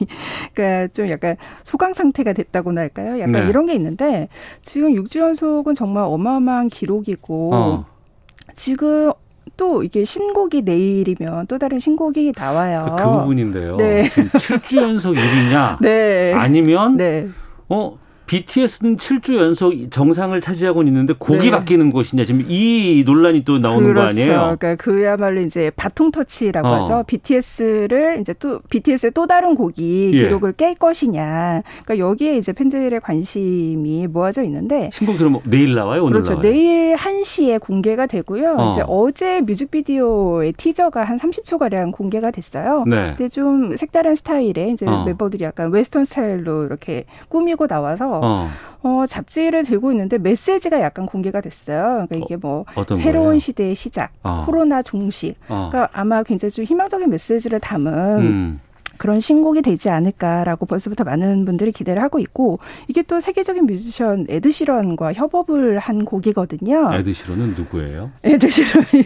그러니까 0.55 0.93
좀 0.93 1.09
약간 1.09 1.37
소강 1.65 1.95
상태가 1.95 2.33
됐다고나 2.33 2.81
할까요? 2.83 3.19
약간 3.21 3.33
네. 3.33 3.49
이런 3.49 3.67
게 3.67 3.75
있는데 3.75 4.29
지금 4.63 4.95
6주 4.95 5.21
연속은 5.21 5.75
정말 5.75 6.05
어마어마한 6.07 6.69
기록이고 6.69 7.51
어. 7.53 7.87
지금 8.57 9.13
또 9.57 9.83
이게 9.83 10.05
신곡이 10.05 10.63
내일이면 10.63 11.47
또 11.47 11.59
다른 11.59 11.81
신곡이 11.81 12.33
나와요. 12.37 12.97
그 12.99 13.05
부분인데요. 13.13 13.77
네. 13.77 14.09
지금 14.09 14.29
7주 14.31 14.77
연속 14.77 15.15
1위냐? 15.15 15.79
네. 15.81 16.33
아니면 16.35 16.97
네. 16.97 17.29
어 17.69 17.99
BTS는 18.31 18.97
7주 18.97 19.35
연속 19.39 19.74
정상을 19.91 20.41
차지하고 20.41 20.85
있는데 20.85 21.14
곡이 21.18 21.47
네. 21.47 21.51
바뀌는 21.51 21.91
것이냐 21.91 22.24
지금 22.24 22.45
이 22.49 23.03
논란이 23.05 23.45
또 23.45 23.59
나오는 23.59 23.89
그렇죠. 23.89 24.01
거 24.01 24.09
아니에요? 24.09 24.57
그러니까 24.57 24.76
그야말로 24.76 25.41
이제 25.41 25.72
바통 25.74 26.12
터치라고 26.12 26.68
어. 26.68 26.74
하죠. 26.74 27.03
BTS를 27.09 28.18
이제 28.20 28.33
또 28.39 28.61
BTS의 28.70 29.11
또 29.14 29.26
다른 29.26 29.57
곡이 29.57 30.12
예. 30.14 30.18
기록을 30.22 30.53
깰 30.53 30.78
것이냐. 30.78 31.62
그러니까 31.85 31.99
여기에 31.99 32.37
이제 32.37 32.53
팬들의 32.53 33.01
관심이 33.01 34.07
모아져 34.07 34.45
있는데 34.45 34.91
신곡 34.93 35.18
그럼 35.18 35.41
내일 35.43 35.74
나와요? 35.74 36.05
오늘 36.05 36.22
그렇죠. 36.22 36.35
나와요? 36.35 36.49
내일 36.49 36.95
1시에 36.95 37.61
공개가 37.61 38.07
되고요. 38.07 38.55
어. 38.57 38.70
이제 38.70 38.85
어제 38.87 39.41
뮤직비디오의 39.41 40.53
티저가 40.53 41.03
한 41.03 41.18
30초 41.18 41.59
가량 41.59 41.91
공개가 41.91 42.31
됐어요. 42.31 42.85
네. 42.87 43.14
근데 43.16 43.28
좀 43.28 43.76
색다른 43.76 44.14
스타일의 44.14 44.70
이제 44.72 44.87
어. 44.87 45.05
멤버들이 45.05 45.43
약간 45.43 45.72
웨스턴 45.72 46.05
스타일로 46.05 46.66
이렇게 46.66 47.07
꾸미고 47.28 47.66
나와서 47.66 48.20
어. 48.23 48.49
어, 48.83 49.05
잡지를 49.07 49.64
들고 49.64 49.93
있는데 49.93 50.16
메시지가 50.18 50.81
약간 50.81 51.05
공개가 51.07 51.41
됐어요. 51.41 52.07
그러니까 52.07 52.16
이게 52.16 52.37
뭐 52.37 52.64
어떤 52.75 52.99
새로운 52.99 53.27
거예요? 53.27 53.39
시대의 53.39 53.75
시작, 53.75 54.11
어. 54.23 54.43
코로나 54.47 54.83
종식. 54.83 55.37
어. 55.49 55.68
그러니까 55.71 55.89
아마 55.93 56.23
굉장히 56.23 56.51
좀 56.51 56.64
희망적인 56.64 57.11
메시지를 57.11 57.61
담은 57.61 58.18
음. 58.21 58.59
그런 59.01 59.19
신곡이 59.19 59.63
되지 59.63 59.89
않을까라고 59.89 60.67
벌써부터 60.67 61.05
많은 61.05 61.47
분들이 61.47 61.73
기대를 61.73 62.03
하고 62.03 62.19
있고 62.19 62.59
이게 62.87 63.01
또 63.01 63.19
세계적인 63.19 63.65
뮤지션 63.65 64.27
에드 64.29 64.51
시런과 64.51 65.15
협업을 65.15 65.79
한 65.79 66.05
곡이거든요. 66.05 66.91
에드 66.93 67.11
시런은 67.15 67.55
누구예요? 67.55 68.11
에드 68.23 68.51
시런이 68.51 69.05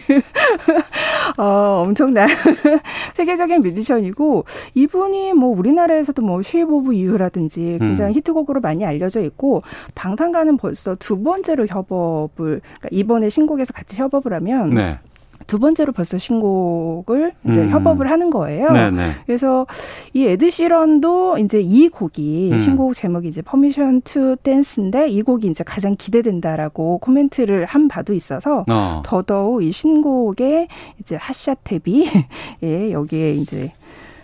어, 1.39 1.85
엄청난 1.87 2.29
세계적인 3.15 3.61
뮤지션이고 3.61 4.45
이분이 4.75 5.33
뭐 5.35 5.57
우리나라에서도 5.57 6.21
뭐 6.23 6.43
Shape 6.43 6.75
of 6.75 6.95
You라든지 6.95 7.79
굉장히 7.81 8.15
음. 8.15 8.17
히트곡으로 8.17 8.61
많이 8.61 8.85
알려져 8.85 9.23
있고 9.23 9.61
방탄과는 9.95 10.57
벌써 10.57 10.97
두 10.97 11.23
번째로 11.23 11.69
협업을 11.69 12.61
그러니까 12.61 12.89
이번에 12.91 13.29
신곡에서 13.29 13.73
같이 13.73 14.01
협업을 14.01 14.33
하면 14.33 14.71
네. 14.71 14.99
두 15.47 15.59
번째로 15.59 15.93
벌써 15.93 16.19
신곡을 16.19 17.33
이제 17.49 17.61
음. 17.61 17.71
협업을 17.71 18.11
하는 18.11 18.31
거예요. 18.31 18.71
네네. 18.71 19.11
그래서 19.27 19.67
이 20.13 20.25
에드 20.25 20.51
시런도 20.51 21.39
이제 21.39 21.61
이 21.61 21.89
곡이 21.89 22.51
음. 22.53 22.59
신곡 22.59 22.95
제목이 22.95 23.29
이제 23.29 23.43
Permission 23.43 24.03
to 24.03 24.37
Dance인데 24.43 25.09
이 25.09 25.23
곡이 25.23 25.47
이제 25.49 25.65
가장 25.65 25.97
기대된다라고 25.97 26.99
코멘트를 26.99 27.67
한 27.67 27.89
바도 27.89 28.15
있어서 28.15 28.65
어. 28.71 29.03
더더욱 29.05 29.63
이 29.63 29.73
신곡의 29.73 30.69
이제 31.01 31.17
Hot 31.17 31.65
Shot 31.65 31.83
데뷔 31.83 32.07
예, 32.63 32.93
여기에 32.93 33.35
이제 33.35 33.73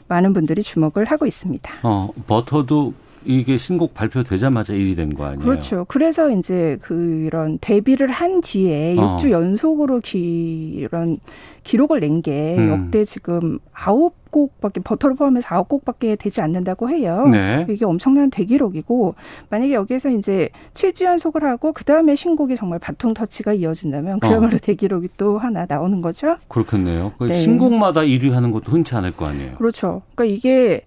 많은 0.09 0.33
분들이 0.33 0.63
주목을 0.63 1.05
하고 1.05 1.27
있습니다. 1.27 1.73
어, 1.85 2.11
버터도 2.27 2.93
이게 3.25 3.59
신곡 3.59 3.95
발표되자마자 3.95 4.73
1위 4.73 4.97
된거 4.97 5.25
아니에요? 5.25 5.41
그렇죠. 5.41 5.85
그래서 5.89 6.31
이제 6.31 6.79
그런 6.81 7.59
데뷔를 7.61 8.09
한 8.11 8.41
뒤에 8.41 8.97
어. 8.99 9.17
6주 9.17 9.31
연속으로 9.31 10.01
기, 10.01 10.75
이런 10.77 11.19
기록을 11.65 12.01
낸게 12.01 12.57
음. 12.59 12.69
역대 12.69 13.05
지금 13.05 13.59
아홉 13.73 14.15
곡밖에 14.31 14.81
버터를 14.81 15.17
포함해서 15.17 15.49
아홉 15.51 15.69
곡밖에 15.69 16.17
되지 16.17 16.41
않는다고 16.41 16.89
해요. 16.89 17.27
네. 17.31 17.67
이게 17.69 17.85
엄청난 17.85 18.31
대기록이고 18.31 19.15
만약에 19.51 19.75
여기에서 19.75 20.09
이제 20.11 20.49
7주 20.73 21.05
연속을 21.05 21.45
하고 21.45 21.73
그 21.73 21.85
다음에 21.85 22.15
신곡이 22.15 22.57
정말 22.57 22.79
바통 22.79 23.13
터치가 23.13 23.53
이어진다면 23.53 24.21
그야말로 24.21 24.59
대기록이 24.59 25.09
또 25.17 25.39
하나 25.39 25.67
나오는 25.69 26.01
거죠. 26.01 26.37
그렇겠네요. 26.49 27.13
그 27.19 27.25
네. 27.25 27.35
신곡마다 27.35 28.03
1위 28.03 28.31
하는 28.31 28.51
것도 28.51 28.73
흔치 28.73 28.95
않을 28.95 29.13
거 29.13 29.27
아니에요. 29.27 29.57
그렇죠. 29.57 30.03
그러니까 30.15 30.37
이게 30.37 30.85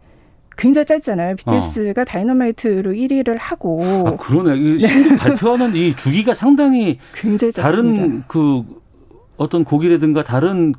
굉장히 0.58 0.84
어. 0.84 0.86
짧잖아요. 0.86 1.36
BTS가 1.38 2.04
다이너마이트로 2.04 2.92
1위를 2.92 3.38
하고 3.40 3.82
아, 3.84 4.16
그러네. 4.18 4.58
이 4.58 4.80
신곡 4.80 5.18
발표하는 5.18 5.76
이 5.76 5.96
주기가 5.96 6.34
상당히 6.34 7.00
굉장히 7.16 7.52
다른 7.52 7.96
짧습니다. 7.96 8.26
그 8.28 8.64
어떤 9.38 9.64
곡이라든가 9.64 10.24
다른 10.24 10.74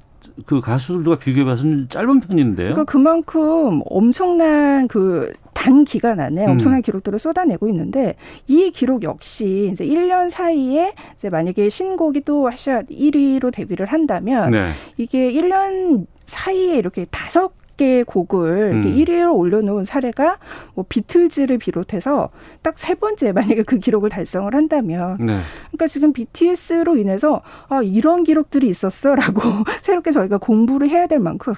그 0.47 0.61
가수들과 0.61 1.19
비교해 1.19 1.45
봐서는 1.45 1.89
짧은 1.89 2.21
편인데요. 2.21 2.73
그러니까 2.73 2.85
그만큼 2.85 3.83
엄청난 3.87 4.89
그단 4.89 5.85
기간 5.85 6.19
안에 6.19 6.45
음. 6.47 6.53
엄청난 6.53 6.83
기록들을 6.83 7.19
쏟아내고 7.19 7.69
있는데 7.69 8.17
이 8.49 8.71
기록 8.71 9.05
역시 9.05 9.71
이제 9.73 9.87
1년 9.87 10.31
사이에 10.31 10.93
이제 11.17 11.29
만약에 11.29 11.69
신곡이 11.69 12.23
또 12.23 12.49
핫샷 12.49 12.89
1위로 12.89 13.53
데뷔를 13.53 13.87
한다면 13.87 14.51
네. 14.51 14.71
이게 14.97 15.33
1년 15.33 16.07
사이에 16.27 16.77
이렇게 16.77 17.07
다섯 17.11 17.53
개의 17.77 18.05
곡을 18.05 18.73
이렇게 18.75 18.89
음. 18.89 18.97
1위로 18.97 19.37
올려놓은 19.37 19.85
사례가 19.85 20.39
뭐 20.75 20.85
비틀즈를 20.89 21.59
비롯해서 21.59 22.31
딱 22.63 22.75
세 22.77 22.95
번째 22.95 23.33
만약에 23.33 23.63
그 23.63 23.79
기록을 23.79 24.11
달성을 24.11 24.55
한다면 24.55 25.17
네. 25.19 25.41
그러니까 25.69 25.87
지금 25.87 26.13
BTS로 26.13 26.97
인해서 26.99 27.41
아 27.69 27.81
이런 27.83 28.25
기록들이 28.25 28.69
있었어라고 28.69 29.41
새롭게 29.83 30.11
저희가 30.11 30.37
공부를 30.39 30.91
해야 30.91 31.07
될 31.07 31.19
만큼 31.19 31.55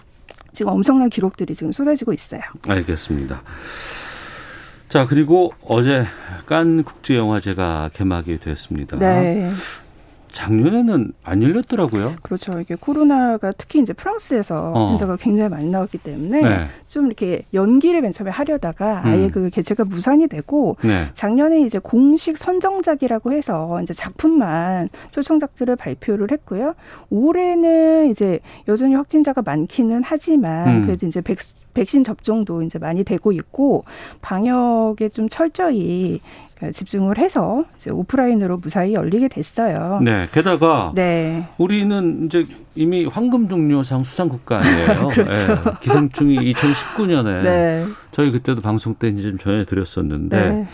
지금 0.53 0.73
엄청난 0.73 1.11
기록들이 1.11 1.55
지금 1.55 1.73
쏟아지고 1.73 2.13
있어요. 2.13 2.41
알겠습니다. 2.69 3.43
자, 4.89 5.07
그리고 5.07 5.53
어제 5.67 6.07
깐 6.47 6.85
국제영화제가 6.85 7.91
개막이 7.93 8.39
됐습니다. 8.39 8.97
네. 8.99 9.51
작년에는 10.37 11.13
안 11.25 11.43
열렸더라고요. 11.43 12.17
그렇죠. 12.21 12.61
이게 12.61 12.75
코로나가 12.75 13.53
특히 13.53 13.81
이제 13.81 13.95
프랑스에서 13.95 14.73
어. 14.75 14.89
환자가 14.89 15.17
굉장히 15.17 15.49
많이 15.49 15.71
나왔기 15.71 15.97
때문에 15.97 16.43
네. 16.43 16.67
좀 16.87 17.07
이렇게 17.07 17.45
연기를 17.55 18.03
맨 18.03 18.13
처음에 18.13 18.31
하려다가 18.31 19.01
아예 19.03 19.25
음. 19.25 19.31
그 19.31 19.49
개최가 19.49 19.87
무산이 19.87 20.27
되고 20.27 20.77
네. 20.83 21.07
작년에 21.15 21.63
이제 21.63 21.79
공식 21.79 22.37
선정작이라고 22.37 23.33
해서 23.33 23.81
이제 23.83 23.95
작품만 23.95 24.91
초청작들을 25.13 25.75
발표를 25.75 26.31
했고요. 26.31 26.75
올해는 27.09 28.11
이제 28.11 28.39
여전히 28.69 28.95
확진자가 28.95 29.41
많기는 29.41 30.03
하지만 30.05 30.69
음. 30.69 30.83
그래도 30.85 31.07
이제 31.07 31.23
백, 31.23 31.39
백신 31.73 32.05
접종도 32.05 32.61
이제 32.63 32.79
많이 32.79 33.05
되고 33.05 33.33
있고 33.33 33.85
방역에 34.21 35.09
좀 35.09 35.31
철저히 35.31 36.21
집중을 36.73 37.19
해서 37.19 37.65
이제 37.77 37.91
오프라인으로 37.91 38.59
무사히 38.59 38.95
열리게 38.95 39.29
됐어요. 39.29 40.01
네. 40.03 40.27
게다가 40.33 40.93
네. 40.95 41.47
우리는 41.59 42.27
이제 42.27 42.47
이미 42.75 43.05
황금 43.05 43.49
종려상 43.49 44.03
수상 44.03 44.29
국가 44.29 44.59
아니에요. 44.59 45.09
그렇죠. 45.13 45.53
예, 45.53 45.73
기생충이 45.81 46.53
2019년에 46.55 47.43
네. 47.43 47.85
저희 48.13 48.31
그때도 48.31 48.63
방송 48.63 48.95
때 48.95 49.09
이제 49.09 49.23
좀 49.23 49.39
전해 49.39 49.65
드렸었는데 49.65 50.37
네. 50.37 50.69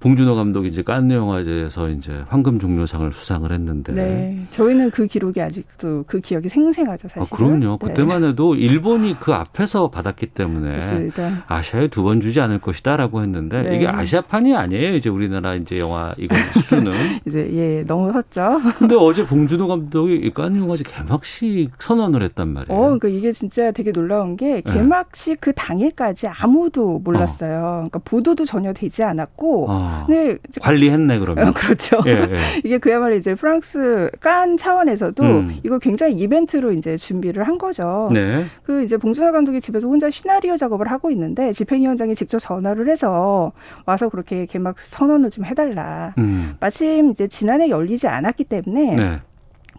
봉준호 0.00 0.34
감독이 0.36 0.68
이제 0.68 0.82
칸느 0.82 1.12
영화제에서 1.12 1.88
이제 1.90 2.22
황금 2.28 2.58
종려상을 2.58 3.12
수상을 3.12 3.50
했는데. 3.50 3.92
네. 3.92 4.44
저희는 4.50 4.90
그 4.90 5.06
기록이 5.06 5.40
아직도 5.42 6.04
그 6.06 6.20
기억이 6.20 6.48
생생하죠, 6.48 7.08
사실. 7.08 7.34
아, 7.34 7.36
그럼요. 7.36 7.78
그때만 7.78 8.22
해도 8.24 8.54
일본이 8.54 9.16
그 9.18 9.32
앞에서 9.32 9.88
받았기 9.90 10.26
때문에 10.26 10.74
맞습니다. 10.76 11.44
아시아에 11.48 11.88
두 11.88 12.02
번 12.08 12.20
주지 12.20 12.40
않을 12.40 12.60
것이다라고 12.60 13.22
했는데 13.22 13.62
네. 13.62 13.76
이게 13.76 13.86
아시아판이 13.88 14.54
아니에요. 14.56 14.94
이제 14.94 15.10
우리나라 15.10 15.54
이제 15.56 15.78
영화 15.78 16.14
이거 16.16 16.34
수준은. 16.54 16.92
이제 17.26 17.50
예 17.52 17.84
너무 17.84 18.12
섰죠. 18.12 18.60
근데 18.78 18.94
어제 18.94 19.26
봉준호 19.26 19.66
감독이 19.68 20.14
이 20.14 20.30
칸느 20.30 20.58
영화제 20.58 20.84
개막식 20.84 21.72
선언을 21.78 22.22
했단 22.22 22.48
말이에요. 22.48 22.78
어, 22.78 22.82
그러니까 22.84 23.08
이게 23.08 23.32
진짜 23.32 23.70
되게 23.72 23.90
놀라운 23.92 24.36
게 24.36 24.62
네. 24.62 24.72
개막식 24.72 25.40
그 25.40 25.52
당일까지 25.52 26.28
아무도 26.28 27.00
몰랐어요. 27.00 27.88
그러니까 27.90 27.98
보도도 28.04 28.44
전혀 28.44 28.72
되지 28.72 29.02
않았고, 29.02 29.66
아, 29.88 30.06
네, 30.08 30.36
관리했네 30.60 31.18
그러면. 31.18 31.48
어, 31.48 31.52
그렇죠. 31.52 32.00
예, 32.06 32.10
예. 32.10 32.38
이게 32.64 32.78
그야말로 32.78 33.16
이제 33.16 33.34
프랑스 33.34 34.10
깐 34.20 34.56
차원에서도 34.56 35.22
음. 35.24 35.56
이거 35.64 35.78
굉장히 35.78 36.14
이벤트로 36.14 36.72
이제 36.72 36.96
준비를 36.96 37.46
한 37.46 37.58
거죠. 37.58 38.10
네. 38.12 38.44
그 38.64 38.84
이제 38.84 38.96
봉준호 38.96 39.32
감독이 39.32 39.60
집에서 39.60 39.88
혼자 39.88 40.10
시나리오 40.10 40.56
작업을 40.56 40.90
하고 40.90 41.10
있는데 41.10 41.52
집행위원장이 41.52 42.14
직접 42.14 42.38
전화를 42.38 42.88
해서 42.88 43.52
와서 43.86 44.08
그렇게 44.08 44.46
개막 44.46 44.78
선언을 44.78 45.30
좀 45.30 45.44
해달라. 45.44 46.14
음. 46.18 46.56
마침 46.60 47.10
이제 47.10 47.28
지난해 47.28 47.68
열리지 47.68 48.06
않았기 48.06 48.44
때문에 48.44 48.96
네. 48.96 49.20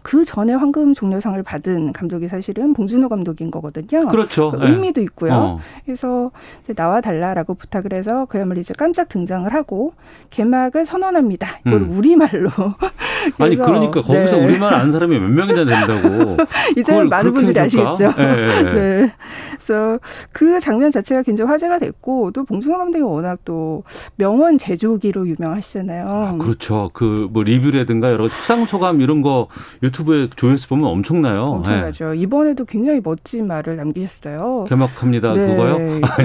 그 0.02 0.24
전에 0.24 0.52
황금 0.54 0.94
종려상을 0.94 1.42
받은 1.42 1.92
감독이 1.92 2.28
사실은 2.28 2.74
봉준호 2.74 3.08
감독인 3.08 3.50
거거든요. 3.50 4.08
그렇죠. 4.08 4.50
그 4.50 4.56
네. 4.56 4.70
의미도 4.70 5.00
있고요. 5.02 5.32
어. 5.32 5.60
그래서 5.84 6.30
나와 6.76 7.00
달라라고 7.00 7.54
부탁을 7.54 7.92
해서 7.94 8.26
그야말로 8.26 8.60
이제 8.60 8.74
깜짝 8.76 9.08
등장을 9.08 9.52
하고 9.52 9.94
개막을 10.30 10.84
선언합니다. 10.84 11.60
이걸 11.66 11.82
음. 11.82 11.90
우리말로. 11.96 12.50
아니 13.38 13.56
그러니까 13.56 14.02
거기서 14.02 14.36
네. 14.36 14.44
우리말 14.44 14.74
아는 14.74 14.90
사람이 14.90 15.18
몇 15.18 15.28
명이나 15.28 15.64
된다고. 15.64 16.36
이제 16.76 16.92
그걸 16.92 17.06
많은 17.06 17.32
분들이 17.32 17.58
해줄까? 17.58 17.90
아시겠죠. 17.90 18.22
예, 18.22 18.24
예, 18.24 18.58
예. 18.58 18.62
네. 18.72 19.12
그래서 19.54 19.98
그 20.32 20.58
장면 20.60 20.90
자체가 20.90 21.22
굉장히 21.22 21.50
화제가 21.50 21.78
됐고 21.78 22.32
또 22.32 22.44
봉준호 22.44 22.76
감독이 22.78 23.02
워낙 23.02 23.38
또 23.44 23.82
명언 24.16 24.58
제조기로 24.58 25.28
유명하시잖아요. 25.28 26.38
그렇죠. 26.38 26.90
그 26.92 27.30
뭐 27.30 27.42
리뷰라든가 27.42 28.10
여러 28.10 28.28
수상 28.28 28.64
소감 28.64 29.00
이런 29.00 29.22
거 29.22 29.48
유튜브에 29.90 30.28
조회수 30.34 30.68
보면 30.68 30.86
엄청나요. 30.86 31.42
엄청나죠. 31.42 32.14
이번에도 32.14 32.64
굉장히 32.64 33.00
멋진 33.02 33.46
말을 33.46 33.76
남기셨어요. 33.76 34.64
예. 34.64 34.68
개막합니다. 34.68 35.34
네. 35.34 35.46
그거요? 35.46 35.78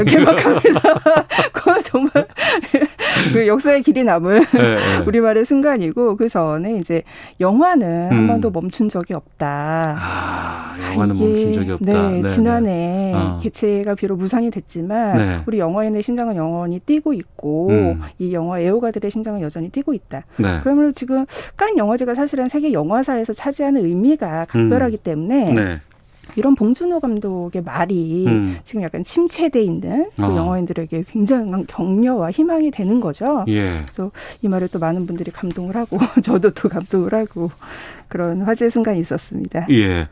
개막합니다. 0.05 0.81
그건 1.51 1.81
정말 1.81 2.11
그 3.33 3.47
역사의 3.47 3.81
길이 3.81 4.03
남을 4.03 4.41
예, 4.57 4.61
예. 4.61 4.97
우리말의 5.05 5.45
순간이고 5.45 6.15
그 6.17 6.27
전에 6.27 6.77
이제 6.77 7.03
영화는 7.39 8.11
한 8.11 8.17
음. 8.17 8.27
번도 8.27 8.51
멈춘 8.51 8.89
적이 8.89 9.13
없다. 9.13 9.95
아, 9.99 10.75
영화는 10.93 11.15
이게, 11.15 11.25
멈춘 11.25 11.53
적이 11.53 11.71
없다. 11.71 11.85
네, 11.85 12.21
네, 12.21 12.27
지난해 12.27 12.69
네. 12.69 13.13
어. 13.13 13.37
개최가 13.41 13.95
비록 13.95 14.17
무산이 14.17 14.51
됐지만 14.51 15.17
네. 15.17 15.39
우리 15.45 15.59
영화인의 15.59 16.01
심장은 16.01 16.35
영원히 16.35 16.79
뛰고 16.79 17.13
있고 17.13 17.69
음. 17.69 18.01
이 18.19 18.33
영화 18.33 18.59
애호가들의 18.59 19.09
심장은 19.09 19.41
여전히 19.41 19.69
뛰고 19.69 19.93
있다. 19.93 20.23
네. 20.37 20.59
그러므로 20.63 20.91
지금 20.91 21.25
깐 21.55 21.77
영화제가 21.77 22.15
사실은 22.15 22.49
세계 22.49 22.73
영화사에서 22.73 23.33
차지하는 23.33 23.85
의미가 23.85 24.45
각별하기 24.49 24.97
때문에 24.97 25.45
네. 25.53 25.79
이런 26.35 26.55
봉준호 26.55 26.99
감독의 26.99 27.63
말이 27.63 28.25
음. 28.27 28.57
지금 28.63 28.81
약간 28.81 29.03
침체돼 29.03 29.61
있는 29.61 30.09
그 30.15 30.23
아. 30.23 30.35
영화인들에게 30.35 31.03
굉장한 31.07 31.65
격려와 31.67 32.31
희망이 32.31 32.71
되는 32.71 32.99
거죠. 32.99 33.45
예. 33.47 33.77
그래서 33.77 34.11
이 34.41 34.47
말에 34.47 34.67
또 34.67 34.79
많은 34.79 35.05
분들이 35.05 35.31
감동을 35.31 35.75
하고 35.75 35.97
저도 36.23 36.51
또 36.51 36.69
감동을 36.69 37.13
하고 37.13 37.49
그런 38.07 38.41
화제 38.41 38.69
순간이 38.69 38.99
있었습니다. 38.99 39.67
예. 39.71 40.07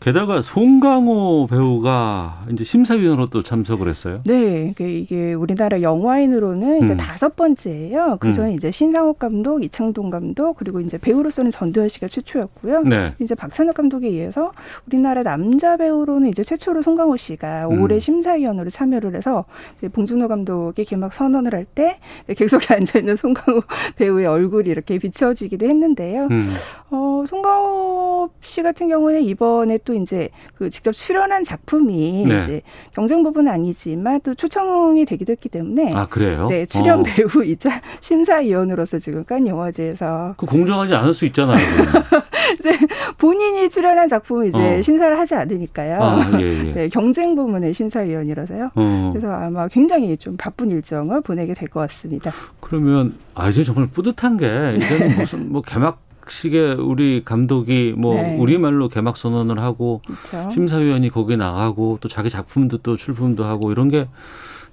게다가 0.00 0.40
송강호 0.40 1.48
배우가 1.50 2.44
이제 2.52 2.62
심사위원으로 2.62 3.26
또 3.26 3.42
참석을 3.42 3.88
했어요. 3.88 4.20
네, 4.24 4.68
이게, 4.70 4.98
이게 4.98 5.34
우리나라 5.34 5.82
영화인으로는 5.82 6.82
이제 6.84 6.92
음. 6.92 6.96
다섯 6.96 7.34
번째예요. 7.34 8.18
그 8.20 8.32
전에 8.32 8.50
음. 8.52 8.54
이제 8.54 8.70
신상옥 8.70 9.18
감독, 9.18 9.62
이창동 9.64 10.10
감독, 10.10 10.56
그리고 10.56 10.80
이제 10.80 10.98
배우로서는 10.98 11.50
전도연 11.50 11.88
씨가 11.88 12.06
최초였고요. 12.06 12.82
네. 12.82 13.12
이제 13.18 13.34
박찬욱 13.34 13.74
감독에 13.74 14.08
이어서 14.10 14.52
우리나라 14.86 15.24
남자 15.24 15.76
배우로는 15.76 16.30
이제 16.30 16.44
최초로 16.44 16.82
송강호 16.82 17.16
씨가 17.16 17.66
음. 17.68 17.82
올해 17.82 17.98
심사위원으로 17.98 18.70
참여를 18.70 19.16
해서 19.16 19.46
봉준호 19.92 20.28
감독이 20.28 20.84
개막 20.84 21.12
선언을 21.12 21.54
할 21.54 21.68
때 21.74 21.98
객석에 22.34 22.72
앉아 22.74 23.00
있는 23.00 23.16
송강호 23.16 23.62
배우의 23.96 24.26
얼굴이 24.26 24.70
이렇게 24.70 24.98
비춰지기도 24.98 25.66
했는데요. 25.66 26.28
음. 26.30 26.48
어, 26.90 27.24
송강호 27.26 28.30
씨 28.40 28.62
같은 28.62 28.88
경우는 28.88 29.22
이번에 29.22 29.76
또 29.88 29.94
이제 29.94 30.28
그 30.54 30.68
직접 30.68 30.92
출연한 30.92 31.42
작품이 31.44 32.26
네. 32.28 32.40
이제 32.40 32.62
경쟁 32.92 33.22
부분은 33.22 33.50
아니지만 33.50 34.20
또 34.20 34.34
초청이 34.34 35.06
되기도 35.06 35.32
했기 35.32 35.48
때문에 35.48 35.92
아, 35.94 36.06
그래요? 36.06 36.46
네, 36.50 36.66
출연 36.66 37.00
어. 37.00 37.02
배우이자 37.02 37.80
심사위원으로서 38.00 38.98
지금 38.98 39.24
깐 39.24 39.46
영화제에서 39.46 40.34
그 40.36 40.44
공정하지 40.44 40.94
않을 40.94 41.14
수 41.14 41.24
있잖아요. 41.26 41.56
이제 42.60 42.70
본인이 43.16 43.70
출연한 43.70 44.08
작품을 44.08 44.48
이제 44.48 44.78
어. 44.78 44.82
심사를 44.82 45.18
하지 45.18 45.34
않으니까요. 45.34 45.98
아, 46.02 46.38
예, 46.38 46.44
예. 46.44 46.72
네, 46.74 46.88
경쟁 46.90 47.34
부문의 47.34 47.72
심사위원이라서요. 47.72 48.70
어. 48.74 49.10
그래서 49.14 49.32
아마 49.32 49.68
굉장히 49.68 50.14
좀 50.18 50.36
바쁜 50.36 50.70
일정을 50.70 51.22
보내게 51.22 51.54
될 51.54 51.68
것 51.68 51.80
같습니다. 51.80 52.30
그러면 52.60 53.14
아 53.34 53.48
이제 53.48 53.64
정말 53.64 53.86
뿌듯한 53.88 54.36
게 54.36 54.46
이제는 54.76 55.16
무슨 55.18 55.50
뭐 55.52 55.62
개막 55.62 56.00
식에 56.30 56.72
우리 56.72 57.22
감독이 57.24 57.94
뭐 57.96 58.14
네. 58.14 58.36
우리말로 58.36 58.88
개막 58.88 59.16
선언을 59.16 59.58
하고 59.60 60.02
그렇죠. 60.06 60.50
심사위원이 60.50 61.10
거기 61.10 61.36
나가고 61.36 61.98
또 62.00 62.08
자기 62.08 62.30
작품도 62.30 62.78
또 62.78 62.96
출품도 62.96 63.44
하고 63.44 63.72
이런 63.72 63.88
게 63.88 64.08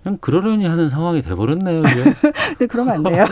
그냥 0.05 0.19
그러려니 0.21 0.65
하는 0.67 0.87
상황이 0.87 1.23
돼버렸네요. 1.23 1.81
네, 2.59 2.67
그러면 2.67 2.93
안 2.93 3.03
돼요. 3.03 3.25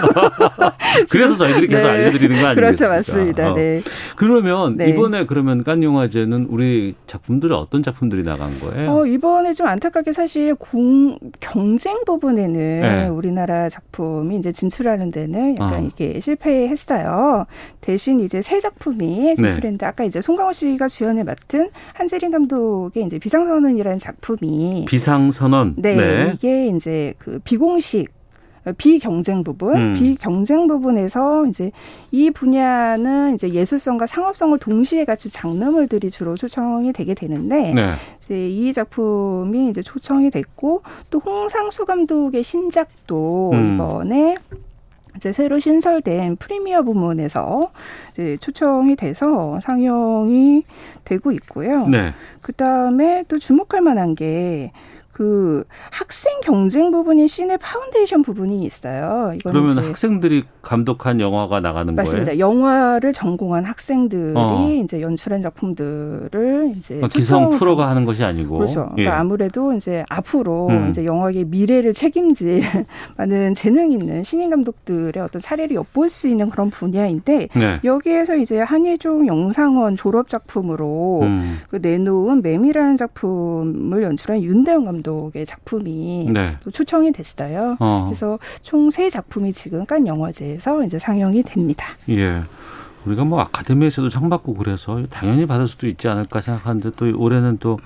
그래서 1.12 1.36
저희들이 1.36 1.68
계속 1.68 1.84
네. 1.84 1.90
알려드리는 1.90 2.42
거 2.42 2.48
아니겠습니까? 2.48 2.54
그렇죠, 2.56 2.88
맞습니다. 2.88 3.52
어. 3.52 3.54
네. 3.54 3.84
그러면 4.16 4.78
네. 4.78 4.90
이번에 4.90 5.28
그러면 5.28 5.64
깐 5.64 5.84
영화제는 5.84 6.48
우리 6.50 6.96
작품들이 7.06 7.54
어떤 7.54 7.84
작품들이 7.84 8.24
나간 8.24 8.50
거예요? 8.60 8.92
어, 8.92 9.06
이번에 9.06 9.54
좀 9.54 9.68
안타깝게 9.68 10.14
사실 10.14 10.56
공, 10.56 11.16
경쟁 11.40 12.04
부분에는 12.06 12.82
네. 12.82 13.08
우리나라 13.08 13.70
작품이 13.70 14.38
이제 14.38 14.52
진출하는 14.52 15.12
데는 15.12 15.56
약간 15.60 15.74
아. 15.74 15.80
이게 15.80 16.20
실패했어요. 16.20 17.46
대신 17.82 18.20
이제 18.20 18.42
새 18.42 18.60
작품이 18.60 19.36
진출했는데 19.36 19.86
아까 19.86 20.06
이제 20.06 20.22
송강호 20.22 20.54
씨가 20.54 20.88
주연을 20.88 21.24
맡은 21.24 21.70
한재린 21.94 22.32
감독의 22.32 23.06
이제 23.06 23.20
비상선언이라는 23.20 24.00
작품이 24.00 24.86
비상선언. 24.88 25.76
네, 25.78 26.32
이게 26.34 26.63
이제 26.68 27.14
그 27.18 27.40
비공식 27.44 28.12
비경쟁 28.78 29.44
부분, 29.44 29.76
음. 29.76 29.94
비경쟁 29.94 30.68
부분에서 30.68 31.46
이제 31.48 31.72
이 32.12 32.32
분야는 32.32 33.36
이제 33.36 33.50
예술성과 33.50 34.08
상업성을 34.08 34.58
동시에 34.60 35.04
갖춘 35.04 35.30
장르물들이 35.32 36.10
주로 36.10 36.38
초청이 36.38 36.94
되게 36.94 37.14
되는데 37.14 37.74
네. 37.74 37.92
이제 38.24 38.50
이 38.50 38.72
작품이 38.72 39.70
이제 39.70 39.82
초청이 39.82 40.30
됐고 40.30 40.84
또 41.10 41.20
홍상수 41.20 41.86
감독의 41.86 42.44
신작도 42.44 43.52
음. 43.54 43.74
이번에 43.74 44.36
이제 45.18 45.32
새로 45.34 45.60
신설된 45.60 46.38
Premiere 46.38 46.84
부문에서 46.84 47.72
이제 48.14 48.38
초청이 48.38 48.96
돼서 48.96 49.60
상영이 49.60 50.64
되고 51.04 51.32
있고요. 51.34 51.88
네. 51.88 52.14
그 52.42 52.54
다음에 52.54 53.24
또 53.28 53.38
주목할 53.38 53.82
만한 53.82 54.16
게 54.16 54.72
그 55.14 55.64
학생 55.92 56.42
경쟁 56.42 56.90
부분인 56.90 57.28
Cine 57.28 57.56
Foundation 57.58 58.24
부분이 58.24 58.64
있어요. 58.66 59.36
그러면 59.46 59.78
학생들이 59.78 60.44
감독한 60.64 61.20
영화가 61.20 61.60
나가는 61.60 61.94
맞습니다. 61.94 62.32
거예요? 62.32 62.40
영화를 62.40 63.14
전공한 63.14 63.64
학생들이 63.64 64.34
어. 64.36 64.82
이제 64.84 65.02
연출한 65.02 65.44
작품들을 65.44 66.74
이제 66.78 67.00
어, 67.04 67.08
기성 67.08 67.52
프로가 67.52 67.90
하는 67.90 68.06
것이 68.06 68.24
아니고. 68.24 68.58
그렇죠. 68.58 68.90
그러니까 68.94 69.04
예. 69.04 69.08
아무래도 69.08 69.74
이제 69.74 70.04
앞으로 70.10 70.70
음. 70.70 70.90
이제 70.90 71.06
영화의 71.06 71.46
미래를 71.46 71.94
책임질 71.94 72.64
많은 73.18 73.54
재능 73.54 73.92
있는 73.92 74.24
신인 74.24 74.50
감독들의 74.50 75.22
어떤 75.22 75.40
사례를 75.40 75.76
엿볼 75.76 76.10
수 76.10 76.28
있는 76.28 76.50
그런 76.50 76.72
분야인데 76.72 77.50
네. 77.54 77.80
여기에서 77.84 78.36
이제 78.36 78.60
한예종 78.60 79.28
영상원 79.28 79.96
졸업 79.96 80.28
작품으로 80.28 81.20
음. 81.22 81.60
그 81.70 81.76
내놓은 81.80 82.42
매미라는 82.42 82.98
작품을 82.98 84.02
연출한 84.02 84.42
윤대영 84.42 84.86
감독 84.86 85.03
의 85.36 85.46
작품이 85.46 86.30
네. 86.32 86.56
또 86.64 86.72
초청이 86.72 87.12
됐어요. 87.12 87.78
어. 87.80 88.06
그래서 88.08 88.40
총 88.62 88.90
세 88.90 89.10
작품이 89.10 89.54
지금 89.54 89.86
깐 89.86 90.06
영화제에서 90.08 90.84
이제 90.86 91.00
상영이 91.00 91.44
됩니다. 91.44 91.86
예. 92.10 92.42
우리가 93.06 93.24
뭐 93.26 93.42
아카데미에서도 93.42 94.10
상 94.10 94.30
받고 94.30 94.54
그래서 94.54 95.04
당연히 95.10 95.46
받을 95.46 95.68
수도 95.68 95.88
있지 95.88 96.08
않을까 96.08 96.40
생각하는데 96.42 96.92
또 96.96 97.12
올해는 97.18 97.58
또 97.60 97.80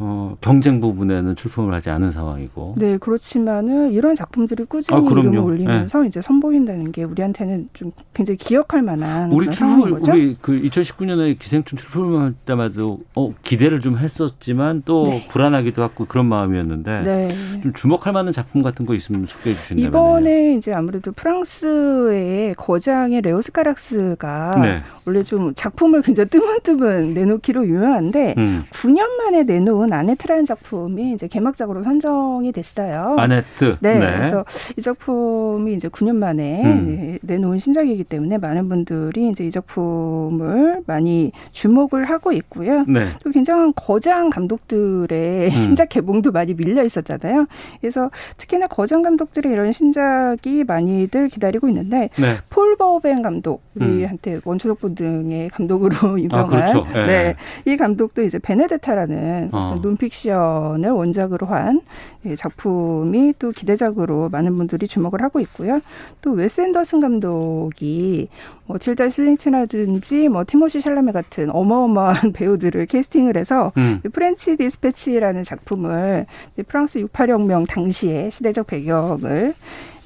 어, 0.00 0.36
경쟁 0.40 0.80
부분에는 0.80 1.34
출품을 1.34 1.74
하지 1.74 1.90
않은 1.90 2.12
상황이고. 2.12 2.76
네, 2.78 2.98
그렇지만은 2.98 3.92
이런 3.92 4.14
작품들이 4.14 4.64
꾸준히 4.64 5.00
아. 5.00 5.10
이름을 5.10 5.38
올리면서 5.38 6.04
이제 6.04 6.20
선보인다는 6.20 6.92
게 6.92 7.02
우리한테는 7.02 7.68
좀 7.72 7.90
굉장히 8.14 8.36
기억할 8.36 8.82
만한 8.82 9.32
우리 9.32 9.50
출품 9.50 9.90
거죠. 9.90 10.12
우리 10.12 10.36
그 10.40 10.52
2019년에 10.62 11.38
기생충 11.38 11.78
출품할 11.78 12.34
때마다 12.46 12.74
어, 13.16 13.34
기대를 13.42 13.80
좀 13.80 13.98
했었지만 13.98 14.82
또 14.84 15.04
네. 15.04 15.26
불안하기도 15.28 15.82
하고 15.82 16.04
그런 16.06 16.26
마음이었는데 16.26 17.02
네. 17.02 17.28
좀 17.62 17.72
주목할 17.72 18.12
만한 18.12 18.32
작품 18.32 18.62
같은 18.62 18.86
거 18.86 18.94
있으면 18.94 19.26
소개해 19.26 19.54
주신다면. 19.56 19.88
이번에 19.88 20.54
이제 20.54 20.72
아무래도 20.72 21.10
프랑스의 21.10 22.54
거장의 22.54 23.22
레오 23.22 23.40
스카락스가 23.40 24.60
네. 24.62 24.82
원래 25.04 25.22
좀 25.24 25.54
작품을 25.54 26.02
굉장히 26.02 26.28
뜨문뜨문 26.30 27.14
내놓기로 27.14 27.66
유명한데 27.66 28.34
음. 28.38 28.62
9년 28.70 29.08
만에 29.16 29.42
내놓은 29.42 29.87
아네트라는 29.92 30.44
작품이 30.44 31.12
이제 31.12 31.26
개막작으로 31.26 31.82
선정이 31.82 32.52
됐어요. 32.52 33.16
아네트. 33.18 33.76
네, 33.80 33.98
네. 33.98 34.16
그래서 34.16 34.44
이 34.76 34.82
작품이 34.82 35.74
이제 35.74 35.88
9년 35.88 36.16
만에 36.16 36.62
음. 36.64 37.18
내놓은 37.22 37.58
신작이기 37.58 38.04
때문에 38.04 38.38
많은 38.38 38.68
분들이 38.68 39.28
이제 39.28 39.46
이 39.46 39.50
작품을 39.50 40.82
많이 40.86 41.32
주목을 41.52 42.04
하고 42.04 42.32
있고요. 42.32 42.84
네. 42.86 43.06
또 43.22 43.30
굉장한 43.30 43.72
거장 43.76 44.30
감독들의 44.30 45.46
음. 45.46 45.50
신작 45.50 45.88
개봉도 45.88 46.32
많이 46.32 46.54
밀려 46.54 46.84
있었잖아요. 46.84 47.46
그래서 47.80 48.10
특히나 48.36 48.66
거장 48.66 49.02
감독들의 49.02 49.52
이런 49.52 49.72
신작이 49.72 50.64
많이들 50.64 51.28
기다리고 51.28 51.68
있는데 51.68 52.10
네. 52.16 52.36
폴 52.50 52.76
버벤 52.76 53.22
감독 53.22 53.62
음. 53.80 53.96
우리한테 53.96 54.40
원초적 54.44 54.80
본능의 54.80 55.50
감독으로 55.50 56.20
유명한 56.20 56.48
그렇죠. 56.48 56.86
예. 56.94 57.06
네. 57.06 57.36
이 57.64 57.76
감독도 57.76 58.22
이제 58.22 58.38
베네데타라는 58.38 59.50
어. 59.52 59.74
어떤 59.78 59.82
논픽션을 59.82 60.90
원작으로 60.90 61.46
한 61.46 61.80
예, 62.26 62.36
작품이 62.36 63.34
또 63.38 63.50
기대작으로 63.50 64.28
많은 64.28 64.56
분들이 64.56 64.86
주목을 64.86 65.22
하고 65.22 65.40
있고요. 65.40 65.80
또 66.20 66.32
웨스 66.32 66.60
앤더슨 66.60 67.00
감독이 67.00 68.28
뭐 68.66 68.78
틸다 68.78 69.08
스윈튼이라든지 69.08 70.28
뭐 70.28 70.44
티모시 70.46 70.80
샬라메 70.80 71.12
같은 71.12 71.50
어마어마한 71.50 72.32
배우들을 72.34 72.86
캐스팅을 72.86 73.36
해서 73.36 73.72
음. 73.76 74.00
French 74.12 74.56
Dispatch라는 74.56 75.44
작품을 75.44 76.26
프랑스 76.66 77.00
68혁명 77.00 77.66
당시의 77.68 78.30
시대적 78.30 78.66
배경을 78.66 79.54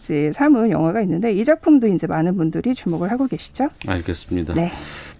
이제 0.02 0.32
삼은 0.34 0.72
영화가 0.72 1.00
있는데 1.02 1.32
이 1.32 1.44
작품도 1.44 1.86
이제 1.86 2.08
많은 2.08 2.36
분들이 2.36 2.74
주목을 2.74 3.12
하고 3.12 3.28
계시죠. 3.28 3.68
알겠습니다. 3.86 4.52
네. 4.54 4.72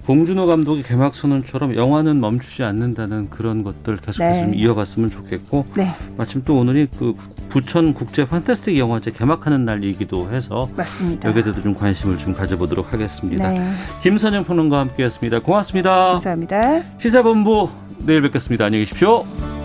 봉준호 0.07 0.47
감독이 0.47 0.83
개막 0.83 1.15
선언처럼 1.15 1.77
영화는 1.77 2.21
멈추지 2.21 2.65
않는다는 2.65 3.31
그런 3.31 3.63
것들 3.63 3.99
계속해서 3.99 4.19
네. 4.19 4.41
좀 4.41 4.55
이어갔으면 4.55 5.11
좋겠고 5.11 5.67
네. 5.77 5.93
마침 6.17 6.43
또 6.45 6.59
오늘이 6.59 6.89
그 6.99 7.15
부천 7.49 7.95
국제 7.95 8.27
판타스틱 8.27 8.77
영화제 8.77 9.13
개막하는 9.13 9.65
날이기도 9.65 10.33
해서 10.33 10.69
맞습니다. 10.77 11.29
여기에 11.29 11.45
대해서 11.45 11.63
좀 11.63 11.75
관심을 11.75 12.19
좀 12.19 12.33
가져보도록 12.33 12.93
하겠습니다. 12.93 13.51
네. 13.51 13.65
김선영 14.03 14.43
평론가와 14.43 14.83
함께했습니다. 14.83 15.41
고맙습니다. 15.41 16.13
감사합니다. 16.13 16.83
시사본부 16.99 17.69
내일 18.05 18.23
뵙겠습니다. 18.23 18.65
안녕히 18.65 18.85
계십시오. 18.85 19.62